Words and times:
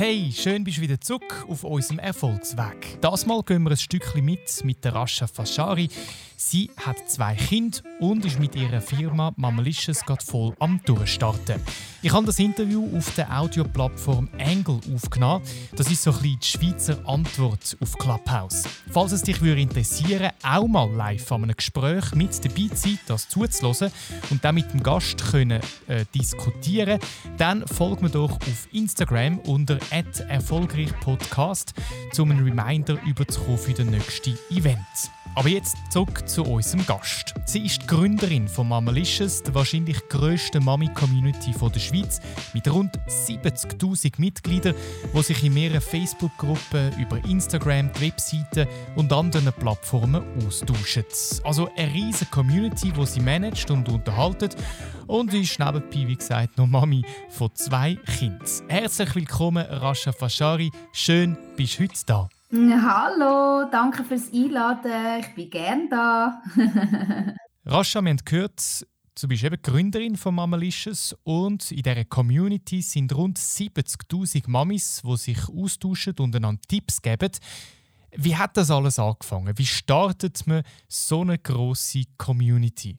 Hey, 0.00 0.30
schön 0.32 0.62
bist 0.62 0.78
du 0.78 0.82
wieder 0.82 1.00
zurück 1.00 1.44
auf 1.48 1.64
unserem 1.64 1.98
Erfolgsweg. 1.98 3.00
Das 3.00 3.26
Mal 3.26 3.42
gehen 3.42 3.64
wir 3.64 3.72
ein 3.72 3.76
Stückchen 3.76 4.24
mit 4.24 4.62
mit 4.62 4.84
der 4.84 4.94
Rascha 4.94 5.26
Fashari. 5.26 5.90
Sie 6.36 6.70
hat 6.76 7.10
zwei 7.10 7.34
Kinder 7.34 7.80
und 7.98 8.24
ist 8.24 8.38
mit 8.38 8.54
ihrer 8.54 8.80
Firma 8.80 9.32
Mamalicious 9.34 10.02
gerade 10.06 10.24
voll 10.24 10.54
am 10.60 10.80
Durchstarten. 10.84 11.60
Ich 12.00 12.12
habe 12.12 12.26
das 12.26 12.38
Interview 12.38 12.96
auf 12.96 13.12
der 13.16 13.36
Audioplattform 13.36 14.28
Angle 14.38 14.78
aufgenommen. 14.94 15.44
Das 15.74 15.90
ist 15.90 16.04
so 16.04 16.12
ein 16.12 16.22
bisschen 16.22 16.38
die 16.38 16.46
Schweizer 16.46 17.08
Antwort 17.08 17.76
auf 17.80 17.98
Clubhouse. 17.98 18.62
Falls 18.92 19.10
es 19.10 19.22
dich 19.22 19.42
interessieren, 19.42 20.30
auch 20.44 20.68
mal 20.68 20.88
live 20.88 21.32
an 21.32 21.42
einem 21.42 21.56
Gespräch 21.56 22.14
mit 22.14 22.44
dabei 22.44 22.68
sein, 22.72 23.00
das 23.08 23.28
zuzulassen 23.28 23.90
und 24.30 24.44
dann 24.44 24.54
mit 24.54 24.72
dem 24.72 24.80
Gast 24.80 25.32
können, 25.32 25.60
äh, 25.88 26.04
diskutieren, 26.14 27.00
dann 27.36 27.66
folgt 27.66 28.00
mir 28.00 28.10
doch 28.10 28.36
auf 28.36 28.68
Instagram 28.70 29.40
unter 29.40 29.80
erfolgreichpodcast, 30.20 31.74
um 32.18 32.30
einen 32.30 32.44
Reminder 32.44 32.98
überzukommen 33.06 33.58
für 33.58 33.72
das 33.72 33.86
nächste 33.86 34.30
Event. 34.50 35.17
Aber 35.38 35.50
jetzt 35.50 35.76
zurück 35.90 36.28
zu 36.28 36.42
unserem 36.42 36.84
Gast. 36.84 37.32
Sie 37.46 37.64
ist 37.64 37.82
die 37.82 37.86
Gründerin 37.86 38.48
von 38.48 38.66
Mamalicious, 38.66 39.40
der 39.40 39.54
wahrscheinlich 39.54 40.08
grössten 40.08 40.64
Mami-Community 40.64 41.52
der 41.52 41.78
Schweiz, 41.78 42.20
mit 42.54 42.66
rund 42.66 42.98
70.000 43.06 44.14
Mitgliedern, 44.18 44.74
die 45.14 45.22
sich 45.22 45.44
in 45.44 45.54
mehreren 45.54 45.80
Facebook-Gruppen, 45.80 46.90
über 46.98 47.24
Instagram, 47.24 47.88
Webseiten 48.00 48.66
und 48.96 49.12
anderen 49.12 49.52
Plattformen 49.52 50.24
austauschen. 50.44 51.04
Also 51.44 51.70
eine 51.76 51.94
riesige 51.94 52.32
Community, 52.32 52.90
die 52.90 53.06
sie 53.06 53.20
managt 53.20 53.70
und 53.70 53.88
unterhaltet 53.88 54.56
und 55.06 55.32
ist 55.34 55.60
nebenbei, 55.60 56.08
wie 56.08 56.16
gesagt, 56.16 56.58
noch 56.58 56.66
Mami 56.66 57.04
von 57.30 57.54
zwei 57.54 57.94
Kindern. 58.18 58.40
Herzlich 58.66 59.14
willkommen, 59.14 59.64
Rasha 59.64 60.10
Fashari. 60.10 60.72
Schön, 60.92 61.38
bist 61.56 61.78
du 61.78 61.84
heute 61.84 61.94
da. 62.06 62.28
Hallo, 62.50 63.68
danke 63.70 64.04
fürs 64.04 64.32
Einladen. 64.32 65.20
Ich 65.20 65.34
bin 65.34 65.50
gern 65.50 65.88
da. 65.90 66.42
Rascha, 67.66 68.00
wir 68.00 68.08
haben 68.08 68.20
gehört, 68.24 68.86
du 69.20 69.28
bist 69.28 69.44
eben 69.44 69.60
Gründerin 69.60 70.16
von 70.16 70.34
Mamalicious 70.34 71.14
und 71.24 71.70
in 71.70 71.82
dieser 71.82 72.06
Community 72.06 72.80
sind 72.80 73.14
rund 73.14 73.38
70.000 73.38 74.44
Mamis, 74.46 75.02
die 75.04 75.16
sich 75.18 75.46
austauschen 75.46 76.14
und 76.20 76.34
einander 76.34 76.62
Tipps 76.66 77.02
geben. 77.02 77.32
Wie 78.16 78.34
hat 78.34 78.56
das 78.56 78.70
alles 78.70 78.98
angefangen? 78.98 79.58
Wie 79.58 79.66
startet 79.66 80.46
man 80.46 80.62
so 80.88 81.20
eine 81.20 81.36
große 81.36 82.04
Community? 82.16 82.96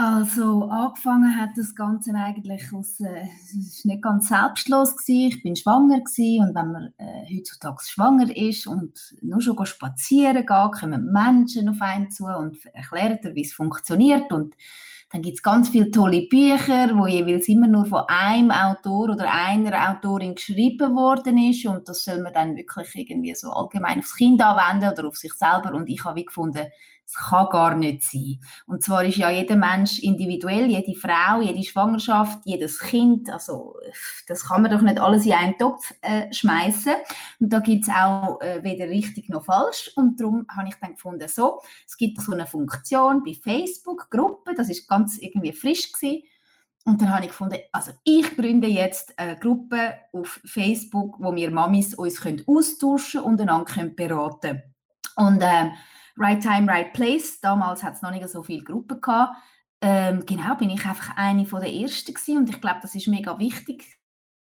Also 0.00 0.68
angefangen 0.70 1.36
hat 1.36 1.50
das 1.56 1.74
Ganze 1.74 2.14
eigentlich 2.14 2.72
aus, 2.72 3.00
äh, 3.00 3.26
es 3.42 3.84
war 3.84 3.92
nicht 3.92 4.02
ganz 4.02 4.28
selbstlos 4.28 4.96
gewesen. 4.96 5.26
Ich 5.26 5.42
bin 5.42 5.56
schwanger 5.56 5.98
gewesen 5.98 6.46
und 6.46 6.54
wenn 6.54 6.70
man 6.70 6.94
äh, 6.98 7.36
heutzutage 7.36 7.82
schwanger 7.84 8.36
ist 8.36 8.68
und 8.68 9.16
nur 9.22 9.40
schon 9.40 9.66
spazieren 9.66 10.46
geht, 10.46 10.72
kommen 10.80 11.10
Menschen 11.12 11.68
auf 11.68 11.80
einen 11.80 12.12
zu 12.12 12.26
und 12.26 12.64
erklären 12.66 13.18
dir, 13.20 13.34
wie 13.34 13.42
es 13.42 13.52
funktioniert 13.52 14.30
und 14.30 14.54
dann 15.10 15.22
gibt 15.22 15.38
es 15.38 15.42
ganz 15.42 15.70
viele 15.70 15.90
tolle 15.90 16.28
Bücher, 16.28 16.96
wo 16.96 17.08
jeweils 17.08 17.48
immer 17.48 17.66
nur 17.66 17.86
von 17.86 18.04
einem 18.06 18.52
Autor 18.52 19.08
oder 19.08 19.32
einer 19.32 19.90
Autorin 19.90 20.36
geschrieben 20.36 20.94
worden 20.94 21.38
ist 21.38 21.66
und 21.66 21.88
das 21.88 22.04
soll 22.04 22.22
man 22.22 22.32
dann 22.32 22.54
wirklich 22.54 22.94
irgendwie 22.94 23.34
so 23.34 23.50
allgemein 23.50 23.98
aufs 23.98 24.14
Kind 24.14 24.40
anwenden 24.42 24.92
oder 24.92 25.08
auf 25.08 25.16
sich 25.16 25.32
selber 25.32 25.74
und 25.74 25.88
ich 25.88 26.04
habe 26.04 26.20
wie 26.20 26.24
gefunden, 26.24 26.68
das 27.08 27.30
kann 27.30 27.48
gar 27.48 27.74
nicht 27.74 28.02
sein. 28.02 28.38
Und 28.66 28.82
zwar 28.82 29.02
ist 29.02 29.16
ja 29.16 29.30
jeder 29.30 29.56
Mensch 29.56 29.98
individuell, 30.00 30.66
jede 30.66 30.94
Frau, 30.94 31.40
jede 31.40 31.62
Schwangerschaft, 31.64 32.40
jedes 32.44 32.78
Kind, 32.80 33.30
also 33.30 33.76
das 34.26 34.46
kann 34.46 34.60
man 34.60 34.70
doch 34.70 34.82
nicht 34.82 35.00
alles 35.00 35.24
in 35.24 35.32
einen 35.32 35.56
Topf 35.56 35.94
äh, 36.02 36.30
schmeißen. 36.30 36.92
Und 37.40 37.50
da 37.50 37.60
gibt 37.60 37.84
es 37.84 37.94
auch 37.94 38.38
äh, 38.42 38.62
weder 38.62 38.88
richtig 38.88 39.30
noch 39.30 39.46
falsch. 39.46 39.90
Und 39.96 40.20
darum 40.20 40.46
habe 40.54 40.68
ich 40.68 40.74
dann 40.82 40.96
gefunden, 40.96 41.26
so, 41.28 41.62
es 41.86 41.96
gibt 41.96 42.20
so 42.20 42.32
eine 42.32 42.46
Funktion 42.46 43.22
bei 43.24 43.32
Facebook, 43.32 44.10
Gruppe, 44.10 44.52
das 44.54 44.68
ist 44.68 44.86
ganz 44.86 45.16
irgendwie 45.16 45.54
frisch 45.54 45.90
gewesen. 45.90 46.24
Und 46.84 47.00
dann 47.00 47.14
habe 47.14 47.22
ich 47.22 47.30
gefunden, 47.30 47.58
also 47.72 47.92
ich 48.04 48.36
gründe 48.36 48.68
jetzt 48.68 49.18
eine 49.18 49.38
Gruppe 49.38 49.94
auf 50.12 50.40
Facebook, 50.44 51.16
wo 51.18 51.34
wir 51.34 51.50
Mamis 51.50 51.94
uns 51.94 52.20
können 52.20 52.44
austauschen 52.46 53.22
und 53.22 53.40
einander 53.40 53.84
beraten 53.96 54.40
können. 54.40 54.62
Und 55.16 55.42
äh, 55.42 55.70
Right 56.18 56.42
Time, 56.42 56.70
Right 56.70 56.92
Place. 56.92 57.40
Damals 57.40 57.82
hat 57.82 57.94
es 57.94 58.02
noch 58.02 58.10
nicht 58.10 58.28
so 58.28 58.42
viele 58.42 58.64
Gruppen 58.64 59.00
gehabt. 59.00 59.36
Ähm, 59.80 60.24
genau, 60.26 60.56
bin 60.56 60.70
ich 60.70 60.84
einfach 60.84 61.16
eine 61.16 61.46
von 61.46 61.60
der 61.60 61.72
ersten 61.72 62.12
gewesen 62.12 62.38
und 62.38 62.50
ich 62.50 62.60
glaube, 62.60 62.80
das 62.82 62.94
ist 62.96 63.06
mega 63.06 63.38
wichtig 63.38 63.98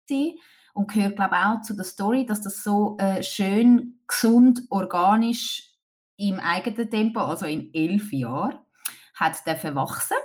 gewesen 0.07 0.39
und 0.73 0.91
gehört 0.91 1.15
glaube 1.15 1.35
auch 1.35 1.61
zu 1.61 1.75
der 1.75 1.85
Story, 1.85 2.25
dass 2.25 2.41
das 2.41 2.63
so 2.63 2.97
äh, 2.97 3.21
schön, 3.21 3.99
gesund, 4.07 4.61
organisch 4.69 5.71
im 6.17 6.39
eigenen 6.39 6.89
Tempo, 6.89 7.19
also 7.19 7.45
in 7.45 7.71
elf 7.73 8.11
Jahren, 8.11 8.57
hat 9.13 9.45
dürfen 9.45 9.75
wachsen. 9.75 10.17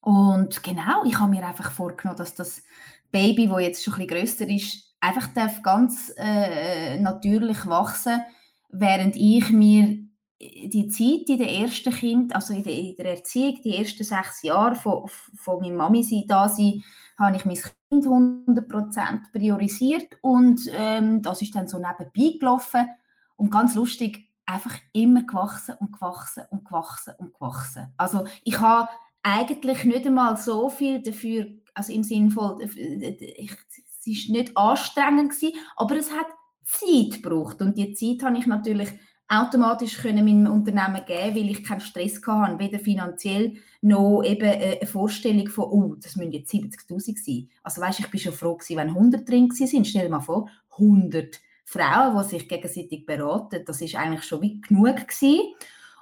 Und 0.00 0.62
genau, 0.62 1.04
ich 1.04 1.18
habe 1.18 1.30
mir 1.30 1.46
einfach 1.46 1.70
vorgenommen, 1.70 2.18
dass 2.18 2.34
das 2.34 2.62
Baby, 3.10 3.48
wo 3.48 3.58
jetzt 3.58 3.84
schon 3.84 3.94
ein 3.94 4.06
bisschen 4.06 4.20
grösser 4.20 4.48
ist, 4.48 4.96
einfach 5.00 5.28
darf 5.28 5.62
ganz 5.62 6.12
äh, 6.16 6.98
natürlich 6.98 7.64
wachsen, 7.66 8.22
während 8.70 9.14
ich 9.16 9.50
mir 9.50 10.03
die 10.44 10.88
Zeit 10.88 11.28
in 11.28 11.38
der 11.38 11.50
ersten 11.50 11.92
Kind, 11.92 12.34
also 12.34 12.54
in 12.54 12.62
der, 12.62 12.74
in 12.74 12.96
der 12.96 13.16
Erziehung, 13.16 13.60
die 13.62 13.76
ersten 13.76 14.04
sechs 14.04 14.42
Jahre 14.42 14.74
von, 14.74 15.08
von 15.36 15.60
meiner 15.60 15.76
Mami 15.76 16.02
sein, 16.02 16.24
da 16.26 16.48
sein, 16.48 16.82
habe 17.18 17.36
ich 17.36 17.44
mein 17.44 17.56
Kind 17.56 18.06
100% 18.06 19.32
priorisiert 19.32 20.18
und 20.20 20.60
ähm, 20.72 21.22
das 21.22 21.42
ist 21.42 21.54
dann 21.54 21.68
so 21.68 21.78
nebenbei 21.78 22.38
gelaufen 22.38 22.88
und 23.36 23.50
ganz 23.50 23.74
lustig, 23.74 24.30
einfach 24.46 24.74
immer 24.92 25.22
gewachsen 25.22 25.76
und 25.80 25.92
gewachsen 25.92 26.44
und 26.50 26.64
gewachsen 26.64 27.14
und 27.18 27.34
gewachsen. 27.34 27.92
Also 27.96 28.26
ich 28.42 28.60
habe 28.60 28.88
eigentlich 29.22 29.84
nicht 29.84 30.06
einmal 30.06 30.36
so 30.36 30.68
viel 30.68 31.02
dafür, 31.02 31.46
also 31.72 31.92
im 31.92 32.02
Sinne 32.02 32.30
von, 32.30 32.60
es 32.60 32.76
war 32.76 34.36
nicht 34.36 34.56
anstrengend 34.56 35.30
gewesen, 35.30 35.56
aber 35.76 35.96
es 35.96 36.10
hat 36.10 36.26
Zeit 36.64 37.22
gebraucht 37.22 37.62
und 37.62 37.78
die 37.78 37.94
Zeit 37.94 38.26
habe 38.26 38.38
ich 38.38 38.46
natürlich 38.46 38.90
automatisch 39.28 39.98
können 39.98 40.24
meinem 40.24 40.52
Unternehmen 40.52 41.04
geben, 41.06 41.36
weil 41.36 41.50
ich 41.50 41.64
keinen 41.64 41.80
Stress 41.80 42.20
hatte, 42.26 42.58
weder 42.58 42.78
finanziell 42.78 43.54
noch 43.80 44.22
eben 44.22 44.44
äh, 44.44 44.78
eine 44.80 44.86
Vorstellung 44.86 45.48
von, 45.48 45.64
oh, 45.64 45.94
das 45.96 46.16
müssen 46.16 46.32
jetzt 46.32 46.52
70'000 46.52 47.24
sein. 47.24 47.48
Also 47.62 47.80
weißt, 47.80 48.00
ich 48.00 48.10
bin 48.10 48.20
schon 48.20 48.32
froh 48.32 48.54
gewesen, 48.54 48.76
wenn 48.76 48.88
100 48.88 49.28
drin 49.28 49.50
sind. 49.50 49.86
Stell 49.86 50.04
dir 50.04 50.10
mal 50.10 50.20
vor, 50.20 50.48
100 50.72 51.40
Frauen, 51.64 52.22
die 52.22 52.28
sich 52.28 52.48
gegenseitig 52.48 53.06
beraten, 53.06 53.64
das 53.64 53.80
ist 53.80 53.94
eigentlich 53.94 54.24
schon 54.24 54.42
wie 54.42 54.60
genug 54.60 54.96
gewesen. 54.96 55.54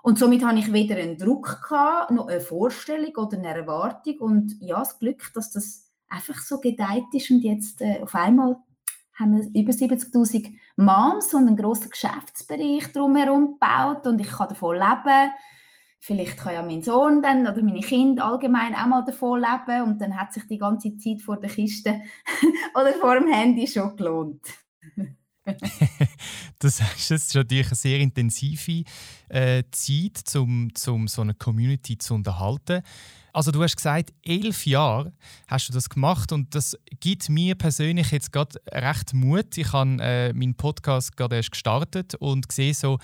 Und 0.03 0.19
somit 0.19 0.45
habe 0.45 0.59
ich 0.59 0.73
weder 0.73 0.97
einen 0.97 1.17
Druck 1.17 1.61
gehabt, 1.63 2.11
noch 2.11 2.27
eine 2.27 2.41
Vorstellung 2.41 3.15
oder 3.17 3.39
eine 3.39 3.49
Erwartung 3.49 4.19
und 4.19 4.57
ja, 4.61 4.81
das 4.81 4.99
Glück, 4.99 5.31
dass 5.35 5.53
das 5.53 5.93
einfach 6.09 6.39
so 6.41 6.59
gedeiht 6.59 7.05
ist 7.13 7.31
und 7.31 7.41
jetzt 7.41 7.81
äh, 7.81 8.01
auf 8.03 8.15
einmal 8.17 8.57
haben 9.15 9.37
wir 9.37 9.61
über 9.63 9.73
70'000 9.73 10.53
Moms 10.77 11.35
und 11.35 11.47
einen 11.47 11.57
grossen 11.57 11.91
Geschäftsbereich 11.91 12.93
drumherum 12.93 13.53
gebaut 13.53 14.07
und 14.07 14.21
ich 14.21 14.31
kann 14.31 14.49
davon 14.49 14.77
leben. 14.77 15.33
Vielleicht 16.01 16.37
kann 16.37 16.55
ja 16.55 16.63
mein 16.63 16.83
Sohn 16.83 17.23
dann 17.23 17.47
oder 17.47 17.63
meine 17.63 17.81
Kinder 17.81 18.25
allgemein 18.25 18.75
auch 18.75 18.87
mal 18.87 19.05
davon 19.05 19.41
leben 19.41 19.83
und 19.83 20.01
dann 20.01 20.19
hat 20.19 20.33
sich 20.33 20.47
die 20.47 20.59
ganze 20.59 20.97
Zeit 20.97 21.23
vor 21.23 21.39
der 21.39 21.51
Kiste 21.51 22.01
oder 22.75 22.93
vor 22.95 23.15
dem 23.15 23.29
Handy 23.33 23.67
schon 23.69 23.97
gelohnt. 23.97 24.41
das 26.59 26.81
ist 27.11 27.35
natürlich 27.35 27.67
eine 27.67 27.75
sehr 27.75 27.99
intensive 27.99 28.85
äh, 29.29 29.65
Zeit, 29.71 30.37
um, 30.37 30.71
um 30.87 31.09
so 31.09 31.23
eine 31.23 31.35
Community 31.35 31.99
zu 31.99 32.15
unterhalten. 32.15 32.83
Also 33.33 33.51
du 33.51 33.63
hast 33.63 33.77
gesagt, 33.77 34.13
elf 34.23 34.67
Jahre 34.67 35.13
hast 35.49 35.69
du 35.69 35.73
das 35.73 35.89
gemacht 35.89 36.33
und 36.33 36.55
das 36.55 36.77
gibt 37.01 37.29
mir 37.29 37.55
persönlich 37.55 38.11
jetzt 38.11 38.31
gerade 38.31 38.61
recht 38.71 39.15
Mut. 39.15 39.57
Ich 39.57 39.73
habe 39.73 39.97
äh, 40.01 40.33
meinen 40.33 40.55
Podcast 40.55 41.17
gerade 41.17 41.37
erst 41.37 41.53
gestartet 41.53 42.15
und 42.17 42.51
sehe 42.53 42.75
so, 42.75 42.99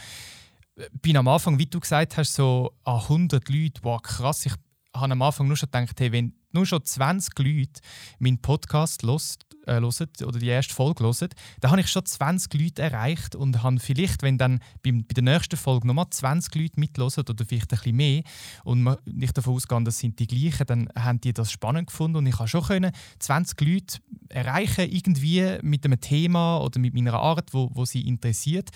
bin 1.03 1.17
am 1.17 1.29
Anfang, 1.29 1.59
wie 1.59 1.67
du 1.67 1.81
gesagt 1.81 2.17
hast, 2.17 2.35
so 2.35 2.73
an 2.85 3.01
100 3.01 3.49
Leute, 3.49 3.81
wow 3.83 4.01
krass, 4.01 4.47
ich 4.47 4.53
habe 5.01 5.13
am 5.13 5.23
Anfang 5.23 5.47
nur 5.47 5.57
schon 5.57 5.71
gedacht, 5.71 5.99
hey, 6.01 6.13
wenn 6.13 6.35
nur 6.53 6.67
schon 6.67 6.85
20 6.85 7.39
Leute 7.39 7.81
meinen 8.19 8.41
Podcast 8.41 9.03
lost, 9.03 9.45
äh, 9.67 9.81
hören, 9.81 10.09
oder 10.25 10.39
die 10.39 10.49
erste 10.49 10.75
Folge 10.75 11.05
hören, 11.05 11.29
dann 11.61 11.71
habe 11.71 11.81
ich 11.81 11.89
schon 11.89 12.05
20 12.05 12.55
Leute 12.55 12.83
erreicht 12.83 13.37
und 13.37 13.63
habe 13.63 13.79
vielleicht, 13.79 14.23
wenn 14.23 14.39
dann 14.39 14.61
bei, 14.83 14.93
bei 14.93 15.15
der 15.15 15.23
nächsten 15.23 15.57
Folge 15.57 15.87
nochmal 15.87 16.07
20 16.11 16.55
Leute 16.55 16.81
mithören 16.81 17.25
oder 17.29 17.45
vielleicht 17.45 17.73
ein 17.73 17.79
bisschen 17.79 17.97
mehr 17.97 18.23
und 18.65 18.97
nicht 19.05 19.37
davon 19.37 19.55
ausgehen, 19.55 19.85
das 19.85 19.99
sind 19.99 20.19
die 20.19 20.27
gleichen, 20.27 20.67
dann 20.67 20.89
haben 20.97 21.21
die 21.21 21.33
das 21.33 21.53
spannend 21.53 21.89
gefunden 21.89 22.17
und 22.17 22.27
ich 22.27 22.39
habe 22.39 22.49
schon 22.49 22.63
können 22.63 22.93
20 23.19 23.61
Leute 23.61 23.99
erreichen, 24.31 24.91
irgendwie 24.91 25.59
mit 25.63 25.85
einem 25.85 26.01
Thema 26.01 26.59
oder 26.59 26.81
mit 26.81 26.95
meiner 26.95 27.15
Art, 27.15 27.53
wo, 27.53 27.71
wo 27.75 27.85
sie 27.85 28.03
interessiert. 28.03 28.71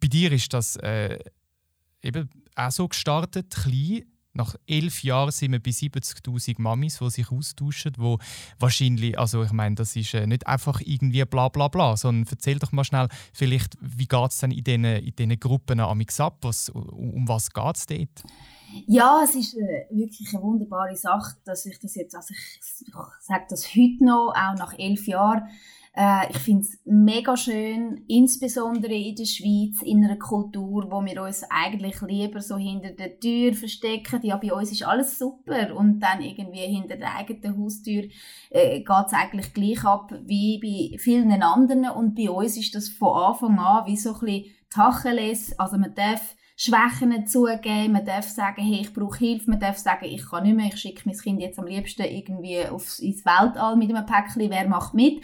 Bei 0.00 0.08
dir 0.08 0.32
ist 0.32 0.52
das 0.52 0.76
äh, 0.76 1.18
eben 2.02 2.28
auch 2.56 2.70
so 2.70 2.88
gestartet, 2.88 3.50
klein, 3.54 4.04
nach 4.34 4.56
elf 4.66 5.02
Jahren 5.02 5.30
sind 5.30 5.52
wir 5.52 5.62
bei 5.62 5.70
70'000 5.70 6.56
Mamis, 6.58 6.98
die 6.98 7.10
sich 7.10 7.30
austauschen, 7.30 7.92
wo 7.98 8.18
wahrscheinlich, 8.58 9.18
also 9.18 9.42
ich 9.42 9.52
meine, 9.52 9.76
das 9.76 9.96
ist 9.96 10.14
äh, 10.14 10.26
nicht 10.26 10.46
einfach 10.46 10.80
irgendwie 10.84 11.24
bla 11.24 11.48
bla 11.48 11.68
bla, 11.68 11.96
sondern 11.96 12.26
erzähl 12.30 12.58
doch 12.58 12.72
mal 12.72 12.84
schnell, 12.84 13.08
vielleicht, 13.32 13.76
wie 13.80 14.06
geht 14.06 14.30
es 14.30 14.38
denn 14.38 14.50
in 14.50 14.64
diesen, 14.64 14.84
in 14.84 15.14
diesen 15.16 15.40
Gruppen 15.40 15.80
am 15.80 16.02
ab, 16.18 16.38
was, 16.42 16.68
um 16.68 17.26
was 17.28 17.50
geht 17.50 17.76
es 17.76 17.86
dort? 17.86 18.24
Ja, 18.86 19.22
es 19.22 19.34
ist 19.34 19.54
äh, 19.54 19.86
wirklich 19.90 20.34
eine 20.34 20.42
wunderbare 20.42 20.96
Sache, 20.96 21.36
dass 21.44 21.64
ich 21.66 21.78
das 21.78 21.94
jetzt, 21.94 22.14
also 22.14 22.34
ich 22.34 22.60
sage 23.20 23.44
das 23.48 23.68
heute 23.74 24.04
noch, 24.04 24.32
auch 24.34 24.58
nach 24.58 24.76
elf 24.78 25.06
Jahren, 25.06 25.48
äh, 25.96 26.30
ich 26.30 26.38
finde 26.38 26.62
es 26.62 26.80
mega 26.84 27.36
schön, 27.36 28.04
insbesondere 28.08 28.94
in 28.94 29.14
der 29.14 29.26
Schweiz, 29.26 29.80
in 29.82 30.04
einer 30.04 30.18
Kultur, 30.18 30.90
wo 30.90 31.04
wir 31.04 31.22
uns 31.22 31.44
eigentlich 31.48 32.00
lieber 32.02 32.40
so 32.40 32.56
hinter 32.56 32.90
der 32.90 33.20
Tür 33.20 33.54
verstecken. 33.54 34.20
Ja, 34.22 34.36
bei 34.36 34.52
uns 34.52 34.72
ist 34.72 34.84
alles 34.84 35.18
super 35.18 35.74
und 35.76 36.00
dann 36.00 36.20
irgendwie 36.20 36.66
hinter 36.66 36.96
der 36.96 37.14
eigenen 37.16 37.58
Haustür 37.58 38.04
äh, 38.50 38.80
geht 38.80 39.06
es 39.06 39.12
eigentlich 39.12 39.54
gleich 39.54 39.84
ab 39.84 40.12
wie 40.24 40.58
bei 40.60 40.98
vielen 40.98 41.30
anderen 41.42 41.88
und 41.88 42.16
bei 42.16 42.28
uns 42.28 42.56
ist 42.56 42.74
das 42.74 42.88
von 42.88 43.16
Anfang 43.16 43.58
an 43.58 43.86
wie 43.86 43.96
so 43.96 44.14
ein 44.14 44.20
bisschen 44.20 44.44
Tacheles, 44.70 45.56
also 45.58 45.78
man 45.78 45.94
darf 45.94 46.34
Schwächen 46.56 47.26
zugeben, 47.26 47.92
man 47.92 48.04
darf 48.04 48.28
sagen, 48.28 48.62
hey, 48.62 48.82
ich 48.82 48.92
brauche 48.92 49.18
Hilfe, 49.18 49.50
man 49.50 49.58
darf 49.58 49.76
sagen, 49.76 50.04
ich 50.04 50.24
kann 50.24 50.44
nicht 50.44 50.56
mehr, 50.56 50.66
ich 50.66 50.76
schicke 50.76 51.02
mein 51.04 51.18
Kind 51.18 51.40
jetzt 51.40 51.58
am 51.58 51.66
liebsten 51.66 52.04
irgendwie 52.04 52.64
aufs, 52.66 53.00
ins 53.00 53.24
Weltall 53.24 53.76
mit 53.76 53.90
einem 53.90 54.06
Päckchen, 54.06 54.50
wer 54.50 54.68
macht 54.68 54.94
mit? 54.94 55.22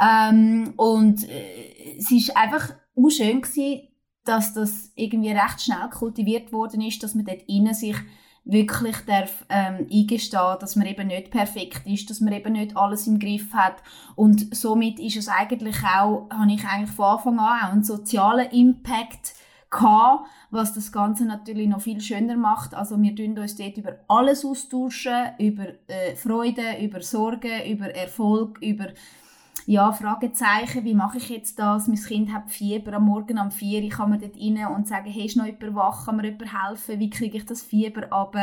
Ähm, 0.00 0.72
und 0.76 1.28
äh, 1.28 1.96
es 1.98 2.10
ist 2.10 2.34
einfach 2.34 2.70
schön 3.08 3.42
gewesen, 3.42 3.88
dass 4.24 4.54
das 4.54 4.92
irgendwie 4.94 5.32
recht 5.32 5.60
schnell 5.60 5.88
kultiviert 5.90 6.52
worden 6.52 6.80
ist, 6.80 7.02
dass 7.02 7.14
man 7.14 7.24
dort 7.26 7.42
innen 7.46 7.74
sich 7.74 7.96
wirklich 8.44 8.96
darf 9.06 9.44
ähm, 9.48 9.86
eingestehen, 9.92 10.56
dass 10.60 10.76
man 10.76 10.86
eben 10.86 11.08
nicht 11.08 11.30
perfekt 11.30 11.86
ist, 11.86 12.08
dass 12.08 12.20
man 12.20 12.32
eben 12.32 12.52
nicht 12.52 12.76
alles 12.76 13.06
im 13.06 13.18
Griff 13.18 13.52
hat. 13.52 13.82
Und 14.16 14.54
somit 14.56 14.98
ist 14.98 15.16
es 15.16 15.28
eigentlich 15.28 15.76
auch, 15.84 16.28
habe 16.30 16.52
ich 16.52 16.64
eigentlich 16.64 16.90
von 16.90 17.04
Anfang 17.04 17.38
an 17.38 17.68
auch 17.68 17.72
einen 17.72 17.84
sozialen 17.84 18.50
Impact 18.50 19.34
gehabt, 19.70 20.28
was 20.50 20.74
das 20.74 20.92
Ganze 20.92 21.24
natürlich 21.24 21.68
noch 21.68 21.80
viel 21.80 22.00
schöner 22.00 22.36
macht. 22.36 22.74
Also 22.74 23.00
wir 23.00 23.14
tun 23.14 23.38
uns 23.38 23.56
dort 23.56 23.76
über 23.76 23.96
alles 24.08 24.44
austauschen, 24.44 25.30
über 25.38 25.66
äh, 25.86 26.16
Freude, 26.16 26.82
über 26.82 27.02
Sorgen, 27.02 27.70
über 27.70 27.94
Erfolg, 27.94 28.58
über 28.60 28.88
ja, 29.66 29.92
Fragezeichen, 29.92 30.84
wie 30.84 30.94
mache 30.94 31.18
ich 31.18 31.28
jetzt 31.28 31.58
das? 31.58 31.86
Mein 31.86 32.02
Kind 32.02 32.32
hat 32.32 32.50
Fieber 32.50 32.94
am 32.94 33.04
Morgen 33.04 33.38
um 33.38 33.50
4 33.50 33.82
ich 33.82 33.90
kann 33.90 34.10
mir 34.10 34.18
dort 34.18 34.36
rein 34.36 34.66
und 34.74 34.88
sagen, 34.88 35.10
hey, 35.10 35.26
ist 35.26 35.36
noch 35.36 35.46
jemand 35.46 35.74
wach, 35.74 36.06
kann 36.06 36.16
mir 36.16 36.24
jemand 36.24 36.68
helfen, 36.68 36.98
wie 36.98 37.10
kriege 37.10 37.38
ich 37.38 37.46
das 37.46 37.62
Fieber 37.62 38.12
ab? 38.12 38.34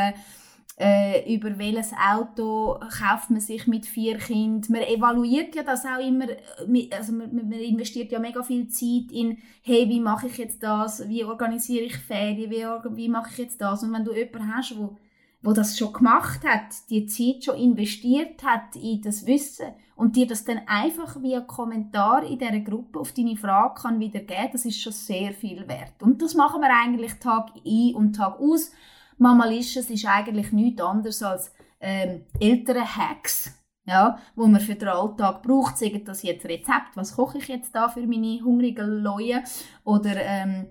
Äh, 0.78 1.34
über 1.34 1.58
welches 1.58 1.92
Auto 1.92 2.78
kauft 2.78 3.30
man 3.30 3.40
sich 3.40 3.66
mit 3.66 3.84
vier 3.84 4.16
Kindern. 4.18 4.72
Man 4.72 4.82
evaluiert 4.82 5.56
ja 5.56 5.64
das 5.64 5.84
auch 5.84 5.98
immer, 5.98 6.28
äh, 6.28 6.88
also 6.96 7.12
man, 7.12 7.34
man 7.34 7.52
investiert 7.52 8.12
ja 8.12 8.20
mega 8.20 8.42
viel 8.44 8.68
Zeit 8.68 9.10
in, 9.10 9.38
hey, 9.62 9.88
wie 9.88 10.00
mache 10.00 10.28
ich 10.28 10.38
jetzt 10.38 10.62
das, 10.62 11.08
wie 11.08 11.24
organisiere 11.24 11.84
ich 11.84 11.96
Ferien, 11.96 12.50
wie, 12.50 12.64
wie 12.96 13.08
mache 13.08 13.30
ich 13.32 13.38
jetzt 13.38 13.60
das. 13.60 13.82
Und 13.82 13.92
wenn 13.92 14.04
du 14.04 14.14
jemanden 14.14 14.54
hast, 14.54 14.78
wo, 14.78 14.96
wo 15.42 15.52
das 15.52 15.76
schon 15.76 15.92
gemacht 15.92 16.46
hat, 16.46 16.68
die 16.90 17.06
Zeit 17.06 17.44
schon 17.44 17.56
investiert 17.56 18.44
hat 18.44 18.76
in 18.76 19.02
das 19.02 19.26
Wissen 19.26 19.72
und 19.96 20.14
dir 20.14 20.28
das 20.28 20.44
dann 20.44 20.60
einfach 20.66 21.20
via 21.20 21.40
Kommentar 21.40 22.22
in 22.22 22.38
dieser 22.38 22.60
Gruppe 22.60 23.00
auf 23.00 23.10
deine 23.12 23.36
Frage 23.36 23.82
kann 23.82 23.98
wieder 23.98 24.20
geben, 24.20 24.50
das 24.52 24.64
ist 24.64 24.80
schon 24.80 24.92
sehr 24.92 25.32
viel 25.32 25.66
wert. 25.66 26.00
Und 26.02 26.22
das 26.22 26.34
machen 26.34 26.60
wir 26.60 26.70
eigentlich 26.72 27.14
Tag 27.14 27.50
ein 27.66 27.94
und 27.96 28.12
Tag 28.12 28.38
aus. 28.38 28.70
Mamalicious 29.18 29.90
ist 29.90 30.06
eigentlich 30.06 30.52
nichts 30.52 30.82
anderes 30.82 31.22
als 31.22 31.52
ähm, 31.80 32.24
ältere 32.40 32.84
Hacks, 32.84 33.52
ja, 33.84 34.18
wo 34.34 34.46
man 34.46 34.60
für 34.60 34.74
den 34.74 34.88
Alltag 34.88 35.42
braucht. 35.42 35.78
Sagen 35.78 36.04
das 36.04 36.22
jetzt 36.22 36.44
Rezept, 36.44 36.96
was 36.96 37.16
koche 37.16 37.38
ich 37.38 37.48
jetzt 37.48 37.74
da 37.74 37.88
für 37.88 38.06
meine 38.06 38.40
hungrigen 38.42 39.02
Leute? 39.02 39.42
Oder 39.84 40.16
ähm, 40.16 40.68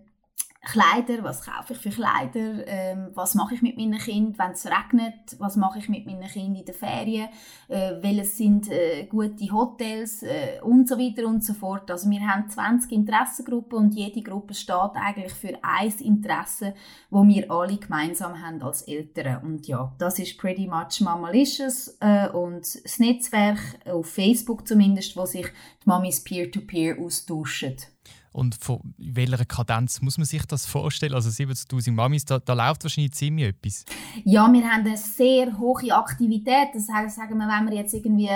Kleider, 0.67 1.23
was 1.23 1.45
kaufe 1.45 1.73
ich 1.73 1.79
für 1.79 1.89
Kleider, 1.89 2.67
ähm, 2.67 3.11
was 3.13 3.35
mache 3.35 3.55
ich 3.55 3.61
mit 3.61 3.77
meinen 3.77 3.97
Kindern, 3.97 4.37
wenn 4.37 4.51
es 4.51 4.65
regnet, 4.65 5.37
was 5.39 5.55
mache 5.55 5.79
ich 5.79 5.87
mit 5.87 6.05
meinen 6.05 6.27
Kindern 6.27 6.57
in 6.57 6.65
den 6.65 6.75
Ferien, 6.75 7.29
äh, 7.69 7.93
welches 8.01 8.35
sind 8.35 8.69
äh, 8.69 9.05
gute 9.05 9.49
Hotels 9.53 10.23
äh, 10.23 10.59
und 10.61 10.89
so 10.89 10.99
weiter 10.99 11.25
und 11.25 11.41
so 11.41 11.53
fort. 11.53 11.89
Also 11.89 12.09
wir 12.09 12.19
haben 12.19 12.49
20 12.49 12.91
Interessengruppen 12.91 13.77
und 13.77 13.93
jede 13.93 14.21
Gruppe 14.21 14.53
steht 14.53 14.91
eigentlich 14.95 15.31
für 15.31 15.57
ein 15.61 15.93
Interesse, 15.99 16.73
wo 17.09 17.25
wir 17.25 17.49
alle 17.49 17.77
gemeinsam 17.77 18.41
haben 18.41 18.61
als 18.61 18.81
Eltern. 18.81 19.43
Und 19.43 19.67
ja, 19.67 19.95
das 19.99 20.19
ist 20.19 20.37
pretty 20.37 20.67
much 20.67 20.99
Mamalicious 20.99 21.95
äh, 22.01 22.27
und 22.27 22.83
das 22.83 22.99
Netzwerk 22.99 23.59
auf 23.85 24.07
Facebook 24.07 24.67
zumindest, 24.67 25.15
wo 25.15 25.25
sich 25.25 25.47
die 25.47 25.87
Mamis 25.87 26.21
peer-to-peer 26.21 26.97
-peer 26.97 27.05
austauschen. 27.05 27.77
Und 28.37 28.53
von 28.53 28.93
welcher 28.99 29.45
Kadenz 29.45 29.99
muss 29.99 30.19
man 30.19 30.25
sich 30.25 30.45
das 30.45 30.67
vorstellen? 30.67 31.15
Also 31.15 31.29
70'000 31.29 31.91
Mamis, 31.91 32.23
da, 32.23 32.37
da 32.37 32.53
läuft 32.53 32.83
wahrscheinlich 32.83 33.13
ziemlich 33.13 33.47
etwas. 33.47 33.83
Ja, 34.25 34.47
wir 34.53 34.63
haben 34.63 34.85
eine 34.85 34.95
sehr 34.95 35.57
hohe 35.57 35.91
Aktivität. 35.91 36.67
Das 36.75 36.87
heißt, 36.87 37.15
sagen 37.15 37.35
wir, 37.39 37.47
wenn 37.47 37.67
wir 37.67 37.75
jetzt 37.75 37.95
irgendwie 37.95 38.29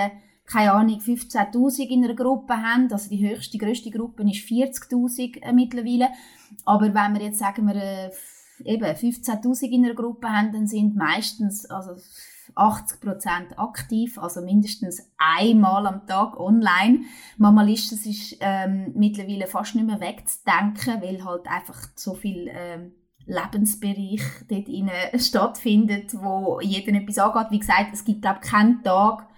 keine 0.44 0.72
Ahnung, 0.72 0.98
15.000 0.98 1.86
in 1.86 2.02
einer 2.04 2.14
Gruppe 2.14 2.54
haben, 2.54 2.92
also 2.92 3.08
die 3.08 3.28
höchste, 3.28 3.58
grösste 3.58 3.92
Gruppe 3.92 4.24
ist 4.24 4.44
40.000 4.48 5.40
äh, 5.40 5.52
mittlerweile, 5.52 6.08
aber 6.64 6.92
wenn 6.92 7.14
wir 7.14 7.22
jetzt, 7.22 7.38
sagen 7.38 7.64
wir, 7.68 7.76
äh, 7.76 8.10
eben 8.64 8.84
15.000 8.84 9.70
in 9.70 9.84
einer 9.84 9.94
Gruppe 9.94 10.28
haben, 10.28 10.52
dann 10.52 10.66
sind 10.66 10.96
meistens, 10.96 11.64
also 11.66 11.92
80% 12.54 13.56
aktiv, 13.56 14.18
also 14.18 14.40
mindestens 14.40 15.10
einmal 15.18 15.86
am 15.86 16.06
Tag 16.06 16.38
online. 16.38 17.00
Mamalisches 17.38 18.06
ist 18.06 18.36
ähm, 18.40 18.92
mittlerweile 18.94 19.46
fast 19.46 19.74
nicht 19.74 19.86
mehr 19.86 20.00
wegzudenken, 20.00 21.02
weil 21.02 21.24
halt 21.24 21.46
einfach 21.46 21.88
so 21.96 22.14
viel 22.14 22.50
ähm, 22.52 22.92
Lebensbereich 23.26 24.22
dort 24.48 25.20
stattfindet, 25.20 26.14
wo 26.14 26.60
jeden 26.60 26.94
etwas 26.94 27.18
angeht. 27.18 27.50
Wie 27.50 27.58
gesagt, 27.60 27.92
es 27.92 28.04
gibt 28.04 28.22
glaube 28.22 28.40
keinen 28.40 28.82
Tag, 28.82 29.28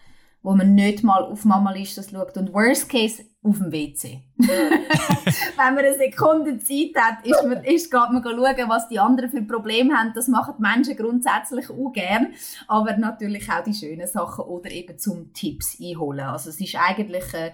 wo 0.43 0.55
man 0.55 0.75
nicht 0.75 1.03
mal 1.03 1.25
auf 1.25 1.45
Mamalisches 1.45 2.11
schaut. 2.11 2.37
Und 2.37 2.53
worst 2.53 2.89
case, 2.89 3.25
auf 3.45 3.59
dem 3.59 3.71
WC. 3.71 4.23
Wenn 4.39 5.75
man 5.75 5.79
eine 5.79 5.97
Sekunde 5.97 6.59
Zeit 6.59 6.97
hat, 6.97 7.27
ist 7.27 7.43
man, 7.45 7.63
ist, 7.63 7.91
geht 7.91 8.11
man 8.11 8.23
schauen, 8.23 8.69
was 8.69 8.89
die 8.89 8.99
anderen 8.99 9.31
für 9.31 9.43
Probleme 9.43 9.95
haben. 9.95 10.13
Das 10.15 10.29
machen 10.29 10.55
die 10.59 10.63
Menschen 10.63 10.97
grundsätzlich 10.97 11.69
auch 11.69 11.93
gern. 11.93 12.33
Aber 12.67 12.97
natürlich 12.97 13.51
auch 13.51 13.63
die 13.63 13.75
schönen 13.75 14.07
Sachen 14.07 14.47
oder 14.47 14.71
eben 14.71 14.99
zum 14.99 15.33
Tipps 15.35 15.79
einholen. 15.81 16.27
Also 16.27 16.49
es 16.51 16.61
ist 16.61 16.75
eigentlich 16.77 17.35
äh, 17.35 17.53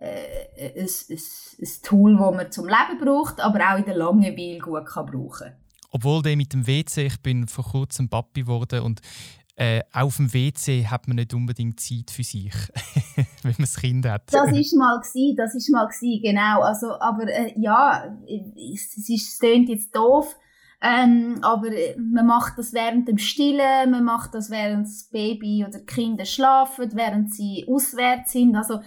äh, 0.00 0.80
ein, 0.80 0.88
ein, 1.10 1.18
ein 1.60 1.68
Tool, 1.82 2.16
das 2.16 2.34
man 2.34 2.50
zum 2.50 2.66
Leben 2.66 2.98
braucht, 2.98 3.40
aber 3.40 3.60
auch 3.72 3.78
in 3.78 3.84
der 3.84 3.96
Langeweile 3.96 4.58
gut 4.58 4.86
kann 4.86 5.06
brauchen 5.06 5.52
obwohl 5.96 6.20
der 6.20 6.36
mit 6.36 6.52
dem 6.52 6.66
WC, 6.66 7.06
ich 7.06 7.20
bin 7.22 7.48
vor 7.48 7.64
kurzem 7.64 8.10
Papi 8.10 8.42
geworden 8.42 8.80
und 8.80 9.00
äh, 9.56 9.82
auf 9.92 10.16
dem 10.16 10.32
WC 10.32 10.86
hat 10.86 11.08
man 11.08 11.16
nicht 11.16 11.32
unbedingt 11.32 11.80
Zeit 11.80 12.10
für 12.10 12.22
sich, 12.22 12.52
wenn 13.42 13.52
man 13.52 13.54
das 13.60 13.76
Kind 13.76 14.06
hat. 14.06 14.32
Das 14.32 14.52
ist 14.52 14.76
mal 14.76 15.00
gewesen, 15.00 15.36
das 15.36 15.54
ist 15.54 15.70
mal 15.70 15.86
gewesen, 15.86 16.22
genau. 16.22 16.60
Also, 16.60 17.00
aber 17.00 17.26
äh, 17.28 17.54
ja, 17.56 18.16
es, 18.26 19.08
ist, 19.08 19.40
klingt 19.40 19.70
jetzt 19.70 19.96
doof, 19.96 20.36
ähm, 20.82 21.38
aber 21.40 21.72
äh, 21.72 21.96
man 21.98 22.26
macht 22.26 22.58
das 22.58 22.74
während 22.74 23.08
dem 23.08 23.16
Stillen, 23.16 23.90
man 23.90 24.04
macht 24.04 24.34
das 24.34 24.50
während 24.50 24.86
das 24.86 25.08
Baby 25.10 25.64
oder 25.66 25.80
Kinder 25.80 26.26
schlafen, 26.26 26.90
während 26.94 27.34
sie 27.34 27.66
auswärts 27.66 28.32
sind. 28.32 28.54
Also 28.56 28.80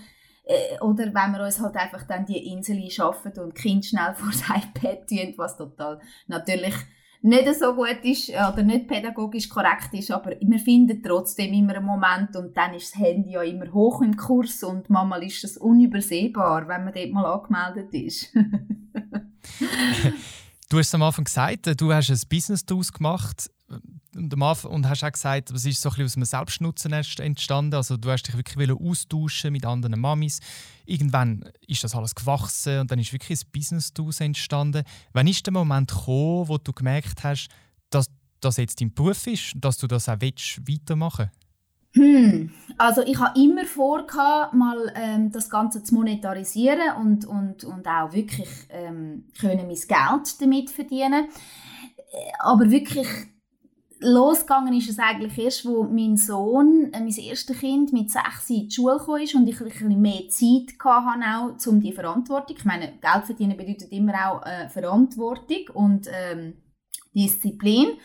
äh, 0.43 0.79
oder 0.81 1.05
wenn 1.05 1.31
wir 1.31 1.43
uns 1.45 1.59
halt 1.59 1.75
einfach 1.77 2.03
dann 2.03 2.27
die 2.27 2.51
Insel 2.51 2.89
schaffen 2.91 3.31
und 3.39 3.55
Kind 3.55 3.85
schnell 3.85 4.13
vor 4.15 4.29
das 4.29 4.41
iPad 4.41 5.07
tun, 5.07 5.33
was 5.37 5.57
total 5.57 5.99
natürlich 6.27 6.75
nicht 7.21 7.55
so 7.55 7.73
gut 7.73 7.99
ist 8.03 8.29
oder 8.29 8.63
nicht 8.63 8.87
pädagogisch 8.87 9.49
korrekt 9.49 9.93
ist, 9.93 10.11
aber 10.11 10.31
wir 10.39 10.59
finden 10.59 11.03
trotzdem 11.03 11.53
immer 11.53 11.75
einen 11.75 11.85
Moment 11.85 12.35
und 12.35 12.55
dann 12.55 12.73
ist 12.73 12.93
das 12.93 13.01
Handy 13.01 13.31
ja 13.31 13.41
immer 13.41 13.71
hoch 13.73 14.01
im 14.01 14.15
Kurs 14.15 14.63
und 14.63 14.89
manchmal 14.89 15.23
ist 15.23 15.43
es 15.43 15.57
unübersehbar, 15.57 16.67
wenn 16.67 16.85
man 16.85 16.93
dort 16.93 17.11
mal 17.11 17.25
angemeldet 17.25 17.93
ist. 17.93 18.33
du 20.69 20.77
hast 20.77 20.93
am 20.95 21.03
Anfang 21.03 21.25
gesagt, 21.25 21.81
du 21.81 21.93
hast 21.93 22.09
ein 22.09 22.21
Business 22.29 22.65
daraus 22.65 22.93
gemacht 22.93 23.49
und, 24.15 24.33
am 24.33 24.43
Anfang, 24.43 24.71
und 24.71 24.87
hast 24.87 25.03
auch 25.03 25.11
gesagt, 25.11 25.51
es 25.51 25.65
ist 25.65 25.81
so 25.81 25.89
ein 25.89 25.95
bisschen 25.95 26.05
aus 26.05 26.15
einem 26.15 26.25
Selbstnutzen 26.25 26.93
entstanden. 26.93 27.75
Also 27.75 27.97
du 27.97 28.09
hast 28.09 28.23
dich 28.23 28.35
wirklich 28.35 28.71
austauschen 28.71 29.51
mit 29.51 29.65
anderen 29.65 29.99
Mamis. 29.99 30.39
Irgendwann 30.85 31.49
ist 31.67 31.83
das 31.83 31.95
alles 31.95 32.15
gewachsen 32.15 32.79
und 32.79 32.91
dann 32.91 32.99
ist 32.99 33.13
wirklich 33.13 33.41
ein 33.41 33.51
Business 33.51 33.93
daraus 33.93 34.19
entstanden. 34.19 34.83
Wann 35.13 35.27
ist 35.27 35.45
der 35.45 35.53
Moment 35.53 35.91
gekommen, 35.91 36.47
wo 36.47 36.57
du 36.57 36.73
gemerkt 36.73 37.23
hast, 37.23 37.49
dass 37.89 38.07
das 38.39 38.57
jetzt 38.57 38.81
dein 38.81 38.93
Beruf 38.93 39.27
ist, 39.27 39.53
dass 39.55 39.77
du 39.77 39.87
das 39.87 40.09
auch 40.09 40.17
willst, 40.19 40.67
weitermachen 40.67 41.29
hm. 41.93 42.51
Also 42.77 43.01
ich 43.01 43.17
habe 43.19 43.39
immer 43.39 43.65
vor, 43.65 44.05
mal 44.53 44.93
ähm, 44.95 45.31
das 45.31 45.49
Ganze 45.49 45.83
zu 45.83 45.95
monetarisieren 45.95 46.95
und, 47.01 47.25
und, 47.25 47.63
und 47.63 47.87
auch 47.87 48.13
wirklich 48.13 48.47
ähm, 48.69 49.25
können 49.39 49.67
mein 49.67 49.75
Geld 49.75 50.41
damit 50.41 50.69
verdienen. 50.69 51.25
Äh, 52.11 52.31
aber 52.39 52.69
wirklich 52.69 53.07
losgegangen 54.01 54.73
ist 54.73 54.89
es 54.89 54.99
eigentlich 54.99 55.37
erst, 55.37 55.65
wo 55.65 55.83
mein 55.83 56.15
Sohn, 56.15 56.91
äh, 56.93 56.99
mein 56.99 57.17
erstes 57.17 57.59
Kind, 57.59 57.91
mit 57.91 58.11
sechs 58.11 58.49
in 58.49 58.67
die 58.67 58.71
Schule 58.71 58.97
kam 58.97 59.15
und 59.15 59.47
ich 59.47 59.59
ein 59.59 59.65
bisschen 59.65 60.01
mehr 60.01 60.29
Zeit 60.29 60.79
hatte, 60.79 61.19
auch, 61.25 61.67
um 61.67 61.81
die 61.81 61.91
Verantwortung. 61.91 62.55
Ich 62.57 62.65
meine, 62.65 62.93
Geld 63.01 63.25
verdienen 63.25 63.57
bedeutet 63.57 63.91
immer 63.91 64.13
auch 64.29 64.45
äh, 64.45 64.69
Verantwortung 64.69 65.69
und 65.73 66.07
ähm, 66.11 66.53
Disziplin. 67.13 67.97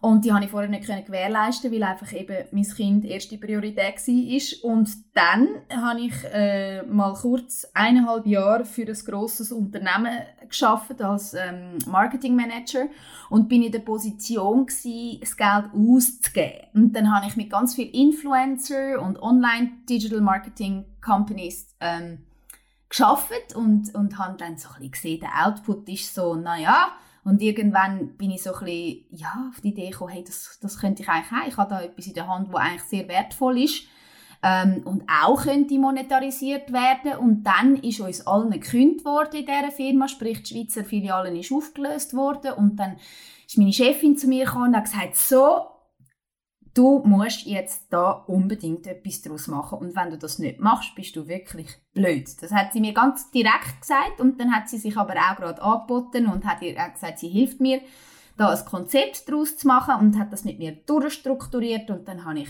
Und 0.00 0.24
die 0.24 0.30
konnte 0.30 0.46
ich 0.46 0.50
vorher 0.50 0.70
nicht 0.70 0.86
gewährleisten, 0.86 1.70
weil 1.70 1.82
einfach 1.82 2.10
eben 2.12 2.46
mein 2.52 2.64
Kind 2.64 3.04
erste 3.04 3.36
Priorität 3.36 3.96
war. 3.98 4.70
Und 4.70 4.90
dann 5.14 5.48
habe 5.70 6.00
ich 6.00 6.14
äh, 6.32 6.82
mal 6.84 7.12
kurz 7.12 7.66
eineinhalb 7.74 8.26
Jahre 8.26 8.64
für 8.64 8.86
ein 8.86 8.98
grosses 9.04 9.52
Unternehmen 9.52 10.20
geschafft 10.48 11.00
als 11.02 11.34
ähm, 11.34 11.78
Marketing 11.86 12.34
Manager 12.34 12.86
und 13.28 13.48
bin 13.48 13.62
in 13.62 13.72
der 13.72 13.80
Position 13.80 14.66
gewesen, 14.66 15.20
das 15.20 15.36
Geld 15.36 15.66
auszugeben. 15.74 16.68
Und 16.72 16.96
dann 16.96 17.14
habe 17.14 17.26
ich 17.26 17.36
mit 17.36 17.50
ganz 17.50 17.74
vielen 17.74 17.92
Influencer 17.92 19.00
und 19.02 19.20
Online 19.20 19.70
Digital 19.88 20.22
Marketing 20.22 20.86
Companies 21.04 21.76
ähm, 21.78 22.24
geschafft 22.88 23.54
und 23.54 23.94
und 23.94 24.18
habe 24.18 24.36
dann 24.38 24.56
so 24.56 24.68
ein 24.68 24.74
bisschen 24.76 24.90
gesehen, 24.90 25.20
der 25.20 25.46
Output 25.46 25.88
ist 25.88 26.14
so, 26.14 26.34
naja, 26.34 26.92
und 27.30 27.40
irgendwann 27.40 28.16
bin 28.16 28.32
ich 28.32 28.42
so 28.42 28.52
ein 28.52 28.64
bisschen, 28.64 29.04
ja, 29.12 29.48
auf 29.48 29.60
die 29.60 29.68
Idee 29.68 29.90
gekommen, 29.90 30.12
hey, 30.12 30.24
das, 30.24 30.58
das 30.60 30.80
könnte 30.80 31.02
ich 31.02 31.08
eigentlich 31.08 31.30
auch. 31.30 31.46
Ich 31.46 31.56
habe 31.56 31.70
da 31.70 31.80
etwas 31.80 32.08
in 32.08 32.14
der 32.14 32.26
Hand, 32.26 32.48
das 32.48 32.60
eigentlich 32.60 32.82
sehr 32.82 33.06
wertvoll 33.06 33.62
ist 33.62 33.84
ähm, 34.42 34.82
und 34.84 35.04
auch 35.08 35.40
könnte 35.40 35.78
monetarisiert 35.78 36.72
werden. 36.72 37.20
Und 37.20 37.44
dann 37.44 37.76
ist 37.76 38.00
uns 38.00 38.26
allen 38.26 38.50
gekündigt 38.50 39.04
worden 39.04 39.36
in 39.36 39.46
dieser 39.46 39.70
Firma, 39.70 40.08
sprich 40.08 40.42
die 40.42 40.54
Schweizer 40.54 40.84
Filiale 40.84 41.38
ist 41.38 41.52
aufgelöst 41.52 42.14
worden 42.14 42.54
und 42.54 42.74
dann 42.80 42.96
ist 43.46 43.58
meine 43.58 43.72
Chefin 43.72 44.16
zu 44.16 44.26
mir 44.26 44.46
gekommen 44.46 44.70
und 44.70 44.76
hat 44.76 44.86
gesagt, 44.86 45.14
so, 45.14 45.66
du 46.74 47.02
musst 47.04 47.46
jetzt 47.46 47.92
da 47.92 48.10
unbedingt 48.10 48.86
etwas 48.86 49.22
daraus 49.22 49.48
machen 49.48 49.78
und 49.78 49.96
wenn 49.96 50.10
du 50.10 50.18
das 50.18 50.38
nicht 50.38 50.60
machst, 50.60 50.94
bist 50.94 51.16
du 51.16 51.26
wirklich 51.26 51.68
blöd. 51.92 52.28
Das 52.40 52.52
hat 52.52 52.72
sie 52.72 52.80
mir 52.80 52.92
ganz 52.92 53.30
direkt 53.30 53.80
gesagt 53.80 54.20
und 54.20 54.40
dann 54.40 54.54
hat 54.54 54.68
sie 54.68 54.78
sich 54.78 54.96
aber 54.96 55.14
auch 55.14 55.36
gerade 55.36 55.62
angeboten 55.62 56.26
und 56.26 56.44
hat 56.44 56.62
ihr 56.62 56.76
auch 56.78 56.92
gesagt, 56.92 57.18
sie 57.18 57.28
hilft 57.28 57.60
mir, 57.60 57.80
da 58.36 58.48
ein 58.48 58.64
Konzept 58.64 59.28
daraus 59.28 59.56
zu 59.56 59.66
machen 59.66 59.94
und 60.00 60.18
hat 60.18 60.32
das 60.32 60.44
mit 60.44 60.58
mir 60.58 60.72
durchstrukturiert 60.72 61.90
und 61.90 62.08
dann 62.08 62.24
habe 62.24 62.40
ich 62.40 62.48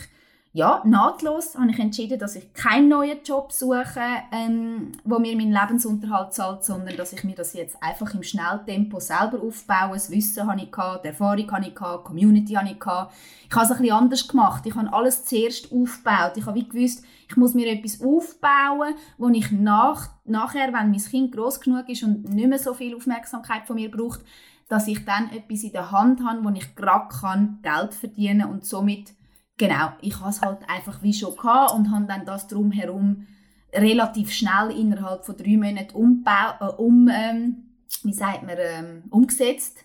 ja, 0.52 0.82
nahtlos 0.84 1.56
habe 1.56 1.70
ich 1.70 1.78
entschieden, 1.78 2.18
dass 2.18 2.34
ich 2.34 2.52
keinen 2.52 2.88
neuen 2.88 3.22
Job 3.24 3.52
suche, 3.52 4.02
ähm, 4.32 4.90
wo 5.04 5.20
mir 5.20 5.36
meinen 5.36 5.52
Lebensunterhalt 5.52 6.34
zahlt, 6.34 6.64
sondern 6.64 6.96
dass 6.96 7.12
ich 7.12 7.22
mir 7.22 7.36
das 7.36 7.52
jetzt 7.52 7.80
einfach 7.80 8.12
im 8.14 8.24
Schnelltempo 8.24 8.98
selber 8.98 9.40
aufbaue. 9.46 9.92
Das 9.94 10.10
Wissen 10.10 10.48
habe 10.48 10.60
ich 10.60 10.72
gehabt, 10.72 11.04
die 11.04 11.08
Erfahrung 11.08 11.52
habe 11.52 11.68
ich 11.68 11.74
gehabt, 11.74 12.02
die 12.02 12.08
Community 12.08 12.54
habe 12.54 12.68
ich 12.68 12.80
gehabt. 12.80 13.14
Ich 13.48 13.54
habe 13.54 13.64
es 13.64 13.70
ein 13.70 13.78
bisschen 13.78 13.94
anders 13.94 14.26
gemacht. 14.26 14.66
Ich 14.66 14.74
habe 14.74 14.92
alles 14.92 15.24
zuerst 15.24 15.72
aufgebaut. 15.72 16.32
Ich 16.34 16.44
habe 16.44 16.58
wie 16.58 16.68
gewusst, 16.68 17.04
ich 17.28 17.36
muss 17.36 17.54
mir 17.54 17.68
etwas 17.70 18.00
aufbauen, 18.00 18.94
wo 19.18 19.28
ich 19.28 19.52
nach, 19.52 20.08
nachher, 20.24 20.72
wenn 20.72 20.90
mein 20.90 20.98
Kind 20.98 21.30
groß 21.30 21.60
genug 21.60 21.88
ist 21.88 22.02
und 22.02 22.28
nicht 22.28 22.48
mehr 22.48 22.58
so 22.58 22.74
viel 22.74 22.96
Aufmerksamkeit 22.96 23.68
von 23.68 23.76
mir 23.76 23.88
braucht, 23.88 24.22
dass 24.68 24.88
ich 24.88 25.04
dann 25.04 25.30
etwas 25.30 25.62
in 25.62 25.72
der 25.72 25.92
Hand 25.92 26.24
habe, 26.24 26.42
wo 26.42 26.50
ich 26.50 26.74
gerade 26.74 27.08
kann 27.08 27.60
Geld 27.62 27.94
verdienen 27.94 28.50
und 28.50 28.64
somit 28.64 29.14
genau, 29.60 29.92
ich 30.00 30.18
habe 30.18 30.30
es 30.30 30.40
halt 30.40 30.58
einfach 30.68 31.02
wie 31.02 31.12
schon 31.12 31.36
gehabt 31.36 31.74
und 31.74 31.92
habe 31.92 32.06
dann 32.06 32.24
das 32.24 32.48
drumherum 32.48 33.26
relativ 33.72 34.32
schnell 34.32 34.70
innerhalb 34.70 35.24
von 35.24 35.36
drei 35.36 35.56
Monaten 35.56 35.94
umbau, 35.94 36.54
äh, 36.60 36.72
um, 36.78 37.08
ähm, 37.08 37.76
wie 38.02 38.12
sagt 38.12 38.42
man, 38.42 38.56
ähm, 38.58 39.04
umgesetzt 39.10 39.84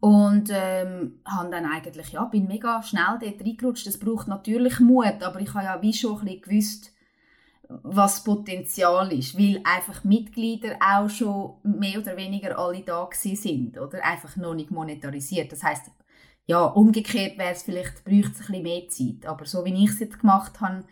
und 0.00 0.50
ähm, 0.52 1.20
habe 1.26 1.50
dann 1.50 1.66
eigentlich, 1.66 2.12
ja, 2.12 2.24
bin 2.26 2.46
mega 2.46 2.82
schnell 2.82 3.18
dort 3.20 3.40
reingerutscht. 3.40 3.86
Das 3.88 3.98
braucht 3.98 4.28
natürlich 4.28 4.78
Mut, 4.78 5.22
aber 5.22 5.40
ich 5.40 5.52
habe 5.52 5.64
ja 5.64 5.82
wie 5.82 5.92
schon 5.92 6.20
ein 6.20 6.24
bisschen 6.24 6.40
gewusst, 6.42 6.92
was 7.68 8.24
Potenzial 8.24 9.12
ist, 9.12 9.36
weil 9.36 9.60
einfach 9.64 10.04
Mitglieder 10.04 10.76
auch 10.80 11.10
schon 11.10 11.56
mehr 11.64 11.98
oder 11.98 12.16
weniger 12.16 12.56
alle 12.56 12.80
da 12.80 13.08
sind 13.12 13.78
oder 13.78 14.02
einfach 14.04 14.36
noch 14.36 14.54
nicht 14.54 14.70
monetarisiert. 14.70 15.52
Das 15.52 15.62
heißt, 15.62 15.90
ja, 16.48 16.64
umgekehrt 16.64 17.36
wäre 17.36 17.52
es 17.52 17.62
vielleicht, 17.62 18.04
bräuchte 18.04 18.32
es 18.32 18.48
ein 18.48 18.62
bisschen 18.62 18.62
mehr 18.62 18.88
Zeit. 18.88 19.26
Aber 19.26 19.44
so 19.44 19.66
wie 19.66 19.84
ich 19.84 19.90
es 19.90 20.00
jetzt 20.00 20.18
gemacht 20.18 20.62
habe, 20.62 20.82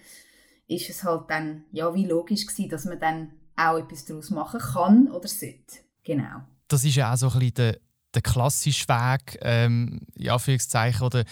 ist 0.68 0.90
es 0.90 1.02
halt 1.02 1.30
dann, 1.30 1.64
ja, 1.72 1.94
wie 1.94 2.04
logisch 2.04 2.46
gewesen, 2.46 2.68
dass 2.68 2.84
man 2.84 3.00
dann 3.00 3.32
auch 3.56 3.78
etwas 3.78 4.04
daraus 4.04 4.28
machen 4.28 4.60
kann 4.60 5.10
oder 5.10 5.26
sollte. 5.26 5.78
Genau. 6.04 6.42
Das 6.68 6.84
ist 6.84 6.96
ja 6.96 7.10
auch 7.10 7.16
so 7.16 7.28
ein 7.28 7.38
bisschen 7.38 7.54
der, 7.54 7.78
der 8.14 8.22
klassische 8.22 8.86
Weg, 8.86 9.38
ähm, 9.40 10.00
ja, 10.14 10.34
Anführungszeichen, 10.34 11.06
oder 11.06 11.24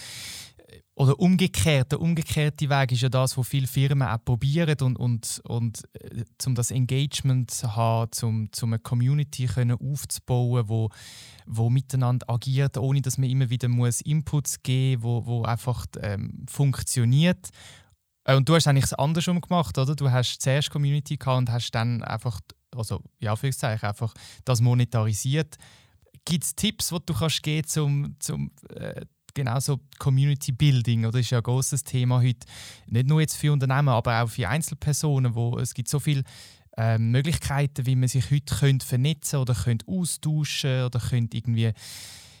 oder 0.97 1.19
umgekehrt, 1.19 1.91
der 1.91 1.99
umgekehrte 1.99 2.69
Weg 2.69 2.93
ist 2.93 3.01
ja 3.01 3.09
das, 3.09 3.37
was 3.37 3.47
viele 3.47 3.67
Firmen 3.67 4.07
auch 4.07 4.23
probieren 4.23 4.77
und, 4.81 4.97
und, 4.97 5.41
und 5.43 5.83
äh, 5.93 6.23
um 6.45 6.55
das 6.55 6.71
Engagement 6.71 7.51
zu 7.51 7.75
haben, 7.75 8.11
um, 8.23 8.49
um 8.61 8.73
eine 8.73 8.79
Community 8.79 9.45
können 9.45 9.77
aufzubauen, 9.77 10.69
wo, 10.69 10.89
wo 11.45 11.69
miteinander 11.69 12.29
agiert, 12.29 12.77
ohne 12.77 13.01
dass 13.01 13.17
man 13.17 13.29
immer 13.29 13.49
wieder 13.49 13.67
muss 13.67 13.99
Inputs 14.01 14.63
geben 14.63 15.01
muss, 15.01 15.25
wo, 15.25 15.25
wo 15.25 15.43
einfach 15.43 15.85
ähm, 16.01 16.45
funktioniert. 16.47 17.49
Äh, 18.23 18.37
und 18.37 18.47
du 18.47 18.55
hast 18.55 18.67
eigentlich 18.67 18.85
es 18.85 18.93
andersrum 18.93 19.41
gemacht, 19.41 19.77
oder? 19.77 19.95
Du 19.95 20.09
hast 20.09 20.41
zuerst 20.41 20.71
Community 20.71 21.17
gehabt 21.17 21.39
und 21.39 21.51
hast 21.51 21.71
dann 21.71 22.03
einfach, 22.03 22.39
also 22.73 23.01
ja, 23.19 23.33
einfach 23.33 24.13
das 24.45 24.61
monetarisiert. 24.61 25.57
Gibt 26.23 26.45
es 26.45 26.55
Tipps, 26.55 26.89
die 26.89 26.97
du 27.05 27.13
kannst 27.13 27.43
geben 27.43 27.67
zum, 27.67 28.15
zum 28.19 28.51
äh, 28.69 29.01
genau 29.35 29.59
so 29.59 29.79
Community 29.99 30.51
Building, 30.51 31.05
oder 31.05 31.19
ist 31.19 31.29
ja 31.29 31.37
ein 31.37 31.43
großes 31.43 31.83
Thema 31.83 32.21
heute, 32.21 32.47
nicht 32.87 33.07
nur 33.07 33.21
jetzt 33.21 33.35
für 33.35 33.53
Unternehmen, 33.53 33.89
aber 33.89 34.23
auch 34.23 34.29
für 34.29 34.49
Einzelpersonen, 34.49 35.35
wo 35.35 35.59
es 35.59 35.75
gibt 35.75 35.89
so 35.89 35.99
viele 35.99 36.23
äh, 36.77 36.97
Möglichkeiten, 36.97 37.85
wie 37.85 37.95
man 37.95 38.09
sich 38.09 38.31
heute 38.31 38.55
könnte 38.55 38.85
vernetzen 38.85 39.39
oder 39.39 39.53
könnte 39.53 39.85
austauschen 39.87 40.85
oder 40.85 40.99
könnte 40.99 41.37
irgendwie 41.37 41.71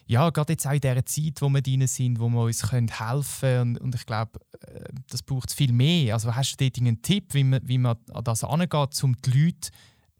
ja, 0.07 0.29
gerade 0.29 0.53
jetzt 0.53 0.67
auch 0.67 0.71
in 0.71 0.81
dieser 0.81 1.05
Zeit, 1.05 1.41
wo 1.41 1.49
wir 1.49 1.61
drin 1.61 1.87
sind, 1.87 2.19
wo 2.19 2.29
wir 2.29 2.41
uns 2.41 2.61
können 2.61 2.89
helfen 2.89 3.39
können. 3.39 3.77
Und, 3.77 3.81
und 3.81 3.95
ich 3.95 4.05
glaube, 4.05 4.39
äh, 4.61 4.89
das 5.09 5.23
braucht 5.23 5.51
viel 5.51 5.73
mehr. 5.73 6.13
Also 6.13 6.35
hast 6.35 6.53
du 6.53 6.63
dort 6.63 6.77
einen 6.77 7.01
Tipp, 7.01 7.33
wie 7.33 7.43
man, 7.43 7.67
wie 7.67 7.79
man 7.79 7.97
an 8.13 8.23
das 8.23 8.43
angeht, 8.43 9.03
um 9.03 9.15
die 9.23 9.31
Leute 9.31 9.69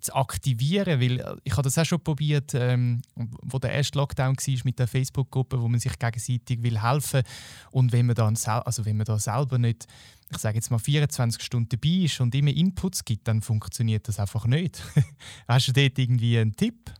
zu 0.05 0.15
aktivieren, 0.15 0.99
weil 0.99 1.19
äh, 1.19 1.35
ich 1.43 1.53
habe 1.53 1.63
das 1.63 1.77
auch 1.77 1.85
schon 1.85 2.03
probiert, 2.03 2.53
ähm, 2.53 3.01
wo 3.15 3.59
der 3.59 3.71
erste 3.71 3.97
Lockdown 3.97 4.35
war 4.35 4.59
mit 4.63 4.79
der 4.79 4.87
Facebook-Gruppe, 4.87 5.61
wo 5.61 5.67
man 5.67 5.79
sich 5.79 5.97
gegenseitig 5.99 6.63
will 6.63 6.81
helfen 6.81 7.23
und 7.71 7.91
wenn 7.91 8.05
man 8.05 8.15
dann 8.15 8.35
also 8.35 8.85
wenn 8.85 8.97
man 8.97 9.05
da 9.05 9.19
selber 9.19 9.57
nicht, 9.57 9.87
ich 10.31 10.37
sage 10.37 10.55
jetzt 10.55 10.71
mal 10.71 10.79
24 10.79 11.41
Stunden 11.41 11.69
dabei 11.69 12.05
ist 12.05 12.19
und 12.19 12.33
immer 12.33 12.51
Inputs 12.51 13.05
gibt, 13.05 13.27
dann 13.27 13.41
funktioniert 13.41 14.07
das 14.07 14.19
einfach 14.19 14.45
nicht. 14.47 14.83
Hast 15.47 15.67
du 15.67 15.73
dort 15.73 15.97
irgendwie 15.99 16.37
einen 16.39 16.55
Tipp? 16.55 16.91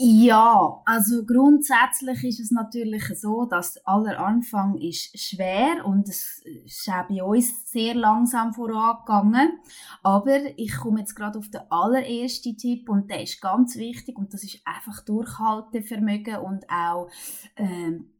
Ja, 0.00 0.80
also 0.84 1.26
grundsätzlich 1.26 2.22
ist 2.22 2.38
es 2.38 2.50
natürlich 2.52 3.02
so, 3.18 3.46
dass 3.46 3.84
aller 3.84 4.20
Anfang 4.20 4.78
ist 4.78 5.18
schwer 5.18 5.84
und 5.84 6.08
es 6.08 6.40
ist 6.44 6.88
auch 6.88 7.08
bei 7.08 7.20
uns 7.20 7.68
sehr 7.72 7.96
langsam 7.96 8.54
vorangegangen. 8.54 9.58
Aber 10.04 10.38
ich 10.56 10.76
komme 10.76 11.00
jetzt 11.00 11.16
gerade 11.16 11.36
auf 11.36 11.48
den 11.48 11.62
allerersten 11.68 12.56
Tipp 12.56 12.88
und 12.88 13.10
der 13.10 13.24
ist 13.24 13.40
ganz 13.40 13.74
wichtig 13.74 14.16
und 14.16 14.32
das 14.32 14.44
ist 14.44 14.60
einfach 14.64 15.04
Durchhaltevermögen 15.04 16.36
und 16.36 16.70
auch 16.70 17.08
ähm, 17.56 18.12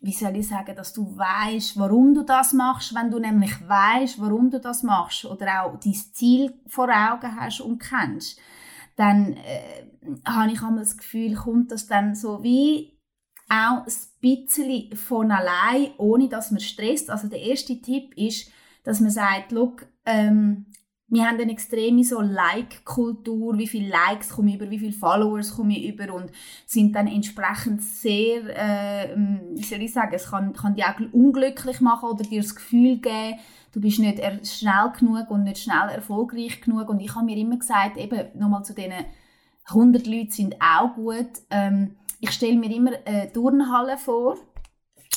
wie 0.00 0.12
soll 0.12 0.36
ich 0.36 0.46
sagen, 0.46 0.76
dass 0.76 0.92
du 0.92 1.16
weißt, 1.16 1.78
warum 1.78 2.14
du 2.14 2.22
das 2.22 2.52
machst, 2.52 2.94
wenn 2.94 3.10
du 3.10 3.18
nämlich 3.18 3.66
weißt, 3.66 4.20
warum 4.20 4.50
du 4.50 4.60
das 4.60 4.84
machst 4.84 5.24
oder 5.24 5.64
auch 5.64 5.80
dein 5.80 5.94
Ziel 5.94 6.54
vor 6.68 6.88
Augen 6.90 7.40
hast 7.40 7.60
und 7.60 7.78
kennst 7.78 8.38
dann 8.96 9.34
äh, 9.34 10.20
habe 10.24 10.52
ich 10.52 10.62
einmal 10.62 10.80
das 10.80 10.96
Gefühl, 10.96 11.34
kommt 11.34 11.70
das 11.70 11.86
dann 11.86 12.14
so 12.14 12.42
wie 12.42 12.94
auch 13.48 13.86
ein 13.86 13.92
bisschen 14.20 14.96
von 14.96 15.30
allein, 15.30 15.90
ohne 15.98 16.28
dass 16.28 16.50
man 16.50 16.60
stresst. 16.60 17.10
Also 17.10 17.28
der 17.28 17.40
erste 17.40 17.80
Tipp 17.80 18.14
ist, 18.16 18.50
dass 18.84 19.00
man 19.00 19.10
sagt, 19.10 19.52
look, 19.52 19.86
ähm, 20.06 20.66
wir 21.08 21.26
haben 21.28 21.38
eine 21.38 21.52
extreme 21.52 22.02
so 22.02 22.20
Like-Kultur, 22.20 23.58
wie 23.58 23.66
viele 23.66 23.88
Likes 23.88 24.30
komme 24.30 24.50
ich 24.50 24.56
über, 24.56 24.70
wie 24.70 24.78
viele 24.78 24.92
Followers 24.92 25.54
komme 25.54 25.78
ich 25.78 25.88
über 25.88 26.12
und 26.12 26.32
sind 26.66 26.94
dann 26.96 27.06
entsprechend 27.06 27.82
sehr, 27.82 28.40
äh, 28.48 29.14
wie 29.16 29.62
soll 29.62 29.82
ich 29.82 29.92
sagen, 29.92 30.14
es 30.14 30.30
kann, 30.30 30.54
kann 30.54 30.74
dich 30.74 30.84
auch 30.84 30.98
unglücklich 31.12 31.80
machen 31.80 32.08
oder 32.08 32.24
dir 32.24 32.40
das 32.40 32.54
Gefühl 32.54 32.98
geben, 32.98 33.38
du 33.74 33.80
bist 33.80 33.98
nicht 33.98 34.22
schnell 34.46 34.92
genug 34.98 35.30
und 35.30 35.42
nicht 35.42 35.58
schnell 35.58 35.88
erfolgreich 35.88 36.60
genug. 36.60 36.88
Und 36.88 37.00
ich 37.00 37.14
habe 37.14 37.26
mir 37.26 37.36
immer 37.36 37.56
gesagt, 37.56 37.96
eben 37.96 38.38
nochmal 38.38 38.64
zu 38.64 38.72
diesen 38.72 38.92
100 39.66 40.06
Leuten 40.06 40.30
sind 40.30 40.54
auch 40.60 40.94
gut. 40.94 41.30
Ähm, 41.50 41.96
ich 42.20 42.30
stelle 42.30 42.56
mir 42.56 42.72
immer 42.74 42.92
eine 43.04 43.32
Turnhalle 43.32 43.98
vor 43.98 44.36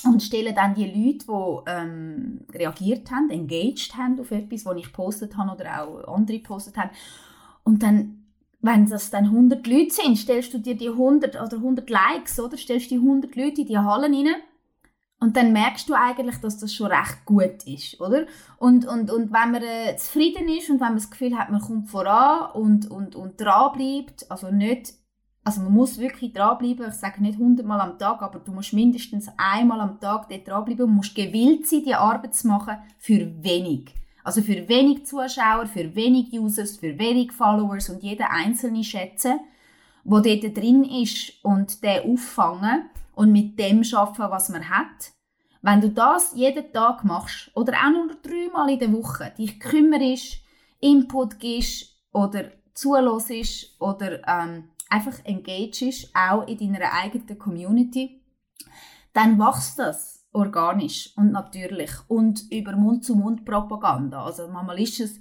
und 0.04 0.24
stelle 0.24 0.54
dann 0.54 0.74
die 0.74 0.86
Leute, 0.86 1.26
die 1.28 1.72
ähm, 1.72 2.46
reagiert 2.52 3.12
haben, 3.12 3.30
engaged 3.30 3.96
haben 3.96 4.20
auf 4.20 4.32
etwas, 4.32 4.66
was 4.66 4.78
ich 4.78 4.86
gepostet 4.86 5.38
habe 5.38 5.52
oder 5.52 5.84
auch 5.84 6.16
andere 6.16 6.40
gepostet 6.40 6.78
haben. 6.78 6.90
Und 7.64 7.84
dann, 7.84 8.26
wenn 8.62 8.88
das 8.88 9.12
dann 9.12 9.26
100 9.26 9.68
Leute 9.68 9.94
sind, 9.94 10.18
stellst 10.18 10.54
du 10.54 10.58
dir 10.58 10.76
die 10.76 10.90
100 10.90 11.36
oder 11.36 11.58
100 11.58 11.88
Likes, 11.90 12.40
oder? 12.40 12.58
Stellst 12.58 12.90
die 12.90 12.96
100 12.96 13.36
Leute 13.36 13.62
in 13.62 13.68
die 13.68 13.78
Hallen 13.78 14.16
rein 14.16 14.36
Und 15.20 15.36
dann 15.36 15.52
merkst 15.52 15.90
du 15.90 15.96
eigentlich, 15.96 16.38
dass 16.38 16.60
das 16.60 16.74
schon 16.74 16.92
recht 16.92 17.26
gut 17.26 17.64
ist, 17.66 18.00
oder? 18.00 18.28
Und, 18.58 18.86
und, 18.86 19.10
und 19.10 19.32
wenn 19.34 19.52
man 19.52 19.64
äh, 19.64 19.98
zufrieden 19.98 20.48
ist 20.48 20.70
und 20.70 20.80
wenn 20.80 20.90
man 20.90 20.98
das 20.98 21.10
Gefühl 21.10 21.36
hat, 21.36 21.50
man 21.50 21.62
kommt 21.62 21.90
voran 21.90 22.52
und, 22.52 22.90
und, 22.92 23.16
und 23.16 23.42
dranbleibt, 23.42 24.30
also 24.30 24.52
nicht, 24.52 24.94
also 25.44 25.62
man 25.62 25.74
muss 25.74 25.98
wirklich 25.98 26.34
dranbleiben, 26.34 26.88
ich 26.88 26.94
sage 26.94 27.24
nicht 27.24 27.40
hundertmal 27.40 27.82
am 27.82 27.98
Tag, 27.98 28.22
aber 28.22 28.38
du 28.40 28.52
musst 28.52 28.74
mindestens 28.74 29.28
einmal 29.38 29.80
am 29.82 30.00
Tag 30.00 30.30
dort 30.30 30.48
dranbleiben 30.48 30.86
und 30.86 30.96
musst 30.96 31.16
gewillt 31.16 31.66
sein, 31.66 31.84
die 31.84 31.96
Arbeit 31.96 32.36
zu 32.36 32.48
machen 32.48 32.78
für 33.00 33.44
wenig. 33.44 33.96
Also 34.24 34.42
für 34.42 34.68
wenig 34.68 35.06
Zuschauer, 35.06 35.66
für 35.66 35.96
wenig 35.96 36.32
Users, 36.34 36.78
für 36.78 37.00
wenig 37.00 37.32
Followers 37.32 37.90
und 37.90 38.04
jeder 38.04 38.30
einzelne 38.30 38.84
schätzen, 38.84 39.40
wo 40.04 40.20
dort 40.20 40.56
drin 40.56 40.84
ist 40.84 41.44
und 41.44 41.82
den 41.82 42.12
auffangen 42.12 42.90
und 43.18 43.32
mit 43.32 43.58
dem 43.58 43.84
schaffen, 43.84 44.30
was 44.30 44.50
man 44.50 44.70
hat. 44.70 45.12
Wenn 45.64 45.82
du 45.82 45.90
das 45.90 46.34
jeden 46.36 46.72
Tag 46.72 47.04
machst 47.04 47.50
oder 47.56 47.74
auch 47.74 47.92
nur 47.92 48.16
dreimal 48.22 48.70
in 48.70 48.80
der 48.80 48.94
Woche, 48.94 49.34
dich 49.38 49.60
kümmerst, 49.60 50.38
Input 50.80 51.40
gibst 51.40 51.98
oder 52.12 52.52
zulässt 52.76 53.76
oder 53.80 54.22
ähm, 54.28 54.70
einfach 54.88 55.18
engagest, 55.26 56.12
auch 56.16 56.48
in 56.48 56.60
deiner 56.60 56.94
eigenen 56.94 57.40
Community, 57.40 58.22
dann 59.14 59.40
wächst 59.40 59.80
das 59.80 60.24
organisch 60.32 61.12
und 61.18 61.32
natürlich 61.32 61.92
und 62.08 62.44
über 62.52 62.74
Mund-zu-Mund-Propaganda. 62.74 64.26
Also 64.26 64.48
Mamalicious 64.48 65.16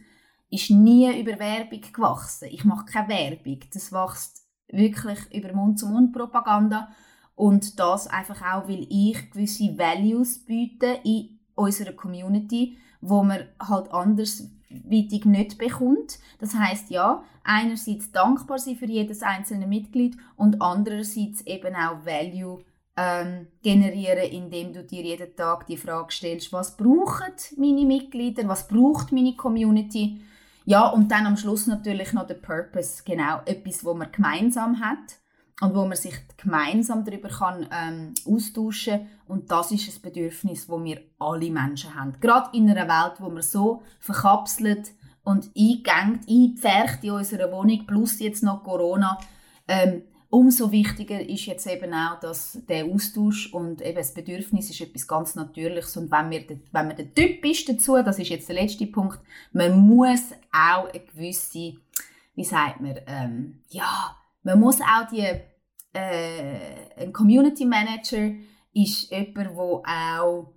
ist 0.51 0.71
nie 0.71 1.19
über 1.19 1.39
Werbung 1.39 1.81
gewachsen. 1.81 2.49
Ich 2.51 2.67
mache 2.67 2.85
keine 2.85 3.09
Werbung. 3.09 3.61
Das 3.73 3.91
wächst 3.91 4.47
wirklich 4.69 5.19
über 5.33 5.55
Mund-zu-Mund-Propaganda 5.55 6.91
und 7.37 7.79
das 7.79 8.07
einfach 8.09 8.41
auch, 8.41 8.69
weil 8.69 8.87
ich 8.89 9.31
gewisse 9.31 9.79
Values 9.79 10.39
biete 10.39 10.99
in 11.05 11.39
unserer 11.55 11.93
Community, 11.93 12.79
wo 13.01 13.23
man 13.23 13.45
halt 13.61 13.93
andersweitig 13.93 15.27
nicht 15.27 15.59
bekommt. 15.59 16.19
Das 16.41 16.55
heißt 16.55 16.91
ja, 16.91 17.23
einerseits 17.45 18.11
dankbar 18.11 18.59
sein 18.59 18.77
für 18.77 18.87
jedes 18.87 19.23
einzelne 19.23 19.67
Mitglied 19.67 20.17
und 20.37 20.61
andererseits 20.63 21.43
eben 21.43 21.75
auch 21.75 22.05
Value 22.07 22.65
ähm, 22.97 23.49
generieren, 23.63 24.31
indem 24.31 24.73
du 24.73 24.83
dir 24.83 25.03
jeden 25.03 25.37
Tag 25.37 25.67
die 25.67 25.77
Frage 25.77 26.13
stellst, 26.13 26.53
was 26.55 26.79
brauchen 26.79 27.35
meine 27.59 27.85
Mitglieder, 27.85 28.49
was 28.49 28.67
braucht 28.67 29.13
meine 29.13 29.37
Community? 29.37 30.23
Ja, 30.65 30.89
und 30.89 31.11
dann 31.13 31.27
am 31.27 31.37
Schluss 31.37 31.67
natürlich 31.67 32.15
noch 32.15 32.27
der 32.27 32.35
Purpose, 32.35 33.03
genau, 33.05 33.43
etwas, 33.45 33.85
wo 33.85 33.93
man 33.93 34.11
gemeinsam 34.11 34.81
hat 34.81 35.19
und 35.61 35.75
wo 35.75 35.87
man 35.87 35.97
sich 35.97 36.15
gemeinsam 36.37 37.05
darüber 37.05 37.29
kann 37.29 37.67
ähm, 37.73 38.15
austauschen 38.27 39.09
und 39.27 39.51
das 39.51 39.71
ist 39.71 39.89
ein 39.89 40.03
Bedürfnis, 40.03 40.69
wo 40.69 40.83
wir 40.83 41.01
alle 41.19 41.51
Menschen 41.51 41.95
haben. 41.95 42.15
Gerade 42.21 42.57
in 42.57 42.71
einer 42.71 42.89
Welt, 42.89 43.21
wo 43.21 43.31
man 43.31 43.43
so 43.43 43.83
verkapselt 43.99 44.93
und 45.25 45.51
eingängt, 45.57 46.29
eingepfercht 46.29 47.03
in 47.03 47.13
unserer 47.13 47.51
Wohnung, 47.53 47.87
plus 47.87 48.21
jetzt 48.21 48.43
noch 48.43 48.63
Corona, 48.63 49.19
ähm, 49.67 50.03
umso 50.29 50.71
wichtiger 50.71 51.21
ist 51.21 51.47
jetzt 51.47 51.67
eben 51.67 51.95
auch, 51.95 52.21
dass 52.21 52.59
der 52.69 52.85
Austausch 52.85 53.53
und 53.53 53.81
eben 53.81 53.97
das 53.97 54.13
Bedürfnis 54.13 54.71
ist 54.71 54.81
etwas 54.81 55.09
ganz 55.09 55.35
Natürliches 55.35 55.97
und 55.97 56.11
wenn, 56.11 56.31
wir, 56.31 56.45
wenn 56.73 56.87
man 56.87 56.97
der 56.97 57.15
Typ 57.15 57.45
ist 57.45 57.69
dazu, 57.69 57.97
das 58.03 58.19
ist 58.19 58.29
jetzt 58.29 58.49
der 58.49 58.57
letzte 58.57 58.87
Punkt, 58.87 59.19
man 59.53 59.79
muss 59.79 60.33
auch 60.53 60.89
eine 60.91 61.01
gewisse, 61.01 61.75
wie 62.35 62.45
sagt 62.45 62.81
man, 62.81 62.99
ähm, 63.07 63.63
ja, 63.71 64.16
man 64.47 64.61
muss 64.61 64.81
auch 64.81 65.09
die, 65.11 65.27
äh, 65.93 67.03
ein 67.03 67.13
Community 67.13 67.67
Manager 67.67 68.31
ist 68.73 69.11
jemand, 69.11 69.37
der 69.37 70.23
auch 70.23 70.53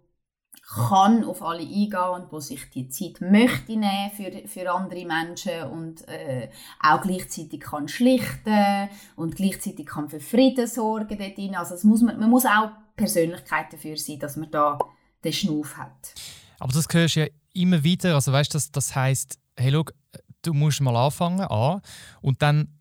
kann 0.85 1.23
auf 1.23 1.41
alle 1.41 1.61
eingehen 1.61 2.09
und 2.13 2.31
wo 2.31 2.39
sich 2.39 2.69
die 2.69 2.89
Zeit 2.89 3.21
möchte 3.21 3.71
nehmen 3.71 4.11
für, 4.15 4.47
für 4.47 4.71
andere 4.71 5.03
Menschen 5.03 5.63
und 5.71 6.07
äh, 6.07 6.49
auch 6.79 7.01
gleichzeitig 7.01 7.61
kann 7.61 7.87
schlichten 7.87 8.89
und 9.15 9.35
gleichzeitig 9.35 9.87
kann 9.87 10.09
für 10.09 10.19
Frieden 10.19 10.67
sorgen 10.67 11.17
dort 11.17 11.39
rein. 11.39 11.55
Also 11.55 11.73
es 11.73 11.83
muss 11.83 12.03
man, 12.03 12.19
man 12.19 12.29
muss 12.29 12.45
auch 12.45 12.69
Persönlichkeit 12.95 13.73
dafür 13.73 13.97
sein, 13.97 14.19
dass 14.19 14.37
man 14.37 14.51
da 14.51 14.77
den 15.23 15.33
Schnuff 15.33 15.75
hat. 15.77 16.13
Aber 16.59 16.71
das 16.71 16.85
hörst 16.91 17.15
du 17.15 17.21
ja 17.21 17.27
immer 17.53 17.83
wieder, 17.83 18.13
also 18.13 18.31
weißt 18.31 18.53
das, 18.53 18.71
das 18.71 18.95
heißt, 18.95 19.39
hey, 19.57 19.71
look, 19.71 19.95
du 20.43 20.53
musst 20.53 20.81
mal 20.81 20.95
anfangen 20.95 21.41
an 21.41 21.81
und 22.21 22.43
dann 22.43 22.78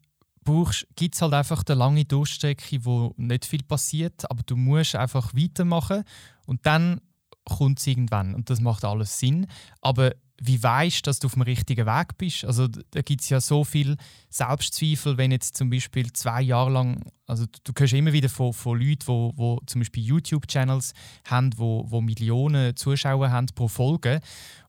gibt 0.96 1.14
es 1.14 1.22
halt 1.22 1.34
einfach 1.34 1.62
eine 1.66 1.78
lange 1.78 2.04
Durchstrecke, 2.04 2.84
wo 2.84 3.14
nicht 3.16 3.44
viel 3.44 3.62
passiert, 3.62 4.30
aber 4.30 4.42
du 4.44 4.56
musst 4.56 4.94
einfach 4.94 5.34
weitermachen 5.34 6.04
und 6.46 6.64
dann 6.64 7.00
kommt 7.44 7.78
es 7.78 7.86
irgendwann 7.86 8.34
und 8.34 8.50
das 8.50 8.60
macht 8.60 8.84
alles 8.84 9.18
Sinn. 9.18 9.46
Aber 9.80 10.12
wie 10.40 10.62
weißt 10.62 10.98
du, 10.98 11.02
dass 11.02 11.18
du 11.18 11.26
auf 11.26 11.34
dem 11.34 11.42
richtigen 11.42 11.86
Weg 11.86 12.16
bist? 12.16 12.44
Also 12.44 12.68
da 12.68 13.02
gibt 13.02 13.22
es 13.22 13.28
ja 13.28 13.40
so 13.40 13.64
viel 13.64 13.96
Selbstzweifel, 14.30 15.16
wenn 15.18 15.32
jetzt 15.32 15.56
zum 15.56 15.68
Beispiel 15.68 16.12
zwei 16.12 16.42
Jahre 16.42 16.70
lang, 16.70 17.10
also 17.26 17.44
du 17.64 17.72
hörst 17.76 17.92
immer 17.92 18.12
wieder 18.12 18.28
von, 18.28 18.52
von 18.52 18.78
Leuten, 18.78 19.00
die 19.00 19.06
wo, 19.08 19.32
wo 19.34 19.60
zum 19.66 19.80
Beispiel 19.80 20.04
YouTube-Channels 20.04 20.94
haben, 21.28 21.50
wo, 21.56 21.84
wo 21.88 22.00
Millionen 22.00 22.76
Zuschauer 22.76 23.30
haben 23.30 23.46
pro 23.54 23.66
Folge 23.66 24.20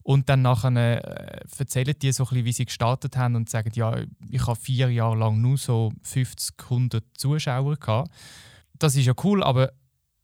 und 0.02 0.28
dann 0.28 0.42
nachher 0.42 0.74
äh, 0.74 1.44
erzählen 1.56 1.94
die 2.00 2.10
so 2.10 2.24
ein 2.24 2.28
bisschen, 2.28 2.44
wie 2.44 2.52
sie 2.52 2.64
gestartet 2.64 3.16
haben 3.16 3.36
und 3.36 3.48
sagen, 3.48 3.70
ja, 3.74 3.96
ich 4.28 4.46
habe 4.46 4.58
vier 4.58 4.90
Jahre 4.90 5.16
lang 5.16 5.40
nur 5.40 5.56
so 5.56 5.92
50, 6.02 6.56
100 6.64 7.04
Zuschauer 7.16 7.76
gehabt. 7.76 8.10
Das 8.78 8.96
ist 8.96 9.06
ja 9.06 9.12
cool, 9.22 9.44
aber 9.44 9.72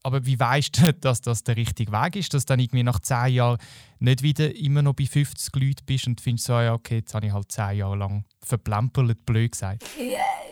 aber 0.07 0.25
wie 0.25 0.39
weißt 0.39 0.79
du, 0.79 0.93
dass 1.01 1.21
das 1.21 1.43
der 1.43 1.57
richtige 1.57 1.91
Weg 1.91 2.15
ist, 2.15 2.33
dass 2.33 2.47
du 2.47 2.53
dann 2.53 2.61
irgendwie 2.61 2.85
nach 2.85 3.01
zehn 3.01 3.35
Jahren 3.35 3.59
nicht 3.99 4.23
wieder 4.23 4.55
immer 4.55 4.81
noch 4.81 4.95
bei 4.95 5.05
50 5.05 5.53
Leuten 5.57 5.85
bist 5.85 6.07
und 6.07 6.21
findest 6.21 6.47
so, 6.47 6.53
ja, 6.53 6.75
okay, 6.75 6.99
jetzt 6.99 7.13
habe 7.13 7.27
ich 7.27 7.33
halt 7.33 7.51
zehn 7.51 7.79
Jahre 7.79 7.97
lang 7.97 8.25
verplempert, 8.41 9.27
blöd 9.27 9.51
gesagt. 9.51 9.85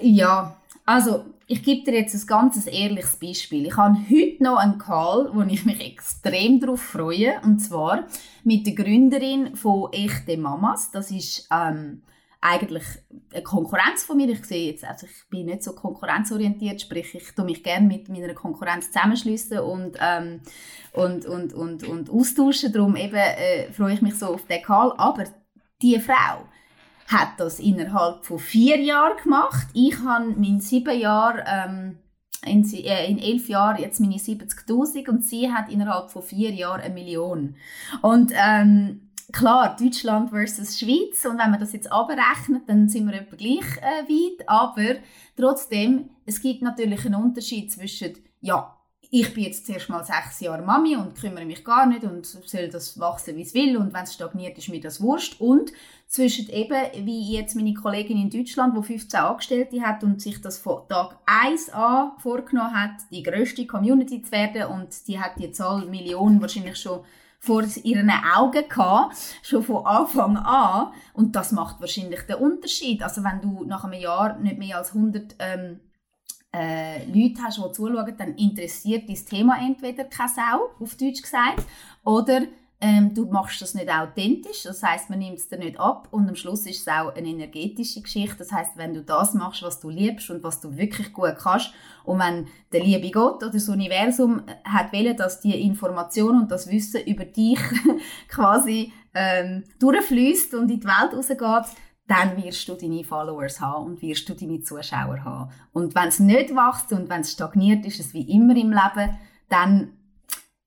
Ja, 0.02 0.56
also 0.84 1.24
ich 1.46 1.62
gebe 1.62 1.84
dir 1.84 2.00
jetzt 2.00 2.14
ein 2.14 2.26
ganz 2.26 2.66
ehrliches 2.66 3.14
Beispiel. 3.16 3.66
Ich 3.66 3.76
habe 3.76 3.96
heute 4.10 4.42
noch 4.42 4.56
einen 4.56 4.78
Call, 4.78 5.30
wo 5.32 5.42
ich 5.42 5.64
mich 5.64 5.80
extrem 5.80 6.58
darauf 6.58 6.82
freue, 6.82 7.40
und 7.44 7.60
zwar 7.60 8.08
mit 8.42 8.66
der 8.66 8.74
Gründerin 8.74 9.54
von 9.54 9.92
Echte 9.92 10.36
Mamas. 10.36 10.90
Das 10.90 11.12
ist 11.12 11.46
ähm, 11.52 12.02
eigentlich 12.44 12.84
eine 13.32 13.42
Konkurrenz 13.42 14.04
von 14.04 14.18
mir. 14.18 14.28
Ich 14.28 14.44
sehe 14.44 14.70
jetzt, 14.70 14.84
also 14.84 15.06
ich 15.06 15.28
bin 15.30 15.46
nicht 15.46 15.62
so 15.62 15.72
konkurrenzorientiert, 15.72 16.80
sprich 16.80 17.14
ich 17.14 17.34
tue 17.34 17.44
mich 17.44 17.62
gerne 17.62 17.86
mit 17.86 18.08
meiner 18.10 18.34
Konkurrenz 18.34 18.90
zusammenschließen 18.92 19.60
und, 19.60 19.96
ähm, 19.98 20.40
und, 20.92 21.24
und, 21.24 21.54
und, 21.54 21.88
und 21.88 22.10
austauschen. 22.10 22.72
Darum 22.72 22.96
eben 22.96 23.16
äh, 23.16 23.72
freue 23.72 23.94
ich 23.94 24.02
mich 24.02 24.18
so 24.18 24.26
auf 24.26 24.46
den 24.46 24.62
Call. 24.62 24.92
Aber 24.98 25.24
die 25.80 25.98
Frau 25.98 26.46
hat 27.06 27.30
das 27.38 27.60
innerhalb 27.60 28.26
von 28.26 28.38
vier 28.38 28.78
Jahren 28.78 29.16
gemacht. 29.22 29.66
Ich 29.72 29.98
habe 30.00 30.34
mein 30.36 30.60
sieben 30.60 30.98
Jahre 30.98 31.44
ähm, 31.46 31.98
in, 32.44 32.70
äh, 32.74 33.10
in 33.10 33.18
elf 33.18 33.48
Jahren 33.48 33.80
jetzt 33.80 34.00
meine 34.00 34.16
70.000 34.16 35.08
und 35.08 35.24
sie 35.24 35.50
hat 35.50 35.70
innerhalb 35.70 36.10
von 36.10 36.22
vier 36.22 36.52
Jahren 36.52 36.82
eine 36.82 36.92
Million. 36.92 37.56
Und 38.02 38.32
ähm, 38.34 39.03
klar, 39.32 39.76
Deutschland 39.78 40.30
versus 40.30 40.78
Schweiz. 40.78 41.24
Und 41.24 41.38
wenn 41.38 41.50
man 41.50 41.60
das 41.60 41.72
jetzt 41.72 41.90
abrechnet, 41.90 42.62
dann 42.66 42.88
sind 42.88 43.06
wir 43.06 43.14
etwa 43.14 43.36
gleich 43.36 43.76
äh, 43.78 44.08
weit, 44.08 44.48
aber 44.48 44.96
trotzdem, 45.36 46.10
es 46.26 46.40
gibt 46.40 46.62
natürlich 46.62 47.04
einen 47.06 47.22
Unterschied 47.22 47.72
zwischen, 47.72 48.14
ja, 48.40 48.74
ich 49.16 49.32
bin 49.32 49.44
jetzt 49.44 49.66
zuerst 49.66 49.88
mal 49.88 50.04
sechs 50.04 50.40
Jahre 50.40 50.62
Mami 50.62 50.96
und 50.96 51.14
kümmere 51.14 51.44
mich 51.44 51.64
gar 51.64 51.86
nicht 51.86 52.02
und 52.02 52.26
soll 52.26 52.68
das 52.68 52.98
wachsen, 52.98 53.36
wie 53.36 53.42
es 53.42 53.54
will. 53.54 53.76
Und 53.76 53.94
wenn 53.94 54.02
es 54.02 54.14
stagniert, 54.14 54.58
ist 54.58 54.68
mir 54.68 54.80
das 54.80 55.00
wurscht. 55.00 55.40
Und 55.40 55.72
zwischen 56.08 56.48
eben, 56.48 57.06
wie 57.06 57.32
jetzt 57.32 57.54
meine 57.54 57.74
Kollegin 57.74 58.20
in 58.20 58.30
Deutschland, 58.30 58.76
die 58.76 58.82
15 58.82 59.20
Angestellte 59.20 59.82
hat 59.82 60.02
und 60.02 60.20
sich 60.20 60.40
das 60.40 60.58
von 60.58 60.88
Tag 60.88 61.16
1 61.26 61.70
an 61.70 62.12
vorgenommen 62.18 62.74
hat, 62.74 63.02
die 63.12 63.22
grösste 63.22 63.66
Community 63.66 64.20
zu 64.20 64.32
werden. 64.32 64.64
Und 64.72 65.06
die 65.06 65.20
hat 65.20 65.38
die 65.38 65.52
Zahl 65.52 65.86
Millionen 65.86 66.40
wahrscheinlich 66.40 66.76
schon 66.76 67.04
vor 67.44 67.62
ihren 67.82 68.10
Augen 68.10 68.68
gehabt, 68.68 69.16
schon 69.42 69.62
von 69.62 69.84
Anfang 69.84 70.36
an. 70.38 70.92
Und 71.12 71.36
das 71.36 71.52
macht 71.52 71.80
wahrscheinlich 71.80 72.22
den 72.22 72.36
Unterschied. 72.36 73.02
Also 73.02 73.22
wenn 73.22 73.40
du 73.42 73.64
nach 73.64 73.84
einem 73.84 74.00
Jahr 74.00 74.38
nicht 74.38 74.58
mehr 74.58 74.78
als 74.78 74.94
100 74.94 75.36
ähm, 75.38 75.80
äh, 76.54 77.04
Leute 77.06 77.42
hast, 77.42 77.58
die 77.58 77.72
zuschauen, 77.72 78.14
dann 78.16 78.34
interessiert 78.36 79.08
das 79.08 79.24
Thema 79.24 79.58
entweder 79.60 80.04
keine 80.04 80.30
Sau, 80.30 80.70
auf 80.80 80.94
Deutsch 80.94 81.20
gesagt, 81.20 81.62
oder 82.04 82.42
ähm, 82.86 83.14
du 83.14 83.24
machst 83.24 83.62
das 83.62 83.72
nicht 83.72 83.88
authentisch, 83.88 84.64
das 84.64 84.82
heißt, 84.82 85.08
man 85.08 85.18
nimmt 85.18 85.38
es 85.38 85.48
dir 85.48 85.56
nicht 85.56 85.80
ab 85.80 86.06
und 86.10 86.28
am 86.28 86.36
Schluss 86.36 86.66
ist 86.66 86.82
es 86.82 86.88
auch 86.88 87.14
eine 87.14 87.28
energetische 87.28 88.02
Geschichte. 88.02 88.36
Das 88.36 88.52
heißt, 88.52 88.76
wenn 88.76 88.92
du 88.92 89.02
das 89.02 89.32
machst, 89.32 89.62
was 89.62 89.80
du 89.80 89.88
liebst 89.88 90.28
und 90.28 90.42
was 90.42 90.60
du 90.60 90.76
wirklich 90.76 91.14
gut 91.14 91.36
kannst 91.38 91.72
und 92.04 92.18
wenn 92.18 92.46
der 92.72 92.84
liebe 92.84 93.10
Gott 93.10 93.42
oder 93.42 93.52
das 93.52 93.70
Universum 93.70 94.42
hat 94.64 94.92
wollen, 94.92 95.16
dass 95.16 95.40
die 95.40 95.62
Information 95.62 96.42
und 96.42 96.50
das 96.50 96.70
Wissen 96.70 97.06
über 97.06 97.24
dich 97.24 97.58
quasi 98.28 98.92
ähm, 99.14 99.64
durchfließt 99.78 100.52
und 100.52 100.70
in 100.70 100.80
die 100.80 100.86
Welt 100.86 101.14
rausgeht, 101.14 101.40
dann 102.06 102.36
wirst 102.36 102.68
du 102.68 102.74
deine 102.74 103.02
Followers 103.02 103.62
haben 103.62 103.86
und 103.86 104.02
wirst 104.02 104.28
du 104.28 104.34
deine 104.34 104.60
Zuschauer 104.60 105.24
haben. 105.24 105.50
Und 105.72 105.94
wenn 105.94 106.08
es 106.08 106.18
nicht 106.18 106.50
wächst 106.50 106.92
und 106.92 107.08
wenn 107.08 107.22
es 107.22 107.32
stagniert, 107.32 107.86
ist 107.86 108.00
es 108.00 108.12
wie 108.12 108.30
immer 108.30 108.54
im 108.54 108.72
Leben, 108.72 109.18
dann 109.48 109.92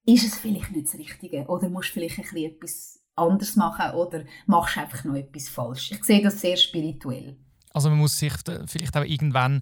ist 0.07 0.25
es 0.25 0.37
vielleicht 0.37 0.71
nicht 0.71 0.87
das 0.87 0.95
Richtige 0.95 1.45
oder 1.47 1.69
musst 1.69 1.89
vielleicht 1.89 2.17
ein 2.17 2.23
bisschen 2.23 2.45
etwas 2.45 2.99
anders 3.15 3.55
machen 3.55 3.91
oder 3.91 4.23
machst 4.45 4.77
einfach 4.77 5.03
noch 5.03 5.15
etwas 5.15 5.49
falsch. 5.49 5.91
Ich 5.91 6.03
sehe 6.03 6.21
das 6.21 6.39
sehr 6.39 6.55
spirituell. 6.55 7.37
Also 7.73 7.89
man 7.89 7.99
muss 7.99 8.17
sich 8.17 8.33
vielleicht 8.67 8.95
auch 8.95 9.03
irgendwann 9.03 9.61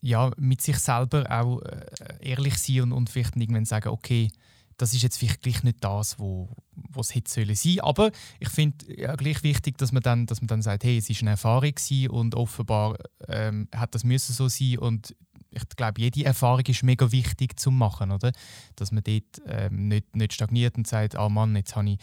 ja, 0.00 0.30
mit 0.38 0.62
sich 0.62 0.78
selber 0.78 1.26
auch 1.30 1.60
äh, 1.62 1.86
ehrlich 2.20 2.58
sein 2.58 2.82
und, 2.82 2.92
und 2.92 3.10
vielleicht 3.10 3.36
irgendwann 3.36 3.64
sagen, 3.64 3.88
okay, 3.88 4.30
das 4.78 4.92
ist 4.92 5.02
jetzt 5.02 5.18
vielleicht 5.18 5.64
nicht 5.64 5.82
das, 5.82 6.18
wo, 6.18 6.48
was 6.74 7.14
hätte 7.14 7.30
sollen 7.30 7.54
sein. 7.54 7.80
Aber 7.80 8.10
ich 8.38 8.48
finde 8.48 8.84
ja, 8.94 9.14
gleich 9.14 9.42
wichtig, 9.42 9.78
dass 9.78 9.92
man, 9.92 10.02
dann, 10.02 10.26
dass 10.26 10.40
man 10.40 10.48
dann 10.48 10.62
sagt, 10.62 10.84
hey, 10.84 10.98
es 10.98 11.08
ist 11.08 11.22
eine 11.22 11.30
Erfahrung 11.30 11.74
und 12.10 12.34
offenbar 12.34 12.98
ähm, 13.28 13.68
hat 13.74 13.94
das 13.94 14.04
müssen 14.04 14.32
so 14.32 14.48
sein 14.48 14.78
und 14.78 15.14
ich 15.56 15.76
glaube, 15.76 16.00
jede 16.00 16.24
Erfahrung 16.24 16.64
ist 16.66 16.82
mega 16.82 17.10
wichtig 17.10 17.58
zu 17.58 17.70
machen, 17.70 18.10
oder? 18.10 18.32
Dass 18.76 18.92
man 18.92 19.02
dort 19.02 19.42
ähm, 19.46 19.88
nicht, 19.88 20.14
nicht 20.14 20.34
stagniert 20.34 20.76
und 20.76 20.86
sagt, 20.86 21.16
ah 21.16 21.26
oh 21.26 21.28
Mann, 21.28 21.56
jetzt 21.56 21.74
habe 21.76 21.90
ich 21.90 21.98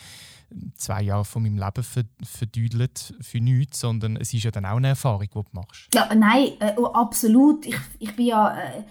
zwei 0.75 1.01
Jahre 1.01 1.25
von 1.25 1.43
meinem 1.43 1.57
Leben 1.57 1.85
verdüdelt 2.23 3.13
für 3.21 3.39
nichts, 3.39 3.79
sondern 3.79 4.17
es 4.17 4.33
ist 4.33 4.43
ja 4.43 4.51
dann 4.51 4.65
auch 4.65 4.77
eine 4.77 4.89
Erfahrung, 4.89 5.21
die 5.21 5.29
du 5.29 5.43
machst. 5.51 5.87
Ja, 5.93 6.13
nein, 6.13 6.51
äh, 6.59 6.73
oh, 6.77 6.87
absolut. 6.87 7.65
Ich, 7.65 7.77
ich 7.99 8.15
bin 8.15 8.27
ja... 8.27 8.57
Äh 8.57 8.83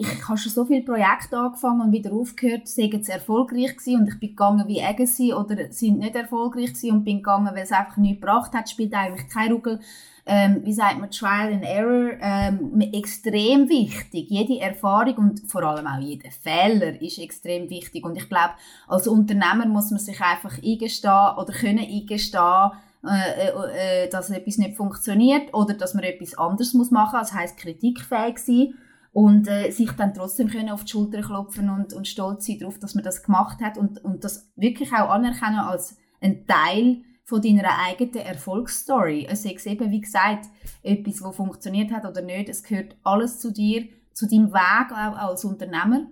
ich 0.00 0.28
habe 0.28 0.38
schon 0.38 0.52
so 0.52 0.64
viele 0.64 0.82
Projekte 0.82 1.36
angefangen 1.36 1.82
und 1.82 1.92
wieder 1.92 2.12
aufgehört, 2.12 2.66
sind 2.66 2.94
jetzt 2.94 3.10
erfolgreich 3.10 3.76
gewesen 3.76 4.00
und 4.00 4.08
ich 4.08 4.18
bin 4.18 4.30
gegangen 4.30 4.66
wie 4.66 4.82
Agency 4.82 5.34
oder 5.34 5.70
sind 5.70 5.98
nicht 5.98 6.14
erfolgreich 6.14 6.72
gewesen 6.72 6.92
und 6.92 7.04
bin 7.04 7.18
gegangen, 7.18 7.54
weil 7.54 7.64
es 7.64 7.72
einfach 7.72 7.98
nichts 7.98 8.20
gebracht 8.20 8.52
hat, 8.52 8.70
spielt 8.70 8.94
eigentlich 8.94 9.28
keine 9.28 9.54
Ruggel. 9.54 9.80
Ähm, 10.26 10.60
wie 10.64 10.72
sagt 10.72 10.98
man, 11.00 11.10
Trial 11.10 11.52
and 11.52 11.64
Error, 11.64 12.12
ähm, 12.20 12.80
extrem 12.92 13.68
wichtig. 13.68 14.30
Jede 14.30 14.60
Erfahrung 14.60 15.16
und 15.16 15.50
vor 15.50 15.62
allem 15.64 15.86
auch 15.86 15.98
jeder 15.98 16.30
Fehler 16.30 17.00
ist 17.00 17.18
extrem 17.18 17.68
wichtig. 17.68 18.04
Und 18.04 18.16
ich 18.16 18.28
glaube, 18.28 18.54
als 18.86 19.08
Unternehmer 19.08 19.66
muss 19.66 19.90
man 19.90 19.98
sich 19.98 20.20
einfach 20.20 20.56
eingestehen 20.62 21.36
oder 21.36 21.52
können 21.52 21.80
eingestehen, 21.80 22.70
äh, 23.02 23.48
äh, 23.48 24.04
äh, 24.04 24.08
dass 24.10 24.30
etwas 24.30 24.58
nicht 24.58 24.76
funktioniert 24.76 25.52
oder 25.52 25.74
dass 25.74 25.94
man 25.94 26.04
etwas 26.04 26.38
anderes 26.38 26.74
machen 26.74 26.90
muss. 26.90 27.10
Das 27.12 27.34
heisst, 27.34 27.56
kritikfähig 27.56 28.38
sein 28.38 28.74
und 29.12 29.48
äh, 29.48 29.70
sich 29.70 29.90
dann 29.92 30.14
trotzdem 30.14 30.48
können 30.48 30.70
auf 30.70 30.84
die 30.84 30.92
Schulter 30.92 31.20
klopfen 31.22 31.68
und, 31.68 31.92
und 31.92 32.06
stolz 32.06 32.46
sein 32.46 32.58
darauf, 32.58 32.78
dass 32.78 32.94
man 32.94 33.04
das 33.04 33.22
gemacht 33.22 33.60
hat 33.60 33.76
und, 33.76 34.02
und 34.04 34.24
das 34.24 34.50
wirklich 34.56 34.92
auch 34.92 35.10
anerkennen 35.10 35.58
als 35.58 35.96
ein 36.20 36.46
Teil 36.46 37.02
von 37.24 37.42
deiner 37.42 37.78
eigenen 37.86 38.26
Erfolgsstory. 38.26 39.26
Es 39.28 39.44
ist 39.44 39.66
eben, 39.66 39.90
wie 39.90 40.00
gesagt, 40.00 40.46
etwas, 40.82 41.22
was 41.22 41.36
funktioniert 41.36 41.92
hat 41.92 42.04
oder 42.04 42.22
nicht. 42.22 42.48
Es 42.48 42.62
gehört 42.62 42.96
alles 43.02 43.38
zu 43.40 43.52
dir, 43.52 43.88
zu 44.12 44.28
deinem 44.28 44.52
Weg 44.52 44.92
auch 44.92 45.16
als 45.16 45.44
Unternehmer. 45.44 46.06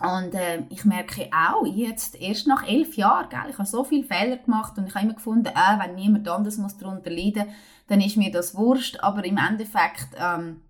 Und 0.00 0.34
äh, 0.34 0.62
ich 0.70 0.86
merke 0.86 1.28
auch, 1.30 1.66
jetzt 1.66 2.18
erst 2.18 2.46
nach 2.46 2.66
elf 2.66 2.96
Jahren, 2.96 3.28
gell, 3.28 3.50
ich 3.50 3.58
habe 3.58 3.68
so 3.68 3.84
viele 3.84 4.04
Fehler 4.04 4.38
gemacht 4.38 4.78
und 4.78 4.86
ich 4.86 4.94
habe 4.94 5.04
immer 5.04 5.14
gefunden, 5.14 5.48
äh, 5.48 5.78
wenn 5.78 5.94
niemand 5.94 6.26
anders 6.26 6.58
darunter 6.78 7.10
leiden 7.10 7.46
muss, 7.46 7.54
dann 7.88 8.00
ist 8.00 8.16
mir 8.16 8.30
das 8.30 8.54
wurscht. 8.54 8.98
Aber 9.00 9.24
im 9.24 9.36
Endeffekt 9.36 10.08
ähm, 10.18 10.62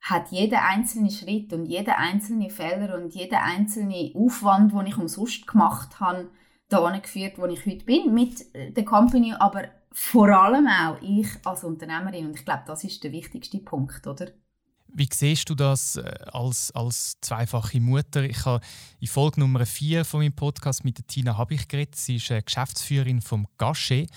hat 0.00 0.30
jeder 0.30 0.64
einzelne 0.64 1.10
Schritt 1.10 1.52
und 1.52 1.66
jeder 1.66 1.98
einzelne 1.98 2.50
Fehler 2.50 2.94
und 2.94 3.14
jeder 3.14 3.42
einzelne 3.42 4.12
Aufwand, 4.14 4.72
den 4.72 4.86
ich 4.86 4.96
umsonst 4.96 5.46
gemacht 5.46 6.00
habe, 6.00 6.30
dahin 6.68 7.02
geführt, 7.02 7.38
wo 7.38 7.46
ich 7.46 7.64
heute 7.66 7.84
bin, 7.84 8.14
mit 8.14 8.54
äh, 8.54 8.70
der 8.72 8.84
Company, 8.84 9.34
aber 9.38 9.64
vor 9.92 10.28
allem 10.28 10.66
auch 10.66 11.00
ich 11.00 11.28
als 11.44 11.64
Unternehmerin. 11.64 12.26
Und 12.26 12.36
ich 12.36 12.44
glaube, 12.44 12.64
das 12.66 12.84
ist 12.84 13.02
der 13.02 13.12
wichtigste 13.12 13.58
Punkt, 13.58 14.06
oder? 14.06 14.28
Wie 14.88 15.08
siehst 15.12 15.48
du 15.50 15.54
das 15.54 15.96
äh, 15.96 16.14
als, 16.32 16.70
als 16.72 17.20
zweifache 17.20 17.80
Mutter? 17.80 18.22
Ich 18.22 18.44
habe 18.44 18.64
in 19.00 19.08
Folge 19.08 19.40
Nummer 19.40 19.64
4 19.66 20.04
von 20.04 20.20
meinem 20.20 20.34
Podcast 20.34 20.84
mit 20.84 20.98
der 20.98 21.06
Tina 21.06 21.36
Habich 21.36 21.68
geredet. 21.68 21.96
Sie 21.96 22.16
ist 22.16 22.32
Geschäftsführerin 22.44 23.20
vom 23.20 23.46
Gachet. 23.58 24.10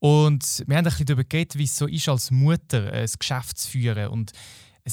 Und 0.00 0.64
wir 0.66 0.76
haben 0.76 0.84
ein 0.84 0.90
bisschen 0.90 1.06
darüber 1.06 1.24
geredet, 1.24 1.58
wie 1.58 1.64
es 1.64 1.76
so 1.76 1.86
ist, 1.86 2.08
als 2.08 2.30
Mutter 2.30 2.92
äh, 2.92 3.02
ein 3.02 3.10
Geschäft 3.18 3.58
zu 3.58 3.70
führen. 3.70 4.08
Und 4.08 4.32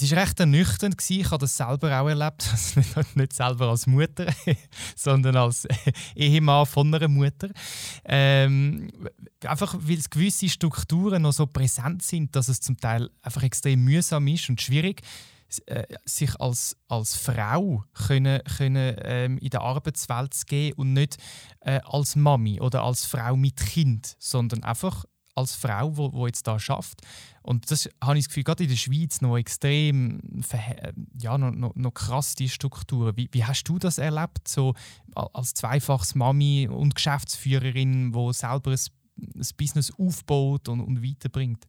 es 0.01 0.11
war 0.11 0.21
recht 0.21 0.39
ernüchternd. 0.39 0.95
Ich 1.09 1.25
habe 1.31 1.39
das 1.39 1.55
selber 1.55 2.01
auch 2.01 2.07
erlebt. 2.07 2.49
Also 2.95 3.01
nicht, 3.15 3.33
selber 3.33 3.69
als 3.69 3.87
Mutter, 3.87 4.27
sondern 4.95 5.35
als 5.37 5.67
Ehemann 6.15 6.65
von 6.65 6.93
einer 6.93 7.07
Mutter. 7.07 7.49
Ähm, 8.03 8.91
einfach 9.45 9.75
weil 9.79 9.99
gewisse 10.09 10.49
Strukturen 10.49 11.21
noch 11.21 11.33
so 11.33 11.45
präsent 11.45 12.03
sind, 12.03 12.35
dass 12.35 12.49
es 12.49 12.59
zum 12.59 12.77
Teil 12.77 13.09
einfach 13.21 13.43
extrem 13.43 13.83
mühsam 13.83 14.27
ist 14.27 14.49
und 14.49 14.61
schwierig 14.61 15.01
äh, 15.67 15.83
sich 16.05 16.39
als, 16.39 16.75
als 16.87 17.15
Frau 17.15 17.83
können, 17.93 18.41
können, 18.57 18.95
ähm, 19.01 19.37
in 19.37 19.49
der 19.49 19.61
Arbeitswelt 19.61 20.33
zu 20.33 20.45
gehen 20.45 20.73
und 20.73 20.93
nicht 20.93 21.17
äh, 21.61 21.79
als 21.85 22.15
Mami 22.15 22.59
oder 22.59 22.83
als 22.83 23.05
Frau 23.05 23.35
mit 23.35 23.57
Kind, 23.57 24.15
sondern 24.19 24.63
einfach 24.63 25.05
als 25.35 25.55
Frau, 25.55 25.89
die 25.91 25.97
wo, 25.97 26.13
wo 26.13 26.27
jetzt 26.27 26.47
da 26.47 26.57
schafft. 26.59 27.01
Und 27.43 27.69
das 27.69 27.89
habe 28.03 28.17
ich 28.17 28.25
das 28.25 28.29
Gefühl, 28.29 28.43
gerade 28.43 28.63
in 28.63 28.69
der 28.69 28.77
Schweiz 28.77 29.21
noch 29.21 29.37
extrem, 29.37 30.19
ja, 31.21 31.37
noch, 31.37 31.51
noch, 31.51 31.75
noch 31.75 31.93
krass 31.93 32.33
die 32.35 32.49
Strukturen. 32.49 33.15
Wie, 33.17 33.29
wie 33.31 33.43
hast 33.43 33.65
du 33.65 33.77
das 33.77 33.97
erlebt, 33.97 34.47
so 34.47 34.73
als 35.13 35.53
zweifaches 35.53 36.15
Mami 36.15 36.67
und 36.67 36.95
Geschäftsführerin, 36.95 38.11
die 38.13 38.33
selber 38.33 38.71
ein, 38.71 38.79
ein 39.35 39.47
Business 39.57 39.91
aufbaut 39.97 40.67
und, 40.69 40.81
und 40.81 41.03
weiterbringt? 41.03 41.67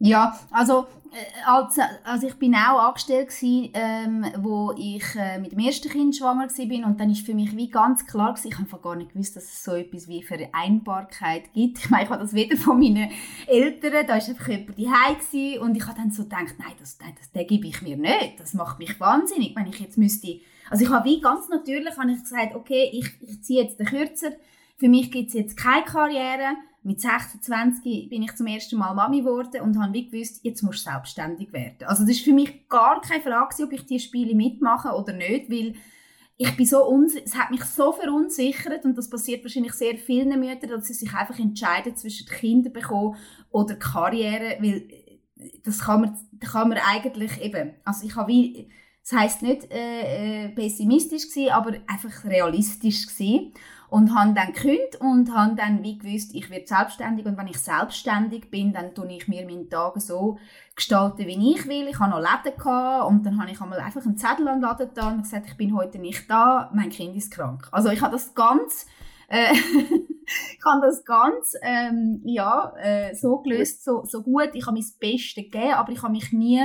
Ja, 0.00 0.38
also, 0.52 0.86
äh, 1.10 1.44
als, 1.44 1.76
also 2.04 2.28
ich 2.28 2.34
bin 2.34 2.54
auch 2.54 2.78
angestellt 2.78 3.30
gewesen, 3.30 3.70
ähm, 3.74 4.26
wo 4.38 4.72
ich 4.76 5.02
äh, 5.16 5.40
mit 5.40 5.50
dem 5.50 5.58
ersten 5.58 5.88
Kind 5.88 6.14
schwanger 6.14 6.48
war 6.48 6.86
und 6.86 7.00
dann 7.00 7.10
ist 7.10 7.26
für 7.26 7.34
mich 7.34 7.56
wie 7.56 7.68
ganz 7.68 8.06
klar 8.06 8.34
gewesen, 8.34 8.48
ich 8.48 8.58
habe 8.58 8.82
gar 8.82 8.94
nicht 8.94 9.12
gewusst, 9.12 9.34
dass 9.34 9.44
es 9.44 9.64
so 9.64 9.74
etwas 9.74 10.06
wie 10.06 10.22
Vereinbarkeit 10.22 11.52
gibt. 11.52 11.78
Ich 11.78 11.90
meine, 11.90 12.04
ich 12.04 12.10
habe 12.10 12.22
das 12.22 12.32
weder 12.32 12.56
von 12.56 12.78
meinen 12.78 13.10
Eltern, 13.48 14.06
da 14.06 14.08
war 14.08 14.14
einfach 14.14 14.48
jemand 14.48 14.78
daheim 14.78 15.62
und 15.62 15.76
ich 15.76 15.86
habe 15.86 15.98
dann 15.98 16.12
so 16.12 16.22
gedacht, 16.22 16.54
nein, 16.58 16.72
das, 16.78 16.96
nein, 17.00 17.14
das, 17.18 17.32
das 17.32 17.46
gebe 17.48 17.66
ich 17.66 17.82
mir 17.82 17.96
nicht, 17.96 18.38
das 18.38 18.54
macht 18.54 18.78
mich 18.78 19.00
wahnsinnig, 19.00 19.56
wenn 19.56 19.66
ich 19.66 19.80
jetzt 19.80 19.98
müsste, 19.98 20.40
also 20.70 20.84
ich 20.84 20.90
habe 20.90 21.08
wie 21.08 21.20
ganz 21.20 21.48
natürlich 21.48 21.96
habe 21.96 22.12
ich 22.12 22.20
gesagt, 22.20 22.54
okay, 22.54 22.88
ich, 22.92 23.10
ich 23.20 23.42
ziehe 23.42 23.64
jetzt 23.64 23.80
den 23.80 23.86
Kürzer, 23.86 24.30
für 24.76 24.88
mich 24.88 25.10
gibt 25.10 25.28
es 25.28 25.34
jetzt 25.34 25.56
keine 25.56 25.84
Karriere, 25.84 26.54
mit 26.82 27.00
26 27.00 28.08
bin 28.08 28.22
ich 28.22 28.34
zum 28.36 28.46
ersten 28.46 28.76
Mal 28.76 28.94
Mami 28.94 29.20
geworden 29.20 29.60
und 29.62 29.78
habe 29.80 30.02
gewusst, 30.02 30.40
jetzt 30.44 30.62
musst 30.62 30.86
du 30.86 30.90
selbstständig 30.90 31.52
werden. 31.52 31.86
Also 31.86 32.02
das 32.02 32.12
ist 32.12 32.24
für 32.24 32.32
mich 32.32 32.68
gar 32.68 33.00
keine 33.00 33.22
Frage, 33.22 33.64
ob 33.64 33.72
ich 33.72 33.84
diese 33.84 34.06
Spiele 34.06 34.34
mitmache 34.34 34.90
oder 34.90 35.12
nicht, 35.12 35.50
weil 35.50 35.74
ich 36.40 36.56
bin 36.56 36.66
so 36.66 37.04
es 37.24 37.36
hat 37.36 37.50
mich 37.50 37.64
so 37.64 37.92
verunsichert 37.92 38.84
und 38.84 38.96
das 38.96 39.10
passiert 39.10 39.42
wahrscheinlich 39.42 39.72
sehr 39.72 39.98
vielen 39.98 40.38
Müttern, 40.38 40.70
dass 40.70 40.86
sie 40.86 40.94
sich 40.94 41.12
einfach 41.12 41.38
entscheiden 41.38 41.96
zwischen 41.96 42.28
Kinder 42.28 42.70
bekommen 42.70 43.16
oder 43.50 43.74
Karriere, 43.74 44.56
weil 44.60 44.88
das 45.64 45.80
kann 45.80 46.00
man, 46.00 46.18
kann 46.40 46.68
man 46.68 46.78
eigentlich 46.78 47.40
eben, 47.40 47.74
also 47.84 48.06
ich 48.06 48.14
habe 48.14 48.28
wie, 48.28 48.70
das 49.02 49.18
heisst 49.18 49.42
nicht 49.42 49.70
äh, 49.72 50.46
äh 50.46 50.48
pessimistisch 50.50 51.28
gewesen, 51.28 51.50
aber 51.50 51.74
einfach 51.88 52.24
realistisch 52.24 53.06
gewesen 53.06 53.52
und 53.90 54.14
habe 54.14 54.34
dann 54.34 54.52
gekündigt 54.52 54.96
und 55.00 55.34
habe 55.34 55.54
dann 55.54 55.82
wie 55.82 55.98
gewusst, 55.98 56.34
ich 56.34 56.50
werde 56.50 56.66
selbstständig 56.66 57.24
und 57.26 57.38
wenn 57.38 57.46
ich 57.46 57.58
selbstständig 57.58 58.50
bin, 58.50 58.72
dann 58.72 58.94
tue 58.94 59.10
ich 59.12 59.28
mir 59.28 59.46
meine 59.46 59.68
Tage 59.68 60.00
so 60.00 60.38
gestalten, 60.76 61.26
wie 61.26 61.54
ich 61.54 61.66
will. 61.66 61.88
Ich 61.88 61.98
habe 61.98 62.10
noch 62.10 62.20
Läden 62.20 63.06
und 63.06 63.24
dann 63.24 63.40
habe 63.40 63.50
ich 63.50 63.60
einmal 63.60 63.80
einfach 63.80 64.04
einen 64.04 64.18
Zettel 64.18 64.46
an 64.48 64.56
den 64.56 64.62
Laden 64.62 64.90
da 64.94 65.08
und 65.08 65.22
gesagt, 65.22 65.46
ich 65.46 65.56
bin 65.56 65.74
heute 65.74 65.98
nicht 65.98 66.30
da, 66.30 66.70
mein 66.74 66.90
Kind 66.90 67.16
ist 67.16 67.32
krank. 67.32 67.68
Also 67.72 67.88
ich 67.88 68.02
habe 68.02 68.12
das 68.12 68.34
ganz 68.34 68.86
äh, 69.28 69.52
ich 70.58 70.64
habe 70.64 70.86
das 70.86 71.04
ganz 71.04 71.54
ähm, 71.62 72.20
ja, 72.24 72.72
äh, 72.78 73.14
so 73.14 73.38
gelöst, 73.38 73.84
so, 73.84 74.04
so 74.04 74.22
gut. 74.22 74.50
Ich 74.52 74.66
habe 74.66 74.76
mein 74.76 74.86
Bestes 75.00 75.34
gegeben, 75.34 75.74
aber 75.74 75.92
ich 75.92 76.02
habe 76.02 76.12
mich 76.12 76.32
nie 76.32 76.62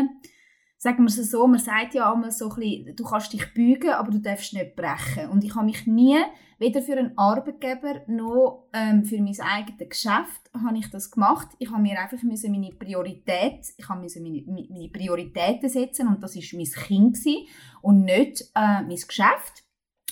sagen 0.83 1.03
wir 1.03 1.07
es 1.07 1.31
so, 1.31 1.47
man 1.47 1.59
sagt 1.59 1.93
ja 1.93 2.11
einmal 2.11 2.31
so 2.31 2.49
ein 2.49 2.55
bisschen, 2.59 2.95
du 2.97 3.05
kannst 3.05 3.31
dich 3.31 3.53
beugen, 3.53 3.91
aber 3.91 4.11
du 4.11 4.19
darfst 4.19 4.53
nicht 4.53 4.75
brechen. 4.75 5.29
Und 5.29 5.45
ich 5.45 5.55
habe 5.55 5.65
mich 5.65 5.87
nie, 5.87 6.17
weder 6.63 6.81
für 6.81 6.97
einen 6.97 7.17
Arbeitgeber 7.17 8.01
noch 8.07 8.67
ähm, 8.73 9.03
für 9.03 9.21
mein 9.21 9.39
eigenes 9.39 9.89
Geschäft, 9.89 10.49
habe 10.53 10.77
ich 10.77 10.89
das 10.89 11.11
gemacht. 11.11 11.49
Ich 11.59 11.69
habe 11.69 11.81
mir 11.81 11.99
einfach 11.99 12.21
müssen 12.23 12.51
meine 12.51 12.71
Priorität, 12.71 13.73
ich 13.77 13.89
habe 13.89 14.01
müssen 14.01 14.23
meine, 14.23 14.43
meine 14.47 14.89
Prioritäten 14.89 15.69
setzen 15.69 16.07
und 16.07 16.23
das 16.23 16.35
ist 16.35 16.53
mein 16.53 16.65
Kind 16.65 17.15
gewesen, 17.15 17.47
und 17.81 18.03
nicht 18.03 18.41
äh, 18.55 18.81
mein 18.81 18.89
Geschäft. 18.89 19.63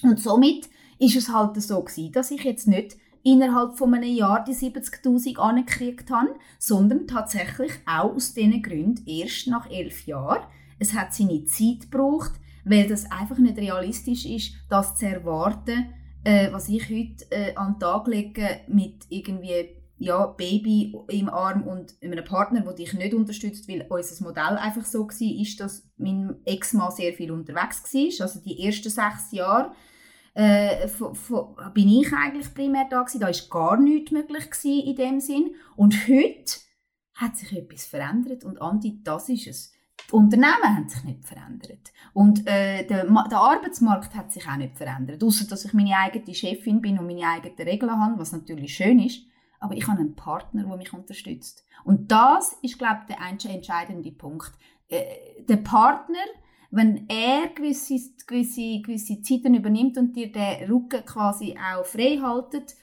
Und 0.03 0.19
somit 0.19 0.69
ist 0.99 1.15
es 1.15 1.29
halt 1.29 1.59
so 1.61 1.81
gewesen, 1.81 2.11
dass 2.11 2.31
ich 2.31 2.43
jetzt 2.43 2.67
nicht 2.67 2.97
innerhalb 3.23 3.77
von 3.77 3.93
einem 3.93 4.13
Jahr 4.15 4.43
die 4.43 4.53
70.000 4.53 5.37
angekriegt 5.37 6.09
habe, 6.11 6.35
sondern 6.59 7.07
tatsächlich 7.07 7.71
auch 7.85 8.15
aus 8.15 8.33
diesen 8.33 8.61
Gründen 8.61 9.07
erst 9.07 9.47
nach 9.47 9.69
elf 9.69 10.05
Jahren 10.05 10.41
es 10.81 10.95
hat 10.95 11.13
seine 11.13 11.45
Zeit 11.45 11.91
gebraucht, 11.91 12.31
weil 12.65 12.87
das 12.87 13.09
einfach 13.11 13.37
nicht 13.37 13.57
realistisch 13.57 14.25
ist, 14.25 14.53
das 14.67 14.95
zu 14.95 15.05
erwarten, 15.05 15.93
äh, 16.23 16.51
was 16.51 16.69
ich 16.69 16.89
heute 16.89 17.25
äh, 17.31 17.55
an 17.55 17.73
den 17.73 17.79
Tag 17.79 18.07
lege 18.07 18.61
mit 18.67 19.05
irgendwie 19.09 19.81
ja, 19.97 20.25
Baby 20.25 20.95
im 21.09 21.29
Arm 21.29 21.67
und 21.67 21.95
einem 22.01 22.25
Partner, 22.25 22.61
der 22.61 22.73
dich 22.73 22.93
nicht 22.93 23.13
unterstützt, 23.13 23.69
weil 23.69 23.85
unser 23.87 24.23
Modell 24.23 24.57
einfach 24.57 24.83
so 24.83 25.07
war, 25.07 25.41
ist, 25.41 25.59
dass 25.59 25.87
mein 25.97 26.37
Ex-Mann 26.43 26.91
sehr 26.91 27.13
viel 27.13 27.31
unterwegs 27.31 27.83
war. 27.93 28.25
Also 28.25 28.39
die 28.39 28.65
ersten 28.65 28.89
sechs 28.89 29.31
Jahre 29.31 29.73
äh, 30.33 30.87
bin 31.75 31.87
ich 31.87 32.11
eigentlich 32.13 32.51
primär 32.53 32.87
da 32.89 33.03
gewesen. 33.03 33.19
Da 33.19 33.27
war 33.27 33.49
gar 33.49 33.79
nichts 33.79 34.11
möglich 34.11 34.45
in 34.63 34.95
dem 34.95 35.19
Sinn. 35.19 35.53
Und 35.75 36.07
heute 36.07 36.61
hat 37.13 37.37
sich 37.37 37.55
etwas 37.55 37.85
verändert 37.85 38.43
und 38.43 38.59
Andi, 38.59 39.01
das 39.03 39.29
ist 39.29 39.47
es. 39.47 39.73
Die 40.11 40.15
Unternehmen 40.15 40.75
haben 40.75 40.89
sich 40.89 41.03
nicht 41.03 41.25
verändert. 41.25 41.91
Und 42.13 42.45
äh, 42.47 42.85
der, 42.85 43.05
der, 43.05 43.37
Arbeitsmarkt 43.37 44.13
hat 44.15 44.31
sich 44.31 44.47
auch 44.47 44.57
nicht 44.57 44.77
verändert. 44.77 45.23
Außer 45.23 45.47
dass 45.47 45.63
ich 45.63 45.73
meine 45.73 45.95
eigene 45.95 46.35
Chefin 46.35 46.81
bin 46.81 46.99
und 46.99 47.07
meine 47.07 47.25
eigenen 47.25 47.57
Regeln 47.57 47.97
habe, 47.97 48.19
was 48.19 48.33
natürlich 48.33 48.75
schön 48.75 48.99
ist. 48.99 49.25
Aber 49.59 49.75
ich 49.75 49.87
habe 49.87 49.99
einen 49.99 50.15
Partner, 50.15 50.63
der 50.63 50.75
mich 50.75 50.91
unterstützt. 50.91 51.63
Und 51.83 52.11
das 52.11 52.57
ist, 52.61 52.77
glaube 52.77 53.01
ich, 53.07 53.15
der 53.15 53.53
entscheidende 53.53 54.11
Punkt. 54.11 54.51
Äh, 54.89 55.43
der 55.47 55.57
Partner, 55.57 56.25
wenn 56.71 57.07
er 57.07 57.49
gewisse, 57.55 57.97
gewisse, 58.27 58.81
gewisse 58.81 59.21
Zeiten 59.21 59.55
übernimmt 59.55 59.97
und 59.97 60.15
dir 60.15 60.31
den 60.31 60.69
Rücken 60.69 61.05
quasi 61.05 61.55
auch 61.57 61.85
frei 61.85 62.19
haltet, 62.21 62.75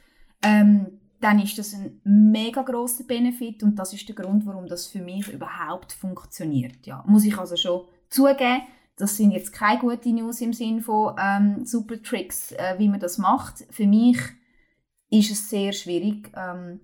ähm, 0.43 0.98
dann 1.21 1.41
ist 1.41 1.59
das 1.59 1.75
ein 1.75 2.01
mega 2.05 2.63
großer 2.63 3.05
Benefit 3.05 3.63
und 3.63 3.77
das 3.77 3.93
ist 3.93 4.09
der 4.09 4.15
Grund, 4.15 4.47
warum 4.47 4.67
das 4.67 4.87
für 4.87 5.01
mich 5.01 5.29
überhaupt 5.29 5.93
funktioniert. 5.93 6.87
Ja, 6.87 7.05
muss 7.07 7.25
ich 7.25 7.37
also 7.37 7.57
schon 7.57 7.87
zugeben, 8.09 8.63
das 8.97 9.17
sind 9.17 9.31
jetzt 9.31 9.53
keine 9.53 9.81
guten 9.81 10.17
News 10.17 10.41
im 10.41 10.53
Sinne 10.53 10.81
von 10.81 11.17
ähm, 11.21 11.65
super 11.65 12.03
Tricks, 12.03 12.53
äh, 12.53 12.75
wie 12.79 12.89
man 12.89 13.01
das 13.01 13.19
macht. 13.19 13.65
Für 13.71 13.87
mich 13.87 14.19
ist 15.11 15.31
es 15.31 15.49
sehr 15.51 15.73
schwierig 15.73 16.31
ähm, 16.37 16.81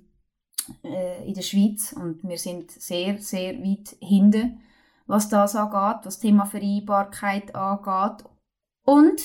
äh, 0.83 1.27
in 1.27 1.35
der 1.35 1.43
Schweiz 1.43 1.93
und 1.93 2.23
wir 2.23 2.39
sind 2.39 2.71
sehr, 2.71 3.19
sehr 3.19 3.55
weit 3.59 3.97
hinten 4.01 4.61
was 5.07 5.29
das 5.29 5.55
angeht, 5.57 5.99
was 5.99 6.15
das 6.15 6.19
Thema 6.19 6.47
Vereinbarkeit 6.47 7.55
angeht. 7.55 8.25
Und 8.85 9.21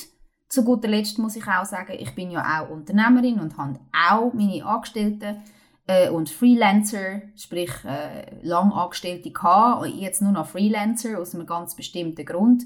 zu 0.50 0.64
guter 0.64 0.88
Letzt 0.88 1.20
muss 1.20 1.36
ich 1.36 1.48
auch 1.48 1.66
sagen, 1.66 1.94
ich 1.98 2.14
bin 2.16 2.32
ja 2.32 2.62
auch 2.62 2.70
Unternehmerin 2.70 3.40
und 3.40 3.58
habe 3.58 3.80
auch 3.94 4.34
meine 4.34 4.66
Angestellten 4.66 5.44
äh, 5.86 6.10
und 6.10 6.30
Freelancer, 6.30 7.22
sprich 7.36 7.72
äh, 7.86 8.36
lang 8.42 8.72
Angestellte 8.72 9.32
gehabt, 9.32 9.86
jetzt 9.88 10.22
nur 10.22 10.32
noch 10.32 10.48
Freelancer 10.48 11.20
aus 11.20 11.36
einem 11.36 11.46
ganz 11.46 11.76
bestimmten 11.76 12.26
Grund. 12.26 12.64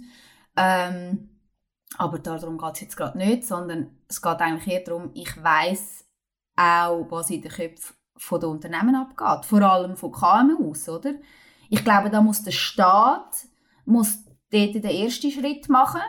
Ähm, 0.55 1.29
aber 1.97 2.19
darum 2.19 2.57
geht 2.57 2.73
es 2.73 2.81
jetzt 2.81 2.97
gerade 2.97 3.17
nicht, 3.17 3.45
sondern 3.45 3.97
es 4.07 4.21
geht 4.21 4.39
eigentlich 4.39 4.73
eher 4.73 4.83
darum, 4.83 5.11
ich 5.13 5.41
weiß 5.41 6.05
auch, 6.55 7.05
was 7.09 7.29
in 7.29 7.41
den 7.41 7.51
Köpfen 7.51 8.39
der 8.39 8.49
Unternehmen 8.49 8.95
abgeht, 8.95 9.45
vor 9.45 9.61
allem 9.61 9.97
von 9.97 10.11
KMUs, 10.11 10.87
oder? 10.89 11.13
Ich 11.69 11.83
glaube, 11.83 12.09
da 12.09 12.21
muss 12.21 12.43
der 12.43 12.51
Staat 12.51 13.45
muss 13.85 14.23
dort 14.51 14.75
den 14.75 14.83
ersten 14.83 15.31
Schritt 15.31 15.67
machen. 15.69 16.01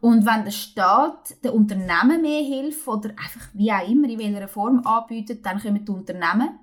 Und 0.00 0.26
wenn 0.26 0.44
der 0.44 0.52
Staat 0.52 1.42
den 1.44 1.52
Unternehmen 1.52 2.22
mehr 2.22 2.42
hilft 2.42 2.86
oder 2.86 3.10
einfach 3.10 3.48
wie 3.54 3.72
auch 3.72 3.88
immer 3.88 4.08
in 4.08 4.18
welcher 4.18 4.48
Form 4.48 4.86
anbietet, 4.86 5.44
dann 5.44 5.60
kommen 5.60 5.84
die 5.84 5.92
Unternehmen. 5.92 6.58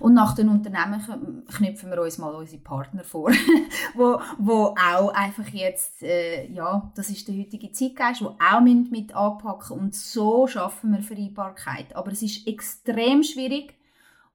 Und 0.00 0.14
nach 0.14 0.34
den 0.34 0.48
Unternehmen 0.48 1.44
knüpfen 1.46 1.90
wir 1.90 2.02
uns 2.02 2.18
mal 2.18 2.34
unsere 2.34 2.60
Partner 2.60 3.04
vor, 3.04 3.30
wo, 3.94 4.20
wo 4.38 4.74
auch 4.76 5.14
einfach 5.14 5.46
jetzt, 5.48 6.02
äh, 6.02 6.50
ja, 6.50 6.90
das 6.96 7.10
ist 7.10 7.28
der 7.28 7.36
heutige 7.36 7.70
Zeitgeist, 7.70 8.22
wo 8.22 8.36
auch 8.40 8.60
mit 8.60 9.14
anpacken 9.14 9.78
und 9.78 9.94
so 9.94 10.48
schaffen 10.48 10.90
wir 10.90 11.02
Vereinbarkeit. 11.02 11.94
Aber 11.94 12.10
es 12.10 12.22
ist 12.22 12.46
extrem 12.48 13.22
schwierig 13.22 13.74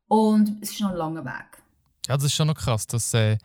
und 0.08 0.62
es 0.62 0.72
ist 0.72 0.80
noch 0.80 0.92
ein 0.92 0.98
langer 0.98 1.26
Weg. 1.26 1.62
Ja, 2.08 2.16
das 2.16 2.26
ist 2.26 2.36
schon 2.36 2.48
noch 2.48 2.56
krass, 2.56 2.88
dass, 2.88 3.14
äh, 3.14 3.38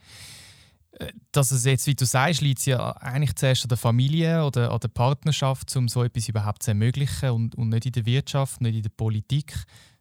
dass 1.31 1.51
es 1.51 1.65
jetzt, 1.65 1.87
wie 1.87 1.95
du 1.95 2.05
sagst, 2.05 2.41
liegt 2.41 2.65
ja 2.65 2.91
eigentlich 2.97 3.35
zuerst 3.35 3.63
an 3.63 3.69
der 3.69 3.77
Familie 3.77 4.45
oder 4.45 4.71
an 4.71 4.79
der 4.79 4.89
Partnerschaft, 4.89 5.75
um 5.75 5.87
so 5.87 6.03
etwas 6.03 6.27
überhaupt 6.27 6.63
zu 6.63 6.71
ermöglichen 6.71 7.29
und, 7.29 7.55
und 7.55 7.69
nicht 7.69 7.85
in 7.85 7.91
der 7.93 8.05
Wirtschaft, 8.05 8.61
nicht 8.61 8.75
in 8.75 8.83
der 8.83 8.89
Politik, 8.89 9.53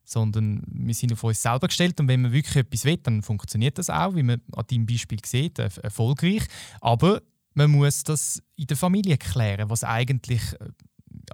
sondern 0.04 0.62
wir 0.66 0.94
sind 0.94 1.12
auf 1.12 1.22
uns 1.22 1.42
selber 1.42 1.68
gestellt 1.68 2.00
und 2.00 2.08
wenn 2.08 2.22
man 2.22 2.32
wirklich 2.32 2.56
etwas 2.56 2.84
will, 2.84 2.96
dann 2.96 3.22
funktioniert 3.22 3.78
das 3.78 3.90
auch, 3.90 4.14
wie 4.14 4.22
man 4.22 4.40
an 4.52 4.64
deinem 4.70 4.86
Beispiel 4.86 5.18
sieht, 5.24 5.58
erfolgreich. 5.58 6.42
Aber 6.80 7.22
man 7.54 7.70
muss 7.70 8.04
das 8.04 8.42
in 8.56 8.66
der 8.66 8.76
Familie 8.76 9.18
klären, 9.18 9.68
was 9.68 9.84
eigentlich 9.84 10.42
äh, 10.54 10.70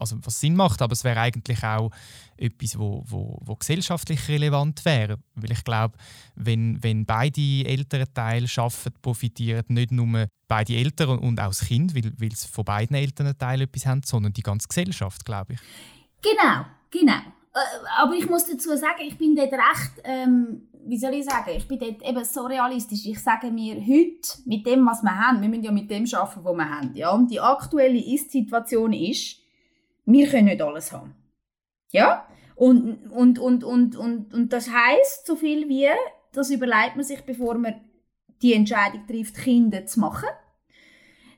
also 0.00 0.16
was 0.22 0.40
Sinn 0.40 0.56
macht, 0.56 0.82
aber 0.82 0.92
es 0.92 1.04
wäre 1.04 1.20
eigentlich 1.20 1.62
auch 1.62 1.90
etwas, 2.36 2.78
wo, 2.78 3.04
wo, 3.06 3.38
wo 3.44 3.54
gesellschaftlich 3.54 4.28
relevant 4.28 4.84
wäre. 4.84 5.18
Weil 5.34 5.52
ich 5.52 5.64
glaube, 5.64 5.96
wenn, 6.34 6.82
wenn 6.82 7.06
beide 7.06 7.64
Elternteile 7.64 8.46
arbeiten, 8.56 8.94
profitieren 9.00 9.64
nicht 9.68 9.92
nur 9.92 10.26
beide 10.48 10.74
Eltern 10.74 11.18
und 11.18 11.40
auch 11.40 11.48
das 11.48 11.66
Kind, 11.66 11.94
weil, 11.94 12.12
weil 12.18 12.32
sie 12.32 12.48
von 12.48 12.64
beiden 12.64 12.96
Elternteilen 12.96 13.68
etwas 13.68 13.86
haben, 13.86 14.02
sondern 14.04 14.32
die 14.32 14.42
ganze 14.42 14.68
Gesellschaft, 14.68 15.24
glaube 15.24 15.54
ich. 15.54 15.60
Genau, 16.22 16.64
genau. 16.90 17.20
Äh, 17.54 17.58
aber 17.98 18.14
ich 18.14 18.28
muss 18.28 18.46
dazu 18.46 18.76
sagen, 18.76 19.02
ich 19.06 19.16
bin 19.16 19.36
dort 19.36 19.52
recht, 19.52 19.92
ähm, 20.04 20.68
wie 20.86 20.98
soll 20.98 21.14
ich 21.14 21.24
sagen, 21.24 21.50
ich 21.56 21.66
bin 21.66 21.78
dort 21.78 22.02
eben 22.02 22.24
so 22.24 22.42
realistisch. 22.46 23.06
Ich 23.06 23.20
sage 23.20 23.50
mir 23.50 23.76
heute, 23.76 24.42
mit 24.44 24.66
dem, 24.66 24.84
was 24.86 25.02
wir 25.02 25.16
haben, 25.16 25.40
wir 25.40 25.48
müssen 25.48 25.64
ja 25.64 25.72
mit 25.72 25.90
dem 25.90 26.04
arbeiten, 26.12 26.44
was 26.44 26.56
wir 26.56 26.68
haben. 26.68 26.94
Ja? 26.94 27.10
Und 27.10 27.30
die 27.30 27.40
aktuelle 27.40 27.98
Ist-Situation 27.98 28.92
ist, 28.92 29.38
wir 30.04 30.28
können 30.28 30.46
nicht 30.46 30.62
alles 30.62 30.92
haben. 30.92 31.14
Ja? 31.90 32.26
Und, 32.56 33.10
und, 33.10 33.38
und, 33.38 33.64
und, 33.64 33.96
und, 33.96 34.32
und 34.32 34.52
das 34.52 34.70
heißt 34.70 35.26
so 35.26 35.36
viel 35.36 35.68
wie, 35.68 35.88
das 36.32 36.50
überlegt 36.50 36.96
man 36.96 37.04
sich, 37.04 37.22
bevor 37.22 37.56
man 37.56 37.80
die 38.42 38.54
Entscheidung 38.54 39.06
trifft, 39.06 39.36
Kinder 39.36 39.86
zu 39.86 40.00
machen. 40.00 40.28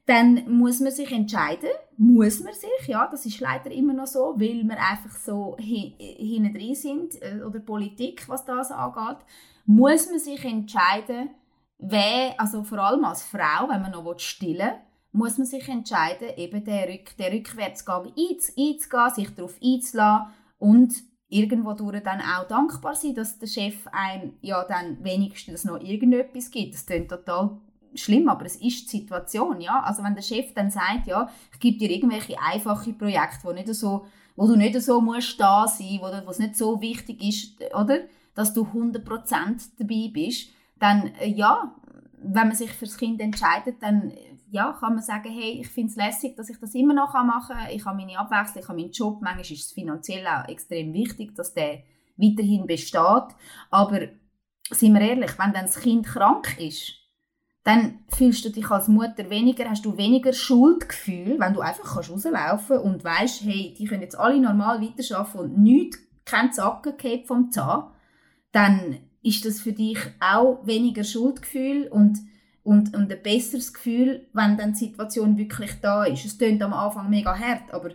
Dann 0.06 0.48
muss 0.50 0.80
man 0.80 0.92
sich 0.92 1.10
entscheiden, 1.10 1.70
muss 1.96 2.40
man 2.40 2.54
sich, 2.54 2.86
ja, 2.86 3.08
das 3.08 3.26
ist 3.26 3.40
leider 3.40 3.70
immer 3.72 3.92
noch 3.92 4.06
so, 4.06 4.34
weil 4.36 4.62
wir 4.62 4.78
einfach 4.78 5.16
so 5.16 5.56
hinten 5.58 6.54
drin 6.54 6.74
sind, 6.74 7.20
äh, 7.22 7.42
oder 7.42 7.58
Politik, 7.58 8.28
was 8.28 8.44
das 8.44 8.70
angeht, 8.70 9.24
muss 9.64 10.08
man 10.08 10.20
sich 10.20 10.44
entscheiden, 10.44 11.30
wer, 11.78 12.38
also 12.38 12.62
vor 12.62 12.78
allem 12.78 13.04
als 13.04 13.24
Frau, 13.24 13.68
wenn 13.68 13.82
man 13.82 13.90
noch 13.90 14.18
stillen 14.18 14.58
will, 14.58 14.78
muss 15.16 15.38
man 15.38 15.46
sich 15.46 15.68
entscheiden, 15.68 16.28
eben 16.36 16.62
den, 16.64 16.84
Rück, 16.90 17.16
den 17.16 17.32
Rückwärtsgang 17.32 18.06
einzugehen, 18.06 18.78
sich 19.14 19.34
darauf 19.34 19.54
einzulassen 19.62 20.26
und 20.58 20.94
irgendwo 21.28 21.72
dann 21.72 22.20
auch 22.20 22.46
dankbar 22.46 22.94
sein, 22.94 23.14
dass 23.14 23.38
der 23.38 23.46
Chef 23.46 23.86
einem 23.90 24.34
ja 24.42 24.62
dann 24.64 25.02
wenigstens 25.02 25.64
noch 25.64 25.80
irgendetwas 25.80 26.50
gibt. 26.50 26.74
Das 26.74 26.86
klingt 26.86 27.08
total 27.08 27.58
schlimm, 27.94 28.28
aber 28.28 28.44
es 28.44 28.56
ist 28.56 28.92
die 28.92 28.98
Situation, 28.98 29.60
ja. 29.60 29.80
Also 29.82 30.04
wenn 30.04 30.14
der 30.14 30.22
Chef 30.22 30.52
dann 30.54 30.70
sagt, 30.70 31.06
ja, 31.06 31.28
ich 31.52 31.58
gebe 31.58 31.78
dir 31.78 31.90
irgendwelche 31.90 32.36
einfache 32.40 32.92
Projekte, 32.92 33.44
wo 33.44 33.52
nicht 33.52 33.72
so, 33.74 34.06
wo 34.36 34.46
du 34.46 34.54
nicht 34.54 34.80
so 34.82 35.00
musst 35.00 35.40
da 35.40 35.66
sein, 35.66 35.98
wo 36.00 36.30
es 36.30 36.38
nicht 36.38 36.56
so 36.56 36.80
wichtig 36.80 37.22
ist, 37.22 37.74
oder, 37.74 38.00
dass 38.34 38.52
du 38.52 38.62
100% 38.64 39.70
dabei 39.78 40.10
bist, 40.12 40.50
dann 40.78 41.14
äh, 41.20 41.28
ja, 41.28 41.74
wenn 42.28 42.48
man 42.48 42.56
sich 42.56 42.72
fürs 42.72 42.96
Kind 42.96 43.20
entscheidet, 43.20 43.82
dann 43.82 44.12
ja, 44.50 44.76
kann 44.78 44.94
man 44.94 45.02
sagen, 45.02 45.30
hey, 45.30 45.60
ich 45.60 45.68
finde 45.68 45.90
es 45.90 45.96
lässig, 45.96 46.36
dass 46.36 46.48
ich 46.48 46.58
das 46.58 46.74
immer 46.74 46.94
noch 46.94 47.12
machen 47.12 47.56
kann. 47.56 47.70
Ich 47.72 47.84
habe 47.84 47.96
meine 47.96 48.18
Abwechslung, 48.18 48.62
ich 48.62 48.68
habe 48.68 48.80
meinen 48.80 48.92
Job. 48.92 49.20
Manchmal 49.20 49.42
ist 49.42 49.64
es 49.64 49.72
finanziell 49.72 50.26
auch 50.26 50.48
extrem 50.48 50.92
wichtig, 50.92 51.34
dass 51.34 51.52
der 51.52 51.82
weiterhin 52.16 52.66
besteht. 52.66 53.34
Aber 53.70 54.00
sind 54.70 54.94
wir 54.94 55.00
ehrlich, 55.00 55.38
wenn 55.38 55.52
dann 55.52 55.66
das 55.66 55.80
Kind 55.80 56.06
krank 56.06 56.58
ist, 56.58 56.94
dann 57.64 58.04
fühlst 58.08 58.44
du 58.44 58.50
dich 58.50 58.70
als 58.70 58.86
Mutter 58.86 59.28
weniger, 59.28 59.68
hast 59.68 59.84
du 59.84 59.96
weniger 59.96 60.32
Schuldgefühl, 60.32 61.40
wenn 61.40 61.52
du 61.52 61.60
einfach 61.60 61.94
kannst 61.94 62.10
rauslaufen 62.10 62.78
und 62.78 63.02
weißt, 63.02 63.42
hey, 63.42 63.74
die 63.76 63.86
können 63.86 64.02
jetzt 64.02 64.18
alle 64.18 64.40
normal 64.40 64.80
weiterarbeiten 64.80 65.40
und 65.40 65.58
nichts, 65.58 65.98
kein 66.24 66.52
Zacken 66.52 67.24
vom 67.24 67.50
Zahn, 67.50 67.90
dann 68.52 68.98
ist 69.26 69.44
das 69.44 69.60
für 69.60 69.72
dich 69.72 69.98
auch 70.20 70.64
weniger 70.66 71.04
Schuldgefühl 71.04 71.88
und 71.88 72.18
und, 72.62 72.96
und 72.96 73.12
ein 73.12 73.22
besseres 73.22 73.72
Gefühl, 73.72 74.26
wenn 74.32 74.56
dann 74.56 74.72
die 74.72 74.86
Situation 74.86 75.38
wirklich 75.38 75.70
da 75.80 76.02
ist. 76.02 76.24
Es 76.24 76.36
klingt 76.36 76.60
am 76.64 76.72
Anfang 76.72 77.08
mega 77.08 77.38
hart, 77.38 77.72
aber 77.72 77.90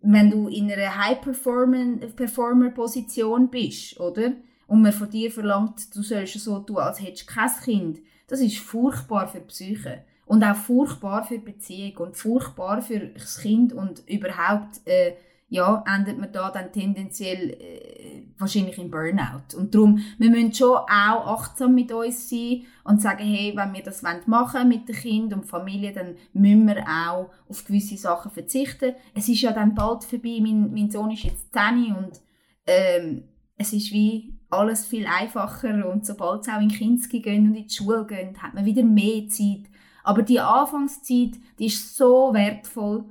wenn 0.00 0.30
du 0.30 0.46
in 0.46 0.70
einer 0.70 0.96
High-Performer-Position 0.96 3.48
bist, 3.48 3.98
oder? 3.98 4.34
Und 4.68 4.82
man 4.82 4.92
von 4.92 5.10
dir 5.10 5.32
verlangt, 5.32 5.92
du 5.96 6.02
sollst 6.02 6.38
so 6.38 6.60
tun, 6.60 6.76
als 6.76 7.02
hättest 7.02 7.28
du 7.28 7.34
kein 7.34 7.50
Kind, 7.64 7.98
das 8.28 8.40
ist 8.40 8.58
furchtbar 8.58 9.26
für 9.26 9.40
die 9.40 9.46
Psyche. 9.46 10.04
Und 10.24 10.44
auch 10.44 10.54
furchtbar 10.54 11.24
für 11.24 11.38
die 11.38 11.44
Beziehung 11.44 11.96
und 11.96 12.16
furchtbar 12.16 12.80
für 12.80 13.00
das 13.00 13.38
Kind 13.38 13.72
und 13.72 14.08
überhaupt 14.08 14.82
äh, 14.84 15.14
ja, 15.48 15.84
endet 15.86 16.18
man 16.18 16.32
da 16.32 16.50
dann 16.50 16.72
tendenziell 16.72 17.50
äh, 17.50 18.22
wahrscheinlich 18.38 18.78
im 18.78 18.90
Burnout. 18.90 19.56
Und 19.56 19.74
darum, 19.74 20.00
wir 20.18 20.30
müssen 20.30 20.52
schon 20.52 20.76
auch 20.76 21.38
achtsam 21.38 21.74
mit 21.74 21.92
uns 21.92 22.28
sein 22.28 22.64
und 22.82 23.00
sagen, 23.00 23.24
hey, 23.24 23.52
wenn 23.54 23.72
wir 23.72 23.82
das 23.82 24.02
machen 24.26 24.68
mit 24.68 24.88
dem 24.88 24.96
Kind 24.96 25.32
und 25.32 25.46
Familie, 25.46 25.92
dann 25.92 26.16
müssen 26.32 26.66
wir 26.66 26.84
auch 26.88 27.30
auf 27.48 27.64
gewisse 27.64 27.96
Sachen 27.96 28.30
verzichten. 28.30 28.94
Es 29.14 29.28
ist 29.28 29.42
ja 29.42 29.52
dann 29.52 29.74
bald 29.74 30.04
vorbei, 30.04 30.38
mein, 30.40 30.72
mein 30.72 30.90
Sohn 30.90 31.10
ist 31.10 31.24
jetzt 31.24 31.52
10 31.52 31.94
und 31.94 32.20
ähm, 32.66 33.24
es 33.56 33.72
ist 33.72 33.92
wie 33.92 34.34
alles 34.50 34.86
viel 34.86 35.06
einfacher 35.06 35.88
und 35.88 36.06
sobald 36.06 36.44
sie 36.44 36.50
auch 36.50 36.60
in 36.60 36.68
Kinski 36.68 37.20
gehen 37.20 37.48
und 37.48 37.54
in 37.54 37.66
die 37.66 37.74
Schule 37.74 38.06
gehen, 38.06 38.42
hat 38.42 38.54
man 38.54 38.64
wieder 38.64 38.82
mehr 38.82 39.28
Zeit. 39.28 39.70
Aber 40.02 40.22
die 40.22 40.40
Anfangszeit, 40.40 41.32
die 41.58 41.66
ist 41.66 41.96
so 41.96 42.32
wertvoll. 42.32 43.04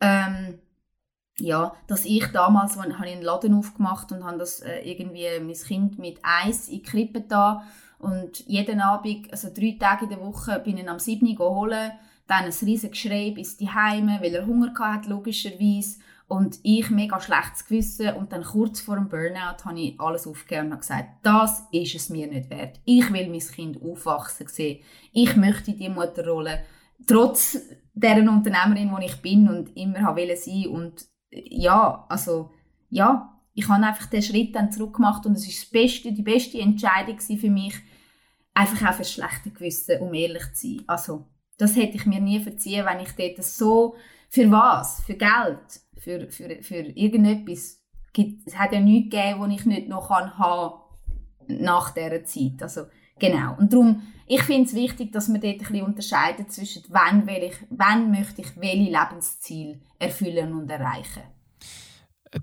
Ähm, 0.00 0.58
ja, 1.40 1.74
dass 1.86 2.04
ich 2.04 2.26
damals, 2.32 2.76
wo, 2.76 2.82
habe 2.82 3.06
ich 3.06 3.12
einen 3.12 3.22
Laden 3.22 3.54
aufgemacht 3.54 4.12
und 4.12 4.24
habe 4.24 4.38
das 4.38 4.60
äh, 4.60 4.80
irgendwie 4.80 5.26
mein 5.40 5.54
Kind 5.54 5.98
mit 5.98 6.18
Eis 6.22 6.68
in 6.68 6.78
die 6.78 6.82
Krippe 6.82 7.20
da 7.20 7.62
und 7.98 8.46
jeden 8.46 8.80
Abend, 8.80 9.30
also 9.30 9.48
drei 9.52 9.76
Tage 9.78 10.04
in 10.04 10.10
der 10.10 10.20
Woche, 10.20 10.60
bin 10.60 10.78
ich 10.78 10.88
am 10.88 10.98
7 10.98 11.38
Uhr 11.38 11.54
holen, 11.54 11.92
dann 12.26 12.44
ein 12.44 12.52
riesiges 12.52 12.90
Geschrei 12.90 13.32
bis 13.34 13.56
die 13.56 13.68
Heime, 13.68 14.18
weil 14.20 14.34
er 14.34 14.46
Hunger 14.46 14.72
hatte, 14.78 15.08
logischerweise. 15.08 15.98
Und 16.28 16.58
ich 16.62 16.90
mega 16.90 17.18
schlechtes 17.20 17.64
Gewissen. 17.64 18.14
Und 18.14 18.32
dann 18.32 18.44
kurz 18.44 18.80
vor 18.80 18.96
dem 18.96 19.08
Burnout 19.08 19.64
habe 19.64 19.80
ich 19.80 19.98
alles 19.98 20.26
aufgegeben 20.26 20.72
und 20.72 20.80
gesagt, 20.80 21.08
das 21.22 21.66
ist 21.72 21.94
es 21.94 22.10
mir 22.10 22.26
nicht 22.26 22.50
wert. 22.50 22.78
Ich 22.84 23.10
will 23.10 23.30
mein 23.30 23.40
Kind 23.40 23.82
aufwachsen 23.82 24.46
sehen. 24.46 24.80
Ich 25.12 25.36
möchte 25.36 25.72
die 25.72 25.88
Mutterrolle, 25.88 26.64
trotz 27.06 27.58
deren 27.94 28.28
Unternehmerin, 28.28 28.94
die 29.00 29.06
ich 29.06 29.22
bin 29.22 29.48
und 29.48 29.74
immer 29.74 30.02
habe 30.02 30.36
sein 30.36 30.66
Und 30.66 31.06
ja, 31.30 32.06
also, 32.08 32.50
ja, 32.90 33.38
ich 33.54 33.68
habe 33.68 33.84
einfach 33.84 34.06
den 34.06 34.22
Schritt 34.22 34.54
dann 34.54 34.70
zurückgemacht 34.70 35.26
und 35.26 35.32
es 35.32 35.46
das 35.46 35.70
beste, 35.70 36.12
die 36.12 36.22
beste 36.22 36.60
Entscheidung 36.60 37.18
für 37.18 37.50
mich, 37.50 37.74
einfach 38.54 38.90
auch 38.90 38.94
für 38.94 39.04
schlechte 39.04 39.50
Gewissen, 39.50 40.00
um 40.00 40.14
ehrlich 40.14 40.52
zu 40.54 40.68
sein. 40.68 40.84
Also, 40.86 41.26
das 41.56 41.76
hätte 41.76 41.96
ich 41.96 42.06
mir 42.06 42.20
nie 42.20 42.40
verziehen, 42.40 42.86
wenn 42.86 43.00
ich 43.00 43.12
dort 43.12 43.44
so, 43.44 43.96
für 44.28 44.50
was? 44.50 45.02
Für 45.02 45.14
Geld? 45.14 45.80
Für, 45.96 46.30
für, 46.30 46.62
für 46.62 46.76
irgendetwas? 46.76 47.80
Es 48.46 48.56
hat 48.56 48.72
ja 48.72 48.80
nichts 48.80 49.10
gegeben, 49.10 49.40
was 49.40 49.52
ich 49.52 49.66
nicht 49.66 49.88
noch 49.88 50.10
haben 50.10 50.30
kann 50.30 51.60
nach 51.60 51.92
dieser 51.94 52.24
Zeit. 52.24 52.62
Also, 52.62 52.86
genau. 53.18 53.56
Und 53.58 53.72
darum, 53.72 54.02
ich 54.26 54.42
finde 54.42 54.68
es 54.68 54.74
wichtig, 54.74 55.12
dass 55.12 55.28
man 55.28 55.40
dort 55.40 55.54
ein 55.54 55.58
bisschen 55.58 55.82
unterscheidet 55.82 56.52
zwischen 56.52 56.82
wann, 56.88 57.26
will 57.26 57.44
ich, 57.44 57.54
wann 57.70 58.10
möchte 58.10 58.42
ich 58.42 58.56
welche 58.56 58.90
Lebensziele 58.90 59.80
erfüllen 59.98 60.52
und 60.52 60.70
erreichen. 60.70 61.22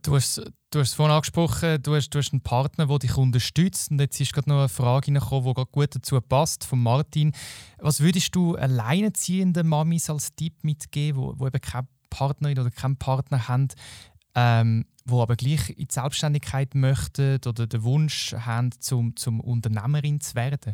Du 0.01 0.15
hast, 0.15 0.37
du 0.71 0.79
hast 0.79 0.89
es 0.89 0.93
vorhin 0.95 1.13
angesprochen, 1.13 1.81
du 1.83 1.95
hast, 1.95 2.09
du 2.09 2.17
hast 2.17 2.33
einen 2.33 2.41
Partner, 2.41 2.87
der 2.87 2.99
dich 2.99 3.15
unterstützt. 3.15 3.91
Und 3.91 3.99
jetzt 3.99 4.19
ist 4.19 4.33
gerade 4.33 4.49
noch 4.49 4.59
eine 4.59 4.69
Frage 4.69 5.11
gekommen, 5.11 5.53
die 5.55 5.63
gut 5.71 5.95
dazu 5.95 6.19
passt, 6.21 6.65
von 6.65 6.81
Martin. 6.81 7.33
Was 7.77 8.01
würdest 8.01 8.35
du 8.35 8.55
alleinerziehenden 8.55 9.67
Mamis 9.67 10.09
als 10.09 10.33
Tipp 10.35 10.63
mitgeben, 10.63 11.21
wo, 11.21 11.33
wo 11.37 11.45
eben 11.45 11.61
keine 11.61 11.87
Partnerin 12.09 12.57
oder 12.57 12.71
keinen 12.71 12.97
Partner 12.97 13.47
haben, 13.47 13.67
ähm, 14.33 14.85
wo 15.05 15.21
aber 15.21 15.35
gleich 15.35 15.69
in 15.69 15.87
die 15.87 15.93
Selbstständigkeit 15.93 16.75
möchten 16.75 17.39
oder 17.47 17.67
den 17.67 17.83
Wunsch 17.83 18.33
haben, 18.33 18.71
zum, 18.79 19.15
zum 19.15 19.39
Unternehmerin 19.39 20.19
zu 20.19 20.35
werden? 20.35 20.73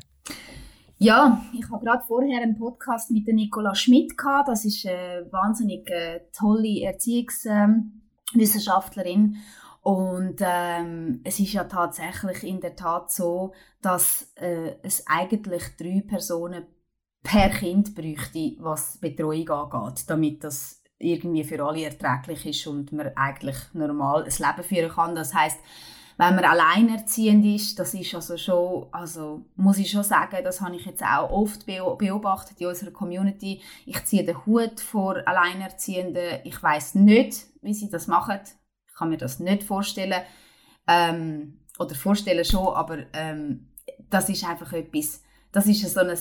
Ja, 0.97 1.43
ich 1.57 1.69
habe 1.69 1.83
gerade 1.83 2.03
vorher 2.05 2.41
einen 2.41 2.57
Podcast 2.57 3.11
mit 3.11 3.27
der 3.27 3.33
Nicola 3.33 3.73
Schmidt 3.75 4.17
gehabt. 4.17 4.49
Das 4.49 4.65
ist 4.65 4.85
eine 4.85 5.27
wahnsinnig 5.31 5.89
äh, 5.89 6.21
tolle 6.31 6.67
Erziehungs- 6.67 7.47
ähm, 7.49 8.01
Wissenschaftlerin. 8.33 9.37
Und 9.81 10.35
ähm, 10.41 11.21
es 11.23 11.39
ist 11.39 11.53
ja 11.53 11.63
tatsächlich 11.63 12.43
in 12.43 12.61
der 12.61 12.75
Tat 12.75 13.11
so, 13.11 13.53
dass 13.81 14.31
äh, 14.35 14.75
es 14.83 15.07
eigentlich 15.07 15.63
drei 15.75 16.03
Personen 16.07 16.65
per 17.23 17.49
Kind 17.49 17.95
bräuchte, 17.95 18.57
was 18.59 18.99
Betreuung 18.99 19.49
angeht, 19.49 20.03
damit 20.07 20.43
das 20.43 20.80
irgendwie 21.01 21.43
für 21.43 21.63
alle 21.63 21.85
erträglich 21.85 22.45
ist 22.45 22.67
und 22.67 22.91
man 22.91 23.11
eigentlich 23.15 23.57
normal 23.73 24.23
ein 24.23 24.29
Leben 24.29 24.63
führen 24.63 24.91
kann. 24.91 25.15
Das 25.15 25.33
heißt, 25.33 25.59
wenn 26.17 26.35
man 26.35 26.45
alleinerziehend 26.45 27.45
ist, 27.45 27.79
das 27.79 27.93
ist 27.93 28.13
also 28.13 28.37
schon, 28.37 28.87
also 28.91 29.45
muss 29.55 29.79
ich 29.79 29.89
schon 29.89 30.03
sagen, 30.03 30.43
das 30.43 30.61
habe 30.61 30.75
ich 30.75 30.85
jetzt 30.85 31.03
auch 31.03 31.31
oft 31.31 31.65
beobachtet 31.65 32.61
in 32.61 32.67
unserer 32.67 32.91
Community. 32.91 33.61
Ich 33.85 34.03
ziehe 34.05 34.23
den 34.23 34.45
Hut 34.45 34.79
vor 34.79 35.15
Alleinerziehenden. 35.25 36.41
Ich 36.43 36.61
weiß 36.61 36.95
nicht, 36.95 37.47
wie 37.61 37.73
sie 37.73 37.89
das 37.89 38.07
machen. 38.07 38.39
Ich 38.87 38.93
kann 38.93 39.09
mir 39.09 39.17
das 39.17 39.39
nicht 39.39 39.63
vorstellen. 39.63 40.21
Ähm, 40.87 41.57
oder 41.79 41.95
vorstellen 41.95 42.45
schon, 42.45 42.67
aber 42.67 42.99
ähm, 43.13 43.71
das 44.09 44.29
ist 44.29 44.47
einfach 44.47 44.73
etwas, 44.73 45.23
das 45.51 45.65
ist 45.65 45.89
so 45.89 46.01
ein 46.01 46.17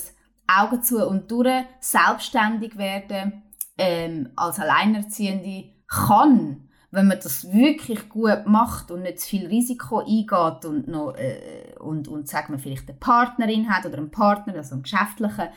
Augen 0.46 0.82
zu 0.82 1.06
und 1.06 1.30
durch, 1.30 1.64
selbstständig 1.80 2.76
werden 2.78 3.42
ähm, 3.80 4.28
als 4.36 4.60
Alleinerziehende 4.60 5.64
kann 5.88 6.68
wenn 6.92 7.06
man 7.06 7.20
das 7.20 7.52
wirklich 7.52 8.08
gut 8.08 8.46
macht 8.46 8.90
und 8.90 9.02
nicht 9.02 9.20
zu 9.20 9.28
viel 9.28 9.46
Risiko 9.46 10.00
eingeht 10.00 10.64
und 10.64 10.88
noch, 10.88 11.14
äh, 11.14 11.76
und, 11.78 12.08
und 12.08 12.28
sagen 12.28 12.52
wir 12.52 12.58
vielleicht 12.58 12.88
eine 12.88 12.98
Partnerin 12.98 13.68
hat 13.70 13.86
oder 13.86 13.98
einen 13.98 14.10
Partner, 14.10 14.56
also 14.56 14.74
einen 14.74 14.82
geschäftlichen, 14.82 15.48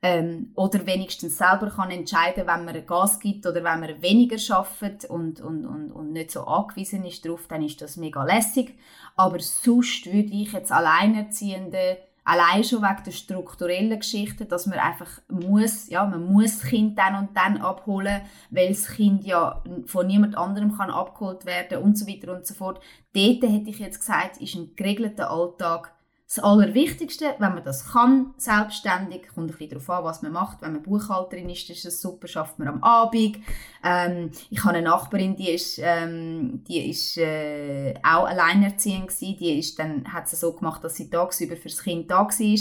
ähm, 0.00 0.52
oder 0.54 0.86
wenigstens 0.86 1.38
selber 1.38 1.70
kann 1.70 1.90
entscheiden, 1.90 2.46
wenn 2.46 2.64
man 2.64 2.86
Gas 2.86 3.18
gibt 3.18 3.44
oder 3.44 3.64
wenn 3.64 3.80
man 3.80 4.00
weniger 4.00 4.38
schafft 4.38 5.04
und, 5.06 5.40
und, 5.40 5.66
und, 5.66 5.90
und 5.90 6.12
nicht 6.12 6.30
so 6.30 6.44
angewiesen 6.44 7.04
ist 7.04 7.24
darauf, 7.24 7.48
dann 7.48 7.64
ist 7.64 7.82
das 7.82 7.96
mega 7.96 8.22
lässig. 8.22 8.78
Aber 9.16 9.40
sonst 9.40 10.06
würde 10.06 10.32
ich 10.32 10.52
jetzt 10.52 10.70
Alleinerziehende 10.70 11.98
allein 12.28 12.62
schon 12.62 12.82
wegen 12.82 13.04
der 13.04 13.10
strukturellen 13.10 13.98
Geschichte, 13.98 14.44
dass 14.44 14.66
man 14.66 14.78
einfach 14.78 15.08
muss, 15.28 15.88
ja, 15.88 16.04
man 16.04 16.30
muss 16.30 16.58
das 16.58 16.68
Kind 16.68 16.98
dann 16.98 17.14
und 17.14 17.34
dann 17.34 17.56
abholen, 17.56 18.20
weil 18.50 18.68
das 18.68 18.86
Kind 18.86 19.24
ja 19.24 19.62
von 19.86 20.06
niemand 20.06 20.36
anderem 20.36 20.76
kann 20.76 20.90
abgeholt 20.90 21.46
werden 21.46 21.78
und 21.78 21.96
so 21.96 22.06
weiter 22.06 22.34
und 22.36 22.46
so 22.46 22.52
fort. 22.52 22.80
Dort 23.14 23.42
hätte 23.42 23.70
ich 23.70 23.78
jetzt 23.78 24.00
gesagt, 24.00 24.36
ist 24.42 24.54
ein 24.56 24.76
geregelter 24.76 25.30
Alltag 25.30 25.94
das 26.28 26.40
Allerwichtigste, 26.40 27.34
wenn 27.38 27.54
man 27.54 27.64
das 27.64 27.90
kann, 27.90 28.34
selbstständig, 28.36 29.28
kommt 29.34 29.50
ein 29.50 29.56
bisschen 29.56 29.70
darauf 29.70 29.88
an, 29.88 30.04
was 30.04 30.20
man 30.20 30.32
macht. 30.32 30.60
Wenn 30.60 30.72
man 30.72 30.82
Buchhalterin 30.82 31.48
ist, 31.48 31.70
ist 31.70 31.86
es 31.86 32.02
super, 32.02 32.28
schafft 32.28 32.58
man 32.58 32.68
am 32.68 32.82
Abend. 32.82 33.38
Ähm, 33.82 34.30
ich 34.50 34.62
habe 34.62 34.76
eine 34.76 34.86
Nachbarin, 34.86 35.36
die 35.36 35.48
ist, 35.48 35.80
ähm, 35.82 36.62
die 36.68 36.90
ist 36.90 37.16
äh, 37.16 37.94
auch 38.02 38.26
alleinerziehend 38.26 39.08
gewesen. 39.08 39.36
Die 39.40 39.58
ist 39.58 39.78
dann, 39.78 40.12
hat 40.12 40.30
es 40.30 40.38
so 40.38 40.52
gemacht, 40.52 40.84
dass 40.84 40.96
sie 40.96 41.08
tagsüber 41.08 41.56
fürs 41.56 41.82
Kind 41.82 42.10
da 42.10 42.28
war. 42.28 42.58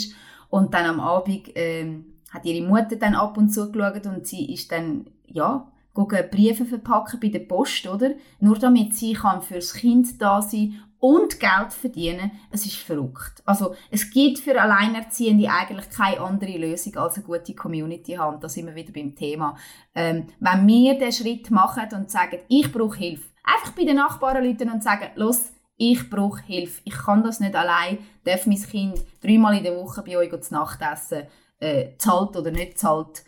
Und 0.50 0.74
dann 0.74 0.86
am 0.86 1.02
Abend 1.02 1.50
ähm, 1.56 2.06
hat 2.30 2.46
ihre 2.46 2.66
Mutter 2.66 2.96
dann 2.96 3.16
ab 3.16 3.38
und 3.38 3.50
zu 3.50 3.70
geschaut 3.70 4.06
und 4.06 4.26
sie 4.26 4.54
ist 4.54 4.72
dann, 4.72 5.10
ja, 5.26 5.70
Briefe 5.94 6.66
verpacken 6.66 7.20
bei 7.20 7.30
der 7.30 7.40
Post, 7.40 7.88
oder? 7.88 8.12
Nur 8.40 8.58
damit 8.60 8.96
sie 8.96 9.14
kann 9.14 9.42
fürs 9.42 9.74
Kind 9.74 10.22
da 10.22 10.42
sein 10.42 10.76
und 11.00 11.40
Geld 11.40 11.74
verdienen, 11.74 12.32
es 12.52 12.66
ist 12.66 12.78
verrückt. 12.78 13.42
Also 13.46 13.76
es 13.92 14.10
gibt 14.10 14.40
für 14.40 14.60
Alleinerziehende 14.60 15.50
eigentlich 15.50 15.90
keine 15.90 16.22
andere 16.22 16.58
Lösung 16.58 16.96
als 16.98 17.16
eine 17.16 17.26
gute 17.26 17.54
Community 17.54 18.14
haben. 18.14 18.40
Da 18.40 18.50
sind 18.50 18.66
wir 18.66 18.76
wieder 18.76 18.92
beim 18.92 19.16
Thema. 19.16 19.56
Ähm, 19.94 20.28
wenn 20.40 20.68
wir 20.68 20.98
den 20.98 21.12
Schritt 21.12 21.52
machen 21.52 21.88
und 21.94 22.10
sagen, 22.10 22.40
ich 22.48 22.72
brauche 22.72 22.98
Hilfe, 22.98 23.30
einfach 23.44 23.72
bei 23.74 23.84
den 23.84 23.98
Nachbarn 23.98 24.46
rufen 24.46 24.72
und 24.72 24.84
sagen, 24.84 25.10
los, 25.16 25.52
ich 25.78 26.10
brauche 26.10 26.42
Hilfe, 26.44 26.82
ich 26.84 26.96
kann 26.96 27.24
das 27.24 27.40
nicht 27.40 27.56
allein, 27.56 28.00
darf 28.24 28.48
mein 28.48 28.62
Kind 28.62 29.00
dreimal 29.22 29.56
in 29.56 29.64
der 29.64 29.76
Woche 29.76 30.02
bei 30.02 30.18
euch 30.18 30.42
zu 30.42 30.54
Nacht 30.54 30.80
essen, 30.82 31.28
äh, 31.60 31.90
zahlt 31.98 32.36
oder 32.36 32.50
nicht 32.50 32.80
zahlt, 32.80 33.24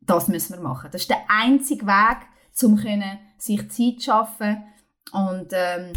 das 0.00 0.28
müssen 0.28 0.54
wir 0.54 0.62
machen. 0.62 0.90
Das 0.92 1.02
ist 1.02 1.10
der 1.10 1.24
einzige 1.28 1.86
Weg, 1.86 2.18
um 2.62 2.76
sich 3.38 3.70
Zeit 3.70 4.00
zu 4.00 4.00
schaffen 4.00 4.64
und 5.12 5.48
ähm, 5.52 5.92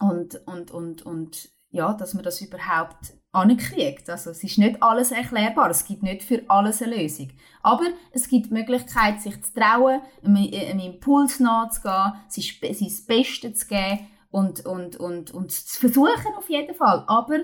und, 0.00 0.46
und, 0.46 0.70
und, 0.70 1.02
und 1.02 1.48
ja, 1.70 1.92
dass 1.92 2.14
man 2.14 2.24
das 2.24 2.40
überhaupt 2.40 3.14
ankriegt. 3.32 4.08
Also 4.08 4.30
es 4.30 4.42
ist 4.42 4.58
nicht 4.58 4.82
alles 4.82 5.10
erklärbar, 5.10 5.70
es 5.70 5.84
gibt 5.84 6.02
nicht 6.02 6.22
für 6.22 6.42
alles 6.48 6.82
eine 6.82 6.96
Lösung. 6.96 7.30
Aber 7.62 7.84
es 8.12 8.28
gibt 8.28 8.46
die 8.46 8.54
Möglichkeit, 8.54 9.20
sich 9.20 9.42
zu 9.42 9.52
trauen, 9.54 10.00
einem, 10.24 10.78
Impuls 10.78 11.40
nachzugehen, 11.40 12.14
sich 12.28 12.58
sein 12.60 13.06
Bestes 13.06 13.60
zu 13.60 13.66
geben 13.66 14.06
und, 14.30 14.64
und, 14.64 14.96
und, 14.96 15.30
und 15.32 15.52
zu 15.52 15.80
versuchen 15.80 16.34
auf 16.36 16.48
jeden 16.48 16.74
Fall. 16.74 17.04
Aber 17.06 17.38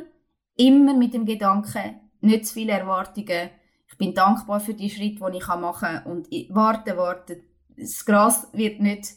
immer 0.57 0.95
mit 0.95 1.15
dem 1.15 1.27
Gedanken, 1.27 2.01
nicht 2.21 2.47
zu 2.47 2.55
viele 2.55 2.73
Erwartungen. 2.73 3.51
Ich 3.89 3.99
bin 3.99 4.15
dankbar 4.15 4.61
für 4.61 4.75
die 4.75 4.91
Schritte, 4.91 5.31
die 5.31 5.39
ich 5.39 5.47
machen 5.47 5.81
kann 5.81 6.05
und 6.05 6.29
warte, 6.49 6.97
warte. 6.97 7.43
Das 7.77 8.05
Gras 8.05 8.49
wird 8.53 8.81
nicht, 8.81 9.09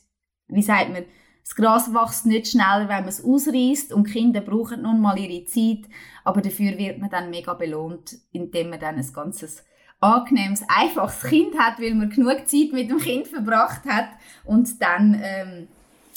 wie 0.48 0.62
sagt 0.62 0.92
man, 0.92 1.06
das 1.46 1.56
Gras 1.56 1.94
wächst 1.94 2.26
nicht 2.26 2.48
schneller, 2.48 2.90
wenn 2.90 3.02
man 3.02 3.08
es 3.08 3.24
ausreißt 3.24 3.94
und 3.94 4.08
Kinder 4.08 4.42
brauchen 4.42 4.82
nun 4.82 5.00
mal 5.00 5.18
ihre 5.20 5.46
Zeit, 5.46 5.88
aber 6.24 6.42
dafür 6.42 6.76
wird 6.78 6.98
man 6.98 7.12
dann 7.12 7.30
mega 7.30 7.54
belohnt, 7.54 8.18
indem 8.32 8.72
man 8.72 8.80
dann 8.80 8.96
ein 8.96 9.14
ganzes 9.14 9.64
angenehmes, 10.00 10.64
einfaches 10.68 11.30
Kind 11.30 11.56
hat, 11.60 11.80
weil 11.80 11.94
man 11.94 12.10
genug 12.10 12.48
Zeit 12.48 12.74
mit 12.74 12.90
dem 12.90 12.98
Kind 12.98 13.28
verbracht 13.28 13.86
hat 13.86 14.10
und 14.44 14.82
dann 14.82 15.22
ähm, 15.22 15.68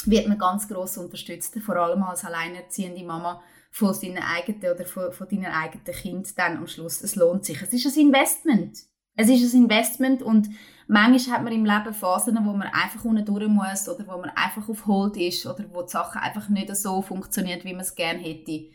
wird 0.06 0.28
man 0.28 0.38
ganz 0.38 0.66
groß 0.66 0.96
unterstützt, 0.96 1.58
vor 1.60 1.76
allem 1.76 2.02
als 2.04 2.24
alleinerziehende 2.24 3.04
Mama 3.04 3.42
von 3.70 3.92
seinen 3.92 4.22
eigenen 4.22 4.74
oder 4.74 4.86
von, 4.86 5.12
von 5.12 5.28
deinen 5.28 5.52
eigenen 5.52 5.84
Kind 5.84 6.38
dann 6.38 6.56
am 6.56 6.66
Schluss. 6.66 7.02
Es 7.02 7.16
lohnt 7.16 7.44
sich. 7.44 7.60
Es 7.60 7.72
ist 7.74 7.98
ein 7.98 8.06
Investment. 8.06 8.78
Es 9.14 9.28
ist 9.28 9.52
ein 9.52 9.64
Investment 9.64 10.22
und 10.22 10.48
manchmal 10.88 11.36
hat 11.36 11.44
man 11.44 11.52
im 11.52 11.64
Leben 11.64 11.94
Phasen, 11.94 12.36
wo 12.44 12.52
man 12.52 12.68
einfach 12.68 13.04
unten 13.04 13.24
durch 13.24 13.48
muss 13.48 13.88
oder 13.88 14.06
wo 14.06 14.18
man 14.18 14.30
einfach 14.30 14.68
auf 14.68 14.86
Hold 14.86 15.16
ist 15.16 15.46
oder 15.46 15.64
wo 15.72 15.82
die 15.82 15.90
Sachen 15.90 16.20
einfach 16.20 16.48
nicht 16.48 16.74
so 16.74 17.00
funktionieren, 17.02 17.60
wie 17.62 17.72
man 17.72 17.82
es 17.82 17.94
gerne 17.94 18.18
hätte. 18.18 18.70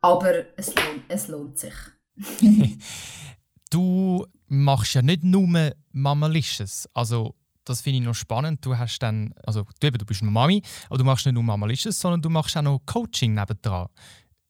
Aber 0.00 0.32
es 0.56 0.74
lohnt, 0.74 1.04
es 1.08 1.28
lohnt 1.28 1.58
sich. 1.58 1.74
du 3.70 4.26
machst 4.48 4.94
ja 4.94 5.02
nicht 5.02 5.22
nur 5.22 5.72
Mamalicious. 5.92 6.88
Also 6.92 7.34
das 7.64 7.80
finde 7.80 8.00
ich 8.00 8.04
noch 8.04 8.14
spannend. 8.14 8.64
Du 8.64 8.76
hast 8.76 8.98
dann, 8.98 9.34
also 9.44 9.64
du, 9.80 9.86
eben, 9.86 9.98
du 9.98 10.04
bist 10.04 10.22
eine 10.22 10.30
Mami, 10.30 10.62
aber 10.88 10.98
du 10.98 11.04
machst 11.04 11.26
nicht 11.26 11.34
nur 11.34 11.42
Mamalisches, 11.42 11.98
sondern 11.98 12.22
du 12.22 12.30
machst 12.30 12.56
auch 12.56 12.62
noch 12.62 12.80
Coaching 12.86 13.34
nebendran. 13.34 13.88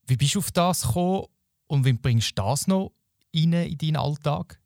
Wie 0.07 0.17
bist 0.17 0.35
du 0.35 0.41
auf 0.41 0.53
das 0.53 0.83
gekommen 0.83 1.27
und 1.67 1.85
wie 1.85 1.93
bringst 1.93 2.31
du 2.39 2.43
das 2.43 2.67
noch 2.67 2.93
rein 3.35 3.53
in 3.53 3.79
deinen 3.79 3.97
Alltag? 3.97 4.61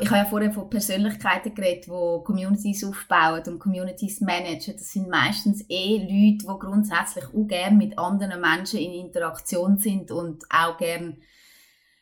Ich 0.00 0.10
habe 0.10 0.18
ja 0.18 0.24
vorher 0.26 0.52
von 0.52 0.68
Persönlichkeiten 0.68 1.54
geredet, 1.54 1.86
die 1.86 2.24
Communities 2.24 2.84
aufbauen 2.84 3.42
und 3.46 3.58
Communities 3.58 4.20
managen. 4.20 4.74
Das 4.76 4.92
sind 4.92 5.08
meistens 5.08 5.64
eh 5.68 5.98
Leute, 5.98 6.46
die 6.46 6.58
grundsätzlich 6.66 7.24
auch 7.24 7.46
gerne 7.46 7.76
mit 7.76 7.98
anderen 7.98 8.40
Menschen 8.40 8.78
in 8.78 8.92
Interaktion 8.92 9.78
sind 9.78 10.10
und 10.10 10.44
auch 10.50 10.76
gerne 10.76 11.16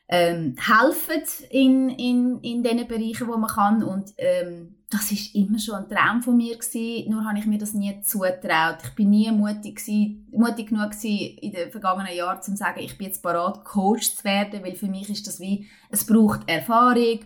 ähm, 0.08 0.56
helfen 0.58 1.22
in, 1.50 1.90
in, 1.90 2.40
in 2.40 2.62
den 2.62 2.88
Bereichen, 2.88 3.28
wo 3.28 3.36
man 3.36 3.50
kann. 3.50 3.84
Und 3.84 4.12
ähm, 4.16 4.78
das 4.90 5.12
ist 5.12 5.34
immer 5.34 5.58
schon 5.58 5.76
ein 5.76 5.88
Traum 5.88 6.22
von 6.22 6.36
mir 6.36 6.56
gewesen, 6.56 7.10
nur 7.10 7.24
habe 7.24 7.38
ich 7.38 7.46
mir 7.46 7.58
das 7.58 7.74
nie 7.74 8.00
zutraut. 8.02 8.78
Ich 8.82 8.94
bin 8.96 9.10
nie 9.10 9.30
mutig, 9.30 9.76
gewesen, 9.76 10.26
mutig 10.32 10.68
genug 10.68 10.92
gewesen 10.92 11.38
in 11.38 11.52
den 11.52 11.70
vergangenen 11.70 12.16
Jahren, 12.16 12.38
um 12.38 12.42
zu 12.42 12.56
sagen, 12.56 12.80
ich 12.80 12.96
bin 12.96 13.08
jetzt 13.08 13.22
bereit, 13.22 13.64
Coach 13.64 14.16
zu 14.16 14.24
werden, 14.24 14.64
weil 14.64 14.74
für 14.74 14.88
mich 14.88 15.10
ist 15.10 15.26
das 15.26 15.38
wie, 15.38 15.68
es 15.90 16.06
braucht 16.06 16.48
Erfahrung, 16.48 17.20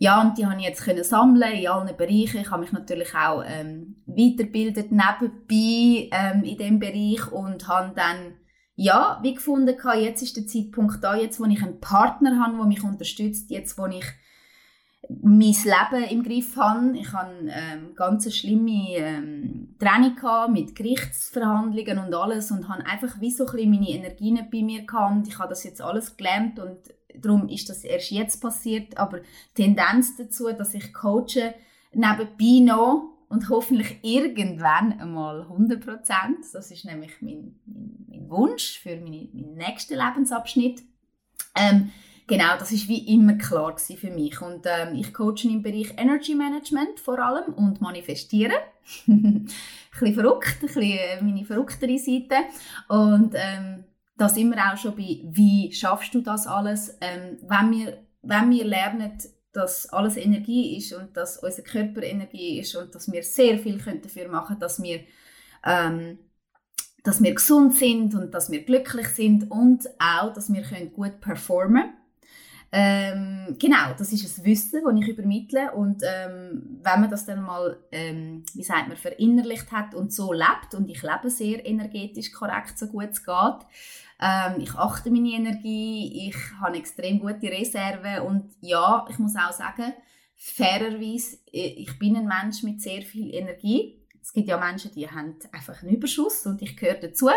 ja, 0.00 0.22
und 0.22 0.38
die 0.38 0.46
habe 0.46 0.60
ich 0.60 0.66
jetzt 0.66 0.82
können 0.82 1.02
sammeln 1.02 1.52
in 1.52 1.66
allen 1.66 1.96
Bereichen. 1.96 2.40
Ich 2.40 2.50
habe 2.50 2.62
mich 2.62 2.72
natürlich 2.72 3.14
auch 3.14 3.42
ähm, 3.44 3.96
weitergebildet 4.06 4.92
nebenbei 4.92 6.08
ähm, 6.12 6.44
in 6.44 6.56
dem 6.56 6.78
Bereich 6.78 7.32
und 7.32 7.66
habe 7.66 7.92
dann 7.96 8.34
ja, 8.80 9.18
wie 9.22 9.34
gefunden, 9.34 9.76
jetzt 9.96 10.22
ist 10.22 10.36
der 10.36 10.46
Zeitpunkt 10.46 11.02
da, 11.02 11.16
jetzt 11.16 11.40
wo 11.40 11.44
ich 11.46 11.60
einen 11.60 11.80
Partner 11.80 12.38
habe, 12.38 12.56
der 12.58 12.66
mich 12.66 12.84
unterstützt, 12.84 13.50
jetzt 13.50 13.76
wo 13.76 13.86
ich 13.86 14.04
mein 15.08 15.40
Leben 15.40 16.04
im 16.10 16.22
Griff 16.22 16.56
habe. 16.56 16.96
Ich 16.96 17.12
hatte 17.12 17.32
ähm, 17.48 17.94
ganz 17.96 18.32
schlimme 18.32 18.94
ähm, 18.94 19.74
Training 19.80 20.14
mit 20.52 20.76
Gerichtsverhandlungen 20.76 21.98
und 21.98 22.14
alles 22.14 22.52
und 22.52 22.68
habe 22.68 22.86
einfach 22.86 23.20
wie 23.20 23.32
so 23.32 23.46
ein 23.46 23.52
bisschen 23.52 23.70
meine 23.70 23.88
Energien 23.88 24.48
bei 24.48 24.62
mir 24.62 24.86
gehabt. 24.86 25.26
Ich 25.26 25.40
habe 25.40 25.48
das 25.48 25.64
jetzt 25.64 25.82
alles 25.82 26.16
gelernt 26.16 26.60
und 26.60 26.78
darum 27.20 27.48
ist 27.48 27.68
das 27.68 27.84
erst 27.84 28.10
jetzt 28.10 28.40
passiert. 28.40 28.96
Aber 28.98 29.20
Tendenz 29.54 30.16
dazu, 30.16 30.50
dass 30.52 30.74
ich 30.74 30.92
coache, 30.92 31.54
nebenbei 31.92 32.64
noch 32.64 33.18
und 33.28 33.48
hoffentlich 33.48 33.98
irgendwann 34.02 34.98
einmal 35.00 35.42
100 35.42 35.84
Prozent. 35.84 36.38
Das 36.52 36.70
ist 36.70 36.84
nämlich 36.84 37.12
mein, 37.20 37.54
mein, 37.66 38.06
mein 38.08 38.30
Wunsch 38.30 38.78
für 38.78 38.96
meine, 38.96 39.28
meinen 39.32 39.54
nächsten 39.54 39.98
Lebensabschnitt. 39.98 40.82
Ähm, 41.54 41.90
genau, 42.26 42.56
das 42.58 42.72
ist 42.72 42.88
wie 42.88 43.14
immer 43.14 43.34
klar 43.34 43.76
für 43.78 44.10
mich. 44.10 44.40
Und 44.40 44.64
ähm, 44.64 44.94
ich 44.94 45.12
coache 45.12 45.44
im 45.44 45.62
Bereich 45.62 45.94
Energy 45.96 46.34
Management 46.34 47.00
vor 47.00 47.18
allem 47.18 47.52
und 47.54 47.80
manifestieren. 47.80 48.56
ein 49.06 49.48
bisschen 49.90 50.14
verrückt, 50.14 50.56
ein 50.60 50.66
bisschen 50.66 50.82
äh, 50.82 51.22
meine 51.22 51.44
verrücktere 51.44 51.98
Seite. 51.98 52.36
Und 52.88 53.34
ähm, 53.34 53.84
da 54.18 54.28
sind 54.28 54.50
wir 54.50 54.58
auch 54.58 54.76
schon 54.76 54.96
bei, 54.96 55.20
wie 55.24 55.72
schaffst 55.72 56.12
du 56.12 56.20
das 56.20 56.46
alles? 56.46 56.98
Ähm, 57.00 57.38
wenn, 57.42 57.70
wir, 57.70 57.98
wenn 58.22 58.50
wir 58.50 58.64
lernen, 58.64 59.16
dass 59.52 59.88
alles 59.90 60.16
Energie 60.16 60.76
ist 60.76 60.92
und 60.92 61.16
dass 61.16 61.38
unser 61.38 61.62
Körper 61.62 62.02
Energie 62.02 62.58
ist 62.58 62.74
und 62.74 62.94
dass 62.94 63.10
wir 63.10 63.22
sehr 63.22 63.58
viel 63.58 63.78
dafür 63.78 64.28
machen 64.28 64.48
können, 64.48 64.60
dass 64.60 64.82
wir, 64.82 65.00
ähm, 65.64 66.18
dass 67.04 67.22
wir 67.22 67.32
gesund 67.32 67.76
sind 67.76 68.14
und 68.14 68.34
dass 68.34 68.50
wir 68.50 68.64
glücklich 68.64 69.08
sind 69.08 69.50
und 69.50 69.88
auch, 69.98 70.32
dass 70.32 70.52
wir 70.52 70.64
gut 70.90 71.20
performen 71.20 71.82
können. 71.82 71.97
Ähm, 72.70 73.56
genau, 73.58 73.94
das 73.96 74.12
ist 74.12 74.38
ein 74.38 74.44
Wissen, 74.44 74.82
das 74.84 75.00
ich 75.00 75.08
übermittle 75.08 75.72
und 75.72 76.02
ähm, 76.02 76.80
wenn 76.82 77.00
man 77.00 77.08
das 77.08 77.24
dann 77.24 77.42
mal, 77.42 77.78
ähm, 77.90 78.44
wie 78.52 78.62
sagt 78.62 78.88
man, 78.88 78.96
verinnerlicht 78.98 79.72
hat 79.72 79.94
und 79.94 80.12
so 80.12 80.34
lebt 80.34 80.74
und 80.74 80.90
ich 80.90 81.02
lebe 81.02 81.30
sehr 81.30 81.64
energetisch 81.64 82.30
korrekt, 82.30 82.78
so 82.78 82.86
gut 82.88 83.10
es 83.12 83.24
geht, 83.24 83.66
ähm, 84.20 84.60
ich 84.60 84.74
achte 84.74 85.10
meine 85.10 85.30
Energie, 85.30 86.28
ich 86.28 86.36
habe 86.60 86.76
extrem 86.76 87.20
gute 87.20 87.50
Reserven 87.50 88.20
und 88.26 88.50
ja, 88.60 89.06
ich 89.08 89.18
muss 89.18 89.36
auch 89.36 89.52
sagen, 89.52 89.94
fairerweise, 90.36 91.38
ich 91.50 91.98
bin 91.98 92.16
ein 92.16 92.26
Mensch 92.26 92.62
mit 92.62 92.82
sehr 92.82 93.02
viel 93.02 93.34
Energie. 93.34 93.98
Es 94.20 94.32
gibt 94.32 94.48
ja 94.48 94.58
Menschen, 94.58 94.92
die 94.92 95.08
haben 95.08 95.36
einfach 95.52 95.82
einen 95.82 95.94
Überschuss 95.94 96.46
und 96.46 96.60
ich 96.60 96.76
gehöre 96.76 97.00
dazu. 97.00 97.28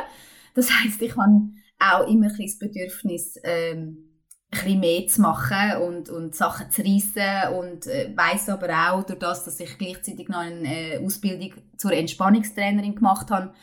Das 0.55 0.69
heißt, 0.83 1.01
ich 1.01 1.15
habe 1.15 1.51
auch 1.79 2.07
immer 2.07 2.27
ein 2.27 2.37
das 2.37 2.59
Bedürfnis, 2.59 3.39
ähm, 3.43 4.10
ein 4.51 4.79
mehr 4.79 5.07
zu 5.07 5.21
machen 5.21 5.77
und, 5.81 6.09
und 6.09 6.35
Sachen 6.35 6.69
zu 6.71 6.81
reissen 6.81 7.53
und 7.57 7.87
äh, 7.87 8.11
weiss 8.15 8.49
aber 8.49 8.69
auch, 8.69 9.03
durch 9.03 9.19
das, 9.19 9.45
dass 9.45 9.59
ich 9.59 9.77
gleichzeitig 9.77 10.27
noch 10.27 10.39
eine 10.39 10.95
äh, 10.95 11.05
Ausbildung 11.05 11.53
zur 11.77 11.93
Entspannungstrainerin 11.93 12.95
gemacht 12.95 13.31
habe, 13.31 13.53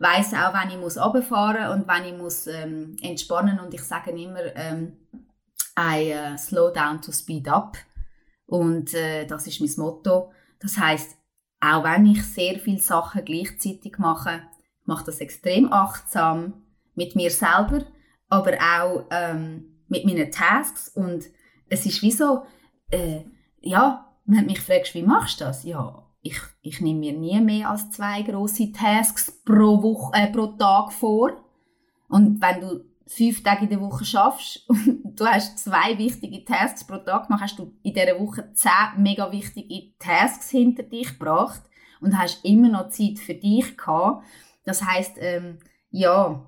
weiß 0.00 0.34
auch, 0.34 0.52
wenn 0.54 0.70
ich 0.70 0.78
muss 0.78 0.98
runterfahren 0.98 1.70
und 1.70 1.88
wenn 1.88 2.12
ich 2.12 2.18
muss 2.18 2.46
ähm, 2.48 2.96
entspannen 3.00 3.60
und 3.60 3.72
ich 3.74 3.82
sage 3.82 4.10
immer, 4.10 4.54
ähm, 4.56 4.96
I 5.78 6.14
uh, 6.14 6.36
slow 6.36 6.72
down 6.72 7.00
to 7.00 7.10
speed 7.12 7.48
up 7.48 7.76
und 8.46 8.94
äh, 8.94 9.26
das 9.26 9.46
ist 9.46 9.60
mein 9.60 9.70
Motto. 9.76 10.32
Das 10.60 10.78
heißt, 10.78 11.16
auch 11.60 11.84
wenn 11.84 12.06
ich 12.06 12.22
sehr 12.24 12.58
viele 12.58 12.80
Sachen 12.80 13.24
gleichzeitig 13.24 13.98
mache, 13.98 14.42
mache 14.84 15.06
das 15.06 15.20
extrem 15.20 15.72
achtsam 15.72 16.64
mit 16.94 17.16
mir 17.16 17.30
selber, 17.30 17.84
aber 18.28 18.52
auch 18.54 19.06
ähm, 19.10 19.73
mit 19.88 20.04
meinen 20.04 20.30
Tasks 20.30 20.88
und 20.88 21.24
es 21.68 21.86
ist 21.86 22.02
wie 22.02 22.12
so, 22.12 22.42
äh, 22.90 23.20
ja, 23.60 24.12
wenn 24.26 24.40
du 24.40 24.46
mich 24.46 24.60
fragst, 24.60 24.94
wie 24.94 25.02
machst 25.02 25.40
du 25.40 25.44
das? 25.44 25.64
Ja, 25.64 26.04
ich, 26.22 26.40
ich 26.62 26.80
nehme 26.80 27.00
mir 27.00 27.12
nie 27.12 27.40
mehr 27.40 27.70
als 27.70 27.90
zwei 27.90 28.22
große 28.22 28.72
Tasks 28.72 29.42
pro, 29.44 29.82
Woche, 29.82 30.12
äh, 30.14 30.30
pro 30.30 30.46
Tag 30.46 30.92
vor. 30.92 31.32
Und 32.08 32.40
wenn 32.40 32.60
du 32.60 32.84
fünf 33.06 33.42
Tage 33.42 33.64
in 33.64 33.70
der 33.70 33.80
Woche 33.80 34.04
schaffst 34.04 34.64
und 34.68 35.20
du 35.20 35.26
hast 35.26 35.58
zwei 35.58 35.98
wichtige 35.98 36.44
Tasks 36.44 36.86
pro 36.86 36.96
Tag 36.98 37.26
gemacht, 37.26 37.42
hast 37.42 37.58
du 37.58 37.72
in 37.82 37.92
dieser 37.92 38.18
Woche 38.18 38.50
zehn 38.54 39.02
mega 39.02 39.30
wichtige 39.30 39.92
Tasks 39.98 40.50
hinter 40.50 40.82
dich 40.82 41.18
gebracht 41.18 41.62
und 42.00 42.18
hast 42.18 42.44
immer 42.44 42.68
noch 42.68 42.88
Zeit 42.88 43.18
für 43.18 43.34
dich 43.34 43.76
gehabt. 43.76 44.24
Das 44.64 44.82
heißt, 44.82 45.16
ähm, 45.18 45.58
ja, 45.90 46.46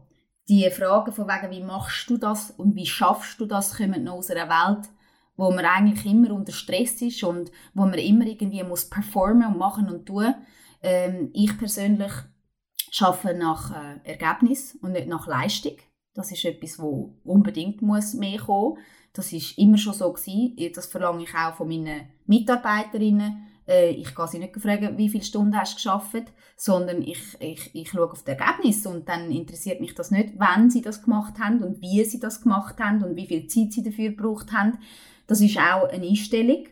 die 0.48 0.70
Fragen 0.70 1.12
von 1.12 1.26
wegen, 1.26 1.50
wie 1.50 1.64
machst 1.64 2.08
du 2.08 2.16
das 2.16 2.50
und 2.52 2.76
wie 2.76 2.86
schaffst 2.86 3.40
du 3.40 3.46
das, 3.46 3.76
kommen 3.76 4.04
noch 4.04 4.14
aus 4.14 4.30
einer 4.30 4.48
Welt, 4.48 4.88
wo 5.36 5.50
man 5.50 5.64
eigentlich 5.64 6.06
immer 6.06 6.32
unter 6.32 6.52
Stress 6.52 7.02
ist 7.02 7.22
und 7.24 7.50
wo 7.74 7.82
man 7.82 7.94
immer 7.94 8.26
irgendwie 8.26 8.62
muss 8.62 8.88
performen 8.88 9.48
und 9.48 9.58
machen 9.58 9.90
und 9.90 10.06
tun. 10.06 10.34
Ähm, 10.82 11.30
ich 11.34 11.56
persönlich 11.58 12.12
schaffe 12.90 13.34
nach 13.34 13.72
äh, 13.74 13.98
Ergebnis 14.04 14.78
und 14.80 14.92
nicht 14.92 15.08
nach 15.08 15.26
Leistung. 15.26 15.76
Das 16.14 16.30
ist 16.32 16.44
etwas, 16.44 16.78
wo 16.78 17.18
unbedingt 17.24 17.82
muss 17.82 18.14
mehr 18.14 18.38
kommen. 18.38 18.78
Das 19.12 19.32
ist 19.32 19.58
immer 19.58 19.78
schon 19.78 19.92
so 19.92 20.12
gewesen. 20.12 20.56
Das 20.74 20.86
verlange 20.86 21.24
ich 21.24 21.34
auch 21.34 21.56
von 21.56 21.68
meinen 21.68 22.08
Mitarbeiterinnen. 22.26 23.45
Äh, 23.66 23.90
ich 23.90 24.14
kann 24.14 24.28
sie 24.28 24.38
nicht 24.38 24.56
fragen, 24.60 24.96
wie 24.96 25.08
viele 25.08 25.24
Stunden 25.24 25.56
hast 25.56 25.72
du 25.72 25.76
geschafft, 25.76 26.32
sondern 26.56 27.02
ich, 27.02 27.20
ich, 27.40 27.74
ich 27.74 27.90
schaue 27.90 28.10
auf 28.10 28.22
das 28.22 28.36
Ergebnis 28.36 28.86
und 28.86 29.08
dann 29.08 29.30
interessiert 29.30 29.80
mich 29.80 29.94
das 29.94 30.10
nicht, 30.10 30.34
wann 30.38 30.70
sie 30.70 30.82
das 30.82 31.02
gemacht 31.02 31.38
haben 31.38 31.62
und 31.62 31.80
wie 31.80 32.04
sie 32.04 32.20
das 32.20 32.42
gemacht 32.42 32.78
haben 32.78 33.02
und 33.02 33.16
wie 33.16 33.26
viel 33.26 33.46
Zeit 33.46 33.72
sie 33.72 33.82
dafür 33.82 34.10
gebraucht 34.10 34.52
haben, 34.52 34.78
das 35.26 35.40
ist 35.40 35.58
auch 35.58 35.88
eine 35.88 36.06
Einstellung. 36.06 36.66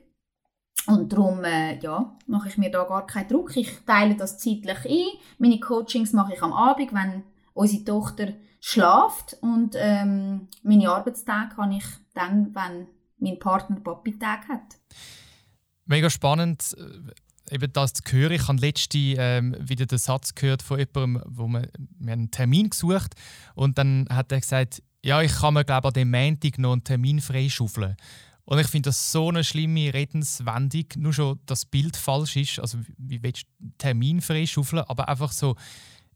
Und 0.87 1.13
darum 1.13 1.43
äh, 1.45 1.79
ja, 1.79 2.17
mache 2.27 2.49
ich 2.49 2.59
mir 2.59 2.71
da 2.71 2.85
gar 2.85 3.07
keinen 3.07 3.29
Druck. 3.29 3.57
Ich 3.57 3.71
teile 3.87 4.17
das 4.17 4.39
zeitlich 4.39 4.85
ein. 4.85 5.19
Meine 5.39 5.59
Coachings 5.59 6.13
mache 6.13 6.35
ich 6.35 6.43
am 6.43 6.53
Abend, 6.53 6.93
wenn 6.93 7.23
unsere 7.55 7.85
Tochter 7.85 8.35
schlaft. 8.61 9.39
Und 9.41 9.77
ähm, 9.79 10.49
meine 10.63 10.91
Arbeitstage 10.91 11.57
habe 11.57 11.77
ich 11.77 11.85
dann, 12.13 12.55
wenn 12.55 12.87
mein 13.19 13.39
Partner 13.39 13.81
Papi-Tag 13.81 14.49
hat. 14.49 14.77
Mega 15.87 16.11
spannend, 16.11 16.77
äh, 17.51 17.55
eben 17.55 17.73
das 17.73 17.93
zu 17.93 18.03
hören. 18.13 18.33
Ich 18.33 18.49
habe 18.49 18.59
letzte 18.59 18.99
ähm, 18.99 19.57
wieder 19.61 19.87
den 19.87 19.99
Satz 19.99 20.35
gehört 20.35 20.63
von 20.63 20.79
jemandem, 20.79 21.23
wo 21.27 21.47
man, 21.47 21.69
wir 21.99 22.13
einen 22.13 22.31
Termin 22.31 22.71
gesucht 22.71 23.15
und 23.55 23.79
dann 23.79 24.07
hat 24.11 24.33
er 24.33 24.41
gesagt, 24.41 24.83
ja, 25.03 25.21
ich 25.21 25.33
kann 25.33 25.55
mir 25.55 25.65
glaube 25.65 25.89
an 25.89 25.95
dem 25.95 26.11
Montag 26.11 26.59
noch 26.59 26.73
einen 26.73 26.85
Termin 26.85 27.21
freischaufeln. 27.21 27.97
Und 28.47 28.59
ich 28.59 28.67
finde 28.67 28.91
das 28.91 29.11
so 29.11 29.29
eine 29.29 29.43
schlimme 29.43 29.93
Redenswendung, 29.93 30.85
nur 30.97 31.13
schon 31.13 31.41
das 31.47 31.65
Bild 31.65 31.97
falsch 31.97 32.37
ist. 32.37 32.59
Also, 32.59 32.79
wie 32.99 33.23
willst 33.23 33.45
du 33.45 33.65
einen 33.65 33.79
Termin 33.79 34.21
freischaufeln, 34.21 34.85
aber 34.87 35.09
einfach 35.09 35.33
so, 35.33 35.57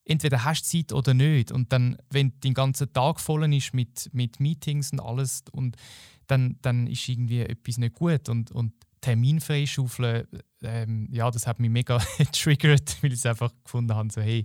entweder 0.05 0.45
hast 0.45 0.65
du 0.65 0.79
Zeit 0.79 0.93
oder 0.93 1.15
nicht. 1.15 1.53
Und 1.53 1.73
dann, 1.73 1.97
wenn 2.11 2.33
dein 2.41 2.55
ganzer 2.55 2.93
Tag 2.93 3.21
voll 3.21 3.53
ist 3.55 3.73
mit, 3.73 4.11
mit 4.13 4.41
Meetings 4.41 4.93
und 4.93 5.01
alles, 5.01 5.43
und 5.53 5.77
dann, 6.27 6.59
dann 6.61 6.87
ist 6.87 7.09
irgendwie 7.09 7.41
etwas 7.41 7.79
nicht 7.79 7.95
gut. 7.95 8.29
Und, 8.29 8.51
und 8.53 8.73
Termin 9.01 9.41
freischaufeln, 9.41 10.27
ähm, 10.63 11.09
ja, 11.11 11.31
das 11.31 11.47
hat 11.47 11.61
mich 11.61 11.71
mega 11.71 11.99
getriggert, 12.19 12.97
weil 13.03 13.13
ich 13.13 13.19
es 13.19 13.27
einfach 13.27 13.53
gefunden 13.65 13.95
habe, 13.95 14.09
so 14.13 14.21
hey, 14.21 14.45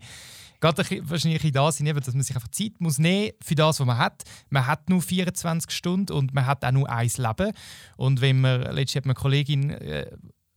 Gerade 0.63 0.85
wahrscheinlich 1.09 1.51
da 1.51 1.73
sind, 1.73 1.87
eben, 1.87 1.99
dass 1.99 2.13
man 2.13 2.23
sich 2.23 2.37
einfach 2.37 2.47
Zeit 2.47 2.79
muss 2.79 2.97
nehmen 2.97 3.31
für 3.41 3.53
das, 3.53 3.81
was 3.81 3.85
man 3.85 3.97
hat. 3.97 4.23
Man 4.49 4.65
hat 4.65 4.89
nur 4.89 5.01
24 5.01 5.69
Stunden 5.69 6.13
und 6.13 6.33
man 6.33 6.45
hat 6.45 6.63
auch 6.63 6.71
nur 6.71 6.89
ein 6.89 7.11
Leben. 7.17 7.51
Und 7.97 8.21
wenn 8.21 8.39
man, 8.39 8.61
letztens 8.73 8.95
hat 8.95 9.03
eine 9.03 9.13
Kollegin 9.13 9.71
äh, 9.71 10.09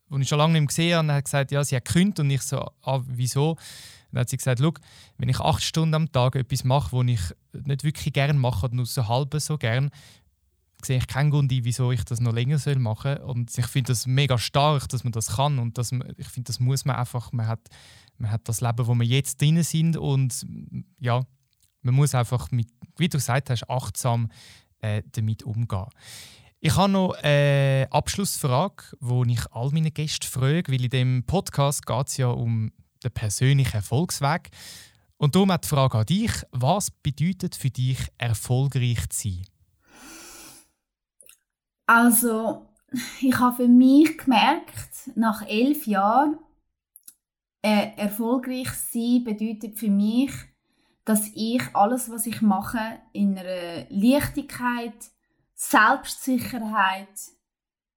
die 0.08 0.22
ich 0.22 0.28
schon 0.28 0.38
lange 0.38 0.52
nicht 0.52 0.60
mehr 0.60 0.68
gesehen 0.68 0.96
habe, 0.96 1.12
hat 1.12 1.24
gesagt, 1.24 1.50
ja, 1.50 1.64
sie 1.64 1.76
hat 1.76 1.84
gekündigt 1.84 2.20
und 2.20 2.30
ich 2.30 2.42
so, 2.42 2.70
ah, 2.82 3.00
wieso? 3.06 3.56
Dann 4.12 4.20
hat 4.20 4.28
sie 4.28 4.36
gesagt, 4.36 4.62
wenn 5.18 5.28
ich 5.28 5.40
acht 5.40 5.62
Stunden 5.62 5.94
am 5.94 6.12
Tag 6.12 6.36
etwas 6.36 6.64
mache, 6.64 6.96
was 6.96 7.06
ich 7.06 7.64
nicht 7.66 7.82
wirklich 7.82 8.14
gerne 8.14 8.34
mache, 8.34 8.68
nur 8.70 8.86
so 8.86 9.08
halb 9.08 9.34
so 9.40 9.58
gern, 9.58 9.90
sehe 10.84 10.98
ich 10.98 11.06
keinen 11.06 11.30
Grund, 11.30 11.50
wieso 11.50 11.92
ich 11.92 12.04
das 12.04 12.20
noch 12.20 12.32
länger 12.32 12.58
soll 12.58 12.78
machen 12.78 13.16
soll. 13.16 13.26
Und 13.26 13.56
ich 13.56 13.66
finde 13.66 13.92
das 13.92 14.06
mega 14.06 14.38
stark, 14.38 14.88
dass 14.88 15.04
man 15.04 15.12
das 15.12 15.36
kann. 15.36 15.58
Und 15.58 15.78
dass 15.78 15.92
ich 15.92 16.28
finde, 16.28 16.48
das 16.48 16.60
muss 16.60 16.84
man 16.84 16.96
einfach. 16.96 17.32
Man 17.32 17.46
hat, 17.46 17.68
man 18.18 18.30
hat 18.30 18.48
das 18.48 18.60
Leben, 18.60 18.86
wo 18.86 18.94
wir 18.94 19.06
jetzt 19.06 19.40
drin 19.40 19.62
sind. 19.62 19.96
Und 19.96 20.46
ja, 20.98 21.22
man 21.82 21.94
muss 21.94 22.14
einfach, 22.14 22.50
mit, 22.50 22.68
wie 22.98 23.08
du 23.08 23.18
gesagt 23.18 23.50
hast, 23.50 23.68
achtsam 23.68 24.30
äh, 24.80 25.02
damit 25.12 25.42
umgehen. 25.42 25.86
Ich 26.60 26.74
habe 26.76 26.92
noch 26.92 27.12
eine 27.22 27.86
Abschlussfrage, 27.90 28.84
die 29.00 29.32
ich 29.32 29.52
all 29.52 29.70
meine 29.70 29.90
Gäste 29.90 30.26
frage, 30.26 30.72
weil 30.72 30.84
in 30.84 30.90
dem 30.90 31.24
Podcast 31.24 31.86
geht 31.86 32.08
es 32.08 32.16
ja 32.16 32.28
um 32.28 32.72
den 33.04 33.12
persönlichen 33.12 33.76
Erfolgsweg. 33.76 34.50
Und 35.18 35.34
darum 35.34 35.52
hat 35.52 35.64
die 35.64 35.68
Frage 35.68 35.98
an 35.98 36.06
dich, 36.06 36.32
was 36.50 36.90
bedeutet 36.90 37.54
für 37.54 37.70
dich 37.70 37.98
erfolgreich 38.18 39.08
zu 39.08 39.28
sein? 39.28 39.44
Also, 41.86 42.66
ich 43.20 43.38
habe 43.38 43.56
für 43.56 43.68
mich 43.68 44.18
gemerkt, 44.18 45.10
nach 45.14 45.46
elf 45.46 45.86
Jahren, 45.86 46.38
äh, 47.62 47.96
erfolgreich 47.96 48.70
sein 48.70 49.24
bedeutet 49.24 49.76
für 49.76 49.90
mich, 49.90 50.32
dass 51.04 51.30
ich 51.34 51.62
alles, 51.74 52.10
was 52.10 52.26
ich 52.26 52.42
mache, 52.42 52.78
in 53.12 53.38
einer 53.38 53.86
Leichtigkeit, 53.90 54.94
Selbstsicherheit 55.54 57.08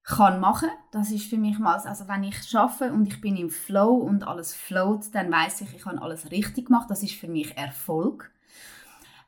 kann 0.04 0.40
machen. 0.40 0.70
Das 0.92 1.12
ist 1.12 1.26
für 1.26 1.38
mich 1.38 1.60
mal, 1.60 1.76
also 1.76 2.08
wenn 2.08 2.24
ich 2.24 2.44
schaffe 2.44 2.92
und 2.94 3.08
ich 3.08 3.22
bin 3.22 3.36
im 3.36 3.50
Flow 3.50 3.96
und 3.96 4.28
alles 4.28 4.54
float, 4.54 5.14
dann 5.14 5.32
weiß 5.32 5.62
ich, 5.62 5.76
ich 5.76 5.86
habe 5.86 6.02
alles 6.02 6.32
richtig 6.32 6.68
gemacht. 6.68 6.90
Das 6.90 7.04
ist 7.04 7.16
für 7.16 7.28
mich 7.28 7.58
Erfolg. 7.58 8.32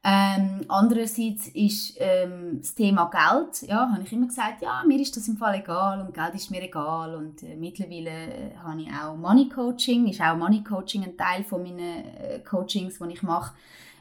Ähm, 0.04 0.62
andererseits 0.68 1.48
ist 1.50 1.96
ähm, 2.00 2.58
das 2.60 2.74
Thema 2.74 3.06
Geld, 3.12 3.70
ja, 3.70 3.88
habe 3.92 4.02
ich 4.02 4.12
immer 4.12 4.26
gesagt, 4.26 4.64
ja, 4.64 4.84
mir 4.88 5.00
ist 5.00 5.16
das 5.16 5.28
im 5.28 5.38
Fall 5.38 5.60
egal 5.60 6.02
und 6.02 6.12
Geld 6.12 6.34
ist 6.34 6.50
mir 6.50 6.64
egal 6.64 7.14
und 7.14 7.44
äh, 7.44 7.56
mittlerweile 7.56 8.10
äh, 8.10 8.56
habe 8.64 8.82
ich 8.82 8.88
auch 8.90 9.16
Money 9.16 9.48
Coaching, 9.48 10.08
ist 10.08 10.20
auch 10.20 10.36
Money 10.36 10.64
Coaching 10.64 11.04
ein 11.04 11.16
Teil 11.16 11.44
von 11.44 11.62
meinen 11.62 12.04
äh, 12.18 12.40
Coachings, 12.40 12.98
die 12.98 13.14
ich 13.14 13.22
mache, 13.22 13.54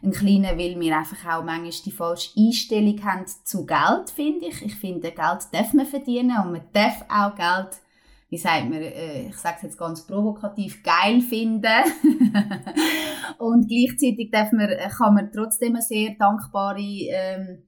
ein 0.02 0.12
kleiner, 0.12 0.56
weil 0.56 0.80
wir 0.80 0.96
einfach 0.96 1.36
auch 1.36 1.44
manchmal 1.44 1.70
die 1.84 1.92
falsche 1.92 2.30
Einstellung 2.40 3.04
haben 3.04 3.26
zu 3.44 3.66
Geld, 3.66 4.08
finde 4.08 4.46
ich. 4.46 4.62
Ich 4.62 4.76
finde, 4.76 5.10
Geld 5.10 5.48
darf 5.52 5.74
man 5.74 5.84
verdienen 5.84 6.34
und 6.42 6.52
man 6.52 6.62
darf 6.72 7.04
auch 7.10 7.34
Geld 7.34 7.76
wie 8.30 8.38
sagt 8.38 8.70
man, 8.70 8.80
äh, 8.80 9.28
ich 9.28 9.36
sage 9.36 9.56
es 9.56 9.62
jetzt 9.62 9.78
ganz 9.78 10.06
provokativ, 10.06 10.82
geil 10.82 11.20
finden. 11.20 11.66
und 13.38 13.68
gleichzeitig 13.68 14.30
darf 14.30 14.52
man, 14.52 14.70
kann 14.96 15.14
man 15.14 15.32
trotzdem 15.32 15.74
eine 15.74 15.82
sehr 15.82 16.14
dankbare 16.18 16.80
ähm, 16.80 17.62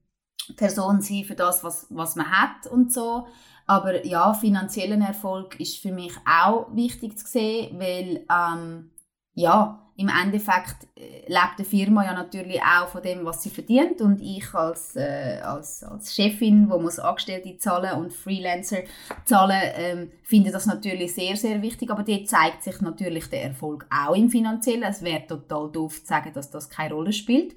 Person 0.56 1.00
sein 1.00 1.24
für 1.24 1.34
das, 1.34 1.64
was, 1.64 1.86
was 1.90 2.14
man 2.14 2.30
hat 2.30 2.66
und 2.68 2.92
so. 2.92 3.26
Aber 3.66 4.04
ja, 4.06 4.34
finanziellen 4.34 5.02
Erfolg 5.02 5.58
ist 5.58 5.78
für 5.78 5.92
mich 5.92 6.12
auch 6.26 6.74
wichtig 6.74 7.18
zu 7.18 7.26
sehen, 7.26 7.78
weil 7.78 8.24
ähm, 8.30 8.90
ja, 9.34 9.81
im 9.97 10.09
Endeffekt 10.09 10.88
äh, 10.97 11.20
lebt 11.26 11.59
die 11.59 11.64
Firma 11.64 12.05
ja 12.05 12.14
natürlich 12.14 12.61
auch 12.62 12.88
von 12.88 13.03
dem, 13.03 13.24
was 13.24 13.43
sie 13.43 13.51
verdient 13.51 14.01
und 14.01 14.20
ich 14.20 14.55
als, 14.55 14.97
äh, 14.97 15.40
als, 15.43 15.84
als 15.84 16.14
Chefin, 16.14 16.68
wo 16.70 16.78
muss 16.78 16.99
Angestellte 16.99 17.57
zahlen 17.59 17.99
und 17.99 18.12
Freelancer 18.12 18.78
zahlen, 19.24 19.61
ähm, 19.76 20.11
finde 20.22 20.51
das 20.51 20.64
natürlich 20.64 21.14
sehr, 21.14 21.36
sehr 21.36 21.61
wichtig, 21.61 21.90
aber 21.90 22.05
dort 22.05 22.26
zeigt 22.26 22.62
sich 22.62 22.80
natürlich 22.80 23.28
der 23.28 23.45
Erfolg 23.45 23.86
auch 23.90 24.14
im 24.14 24.30
Finanziellen. 24.30 24.84
Es 24.84 25.03
wäre 25.03 25.26
total 25.26 25.70
doof 25.70 26.01
zu 26.01 26.07
sagen, 26.07 26.32
dass 26.32 26.51
das 26.51 26.70
keine 26.70 26.95
Rolle 26.95 27.12
spielt. 27.12 27.55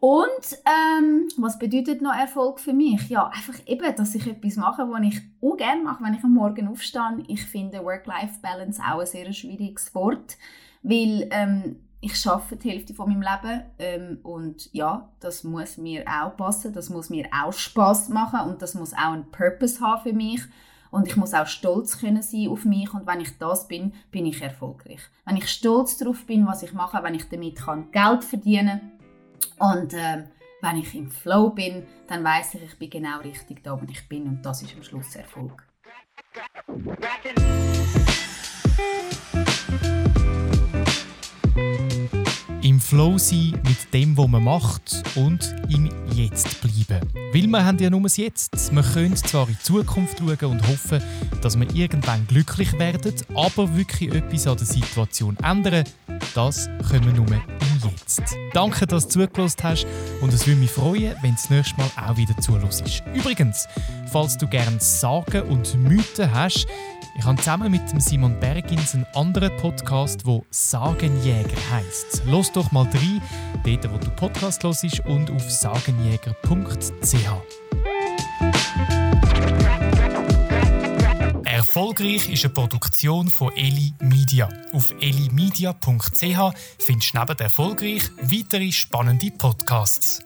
Und 0.00 0.58
ähm, 0.64 1.28
was 1.36 1.58
bedeutet 1.58 2.00
noch 2.00 2.14
Erfolg 2.14 2.60
für 2.60 2.72
mich? 2.72 3.10
Ja, 3.10 3.26
einfach 3.26 3.60
eben, 3.66 3.94
dass 3.94 4.14
ich 4.14 4.26
etwas 4.26 4.56
mache, 4.56 4.88
was 4.90 5.02
ich 5.02 5.20
auch 5.42 5.56
gerne 5.56 5.82
mache, 5.82 6.02
wenn 6.02 6.14
ich 6.14 6.24
am 6.24 6.32
Morgen 6.32 6.68
aufstehe. 6.68 7.24
Ich 7.28 7.44
finde 7.44 7.84
Work-Life-Balance 7.84 8.80
auch 8.80 9.00
ein 9.00 9.06
sehr 9.06 9.30
schwieriges 9.34 9.94
Wort 9.94 10.38
weil 10.84 11.28
ähm, 11.30 11.76
ich 12.00 12.16
schaffe 12.16 12.56
die 12.56 12.70
Hälfte 12.70 12.94
von 12.94 13.08
meinem 13.08 13.22
Leben 13.22 13.62
ähm, 13.78 14.18
und 14.22 14.72
ja, 14.72 15.08
das 15.20 15.42
muss 15.42 15.78
mir 15.78 16.04
auch 16.06 16.36
passen, 16.36 16.72
das 16.72 16.90
muss 16.90 17.08
mir 17.08 17.26
auch 17.32 17.52
Spaß 17.52 18.10
machen 18.10 18.40
und 18.50 18.60
das 18.60 18.74
muss 18.74 18.92
auch 18.92 19.12
einen 19.12 19.30
Purpose 19.30 19.80
haben 19.80 20.02
für 20.02 20.12
mich 20.12 20.42
und 20.90 21.08
ich 21.08 21.16
muss 21.16 21.32
auch 21.32 21.46
stolz 21.46 21.98
können 21.98 22.22
sein 22.22 22.48
auf 22.48 22.66
mich 22.66 22.92
und 22.92 23.06
wenn 23.06 23.20
ich 23.20 23.38
das 23.38 23.66
bin, 23.66 23.94
bin 24.10 24.26
ich 24.26 24.42
erfolgreich. 24.42 25.00
Wenn 25.24 25.38
ich 25.38 25.48
stolz 25.48 25.96
darauf 25.96 26.26
bin, 26.26 26.46
was 26.46 26.62
ich 26.62 26.74
mache, 26.74 27.02
wenn 27.02 27.14
ich 27.14 27.28
damit 27.30 27.56
kann 27.56 27.90
Geld 27.90 28.22
verdienen 28.22 28.92
und 29.58 29.94
ähm, 29.94 30.24
wenn 30.60 30.76
ich 30.76 30.94
im 30.94 31.10
Flow 31.10 31.50
bin, 31.50 31.86
dann 32.06 32.22
weiß 32.22 32.54
ich, 32.54 32.62
ich 32.64 32.78
bin 32.78 32.90
genau 32.90 33.18
richtig 33.20 33.64
da, 33.64 33.80
wo 33.80 33.86
ich 33.90 34.06
bin 34.08 34.28
und 34.28 34.42
das 34.42 34.60
ist 34.60 34.76
am 34.76 34.82
Schluss 34.82 35.16
Erfolg. 35.16 35.66
Flow 42.84 43.16
sein 43.16 43.58
mit 43.66 43.94
dem, 43.94 44.14
was 44.14 44.28
man 44.28 44.44
macht 44.44 45.02
und 45.14 45.54
im 45.70 45.90
Jetzt 46.12 46.60
bleiben. 46.60 47.00
Weil 47.32 47.46
wir 47.46 47.64
haben 47.64 47.78
ja 47.78 47.88
nur 47.88 48.02
das 48.02 48.18
Jetzt. 48.18 48.74
Wir 48.74 48.82
können 48.82 49.16
zwar 49.16 49.48
in 49.48 49.54
die 49.54 49.62
Zukunft 49.62 50.18
schauen 50.18 50.50
und 50.50 50.68
hoffen, 50.68 51.02
dass 51.40 51.58
wir 51.58 51.74
irgendwann 51.74 52.26
glücklich 52.26 52.78
werden, 52.78 53.14
aber 53.34 53.74
wirklich 53.74 54.12
etwas 54.12 54.46
an 54.46 54.58
der 54.58 54.66
Situation 54.66 55.36
ändern, 55.42 55.84
das 56.34 56.68
können 56.90 57.06
wir 57.06 57.12
nur 57.14 57.26
im 57.26 57.73
Jetzt. 57.90 58.22
Danke, 58.52 58.86
dass 58.86 59.08
du 59.08 59.26
zugelassen 59.26 59.62
hast 59.62 59.86
und 60.20 60.32
es 60.32 60.46
würde 60.46 60.60
mich 60.60 60.70
freuen, 60.70 61.16
wenn 61.22 61.30
du 61.30 61.36
das 61.36 61.50
nächste 61.50 61.76
Mal 61.76 61.90
auch 61.96 62.16
wieder 62.16 62.36
zuhörst. 62.38 63.02
Übrigens, 63.14 63.66
falls 64.10 64.38
du 64.38 64.46
gerne 64.46 64.80
Sagen 64.80 65.42
und 65.42 65.74
Mythen 65.76 66.32
hast, 66.32 66.66
ich 67.16 67.24
habe 67.24 67.36
zusammen 67.36 67.70
mit 67.70 67.82
Simon 68.02 68.38
Bergins 68.40 68.94
einen 68.94 69.06
anderen 69.14 69.56
Podcast, 69.58 70.26
der 70.26 70.42
Sagenjäger 70.50 71.56
heisst. 71.70 72.22
Los 72.26 72.50
doch 72.50 72.72
mal 72.72 72.88
rein, 72.92 73.22
dort 73.64 73.92
wo 73.92 73.98
du 73.98 74.10
Podcast 74.10 74.64
hörst 74.64 74.84
und 75.06 75.30
auf 75.30 75.48
sagenjäger.ch. 75.48 77.63
Erfolgreich 81.74 82.28
ist 82.28 82.44
eine 82.44 82.54
Produktion 82.54 83.28
von 83.28 83.52
Eli 83.56 83.94
Media. 83.98 84.48
Auf 84.72 84.94
elimedia.ch 85.00 86.54
findest 86.78 87.14
du 87.14 87.18
neben 87.18 87.38
Erfolgreich 87.40 88.02
weitere 88.22 88.70
spannende 88.70 89.32
Podcasts. 89.32 90.20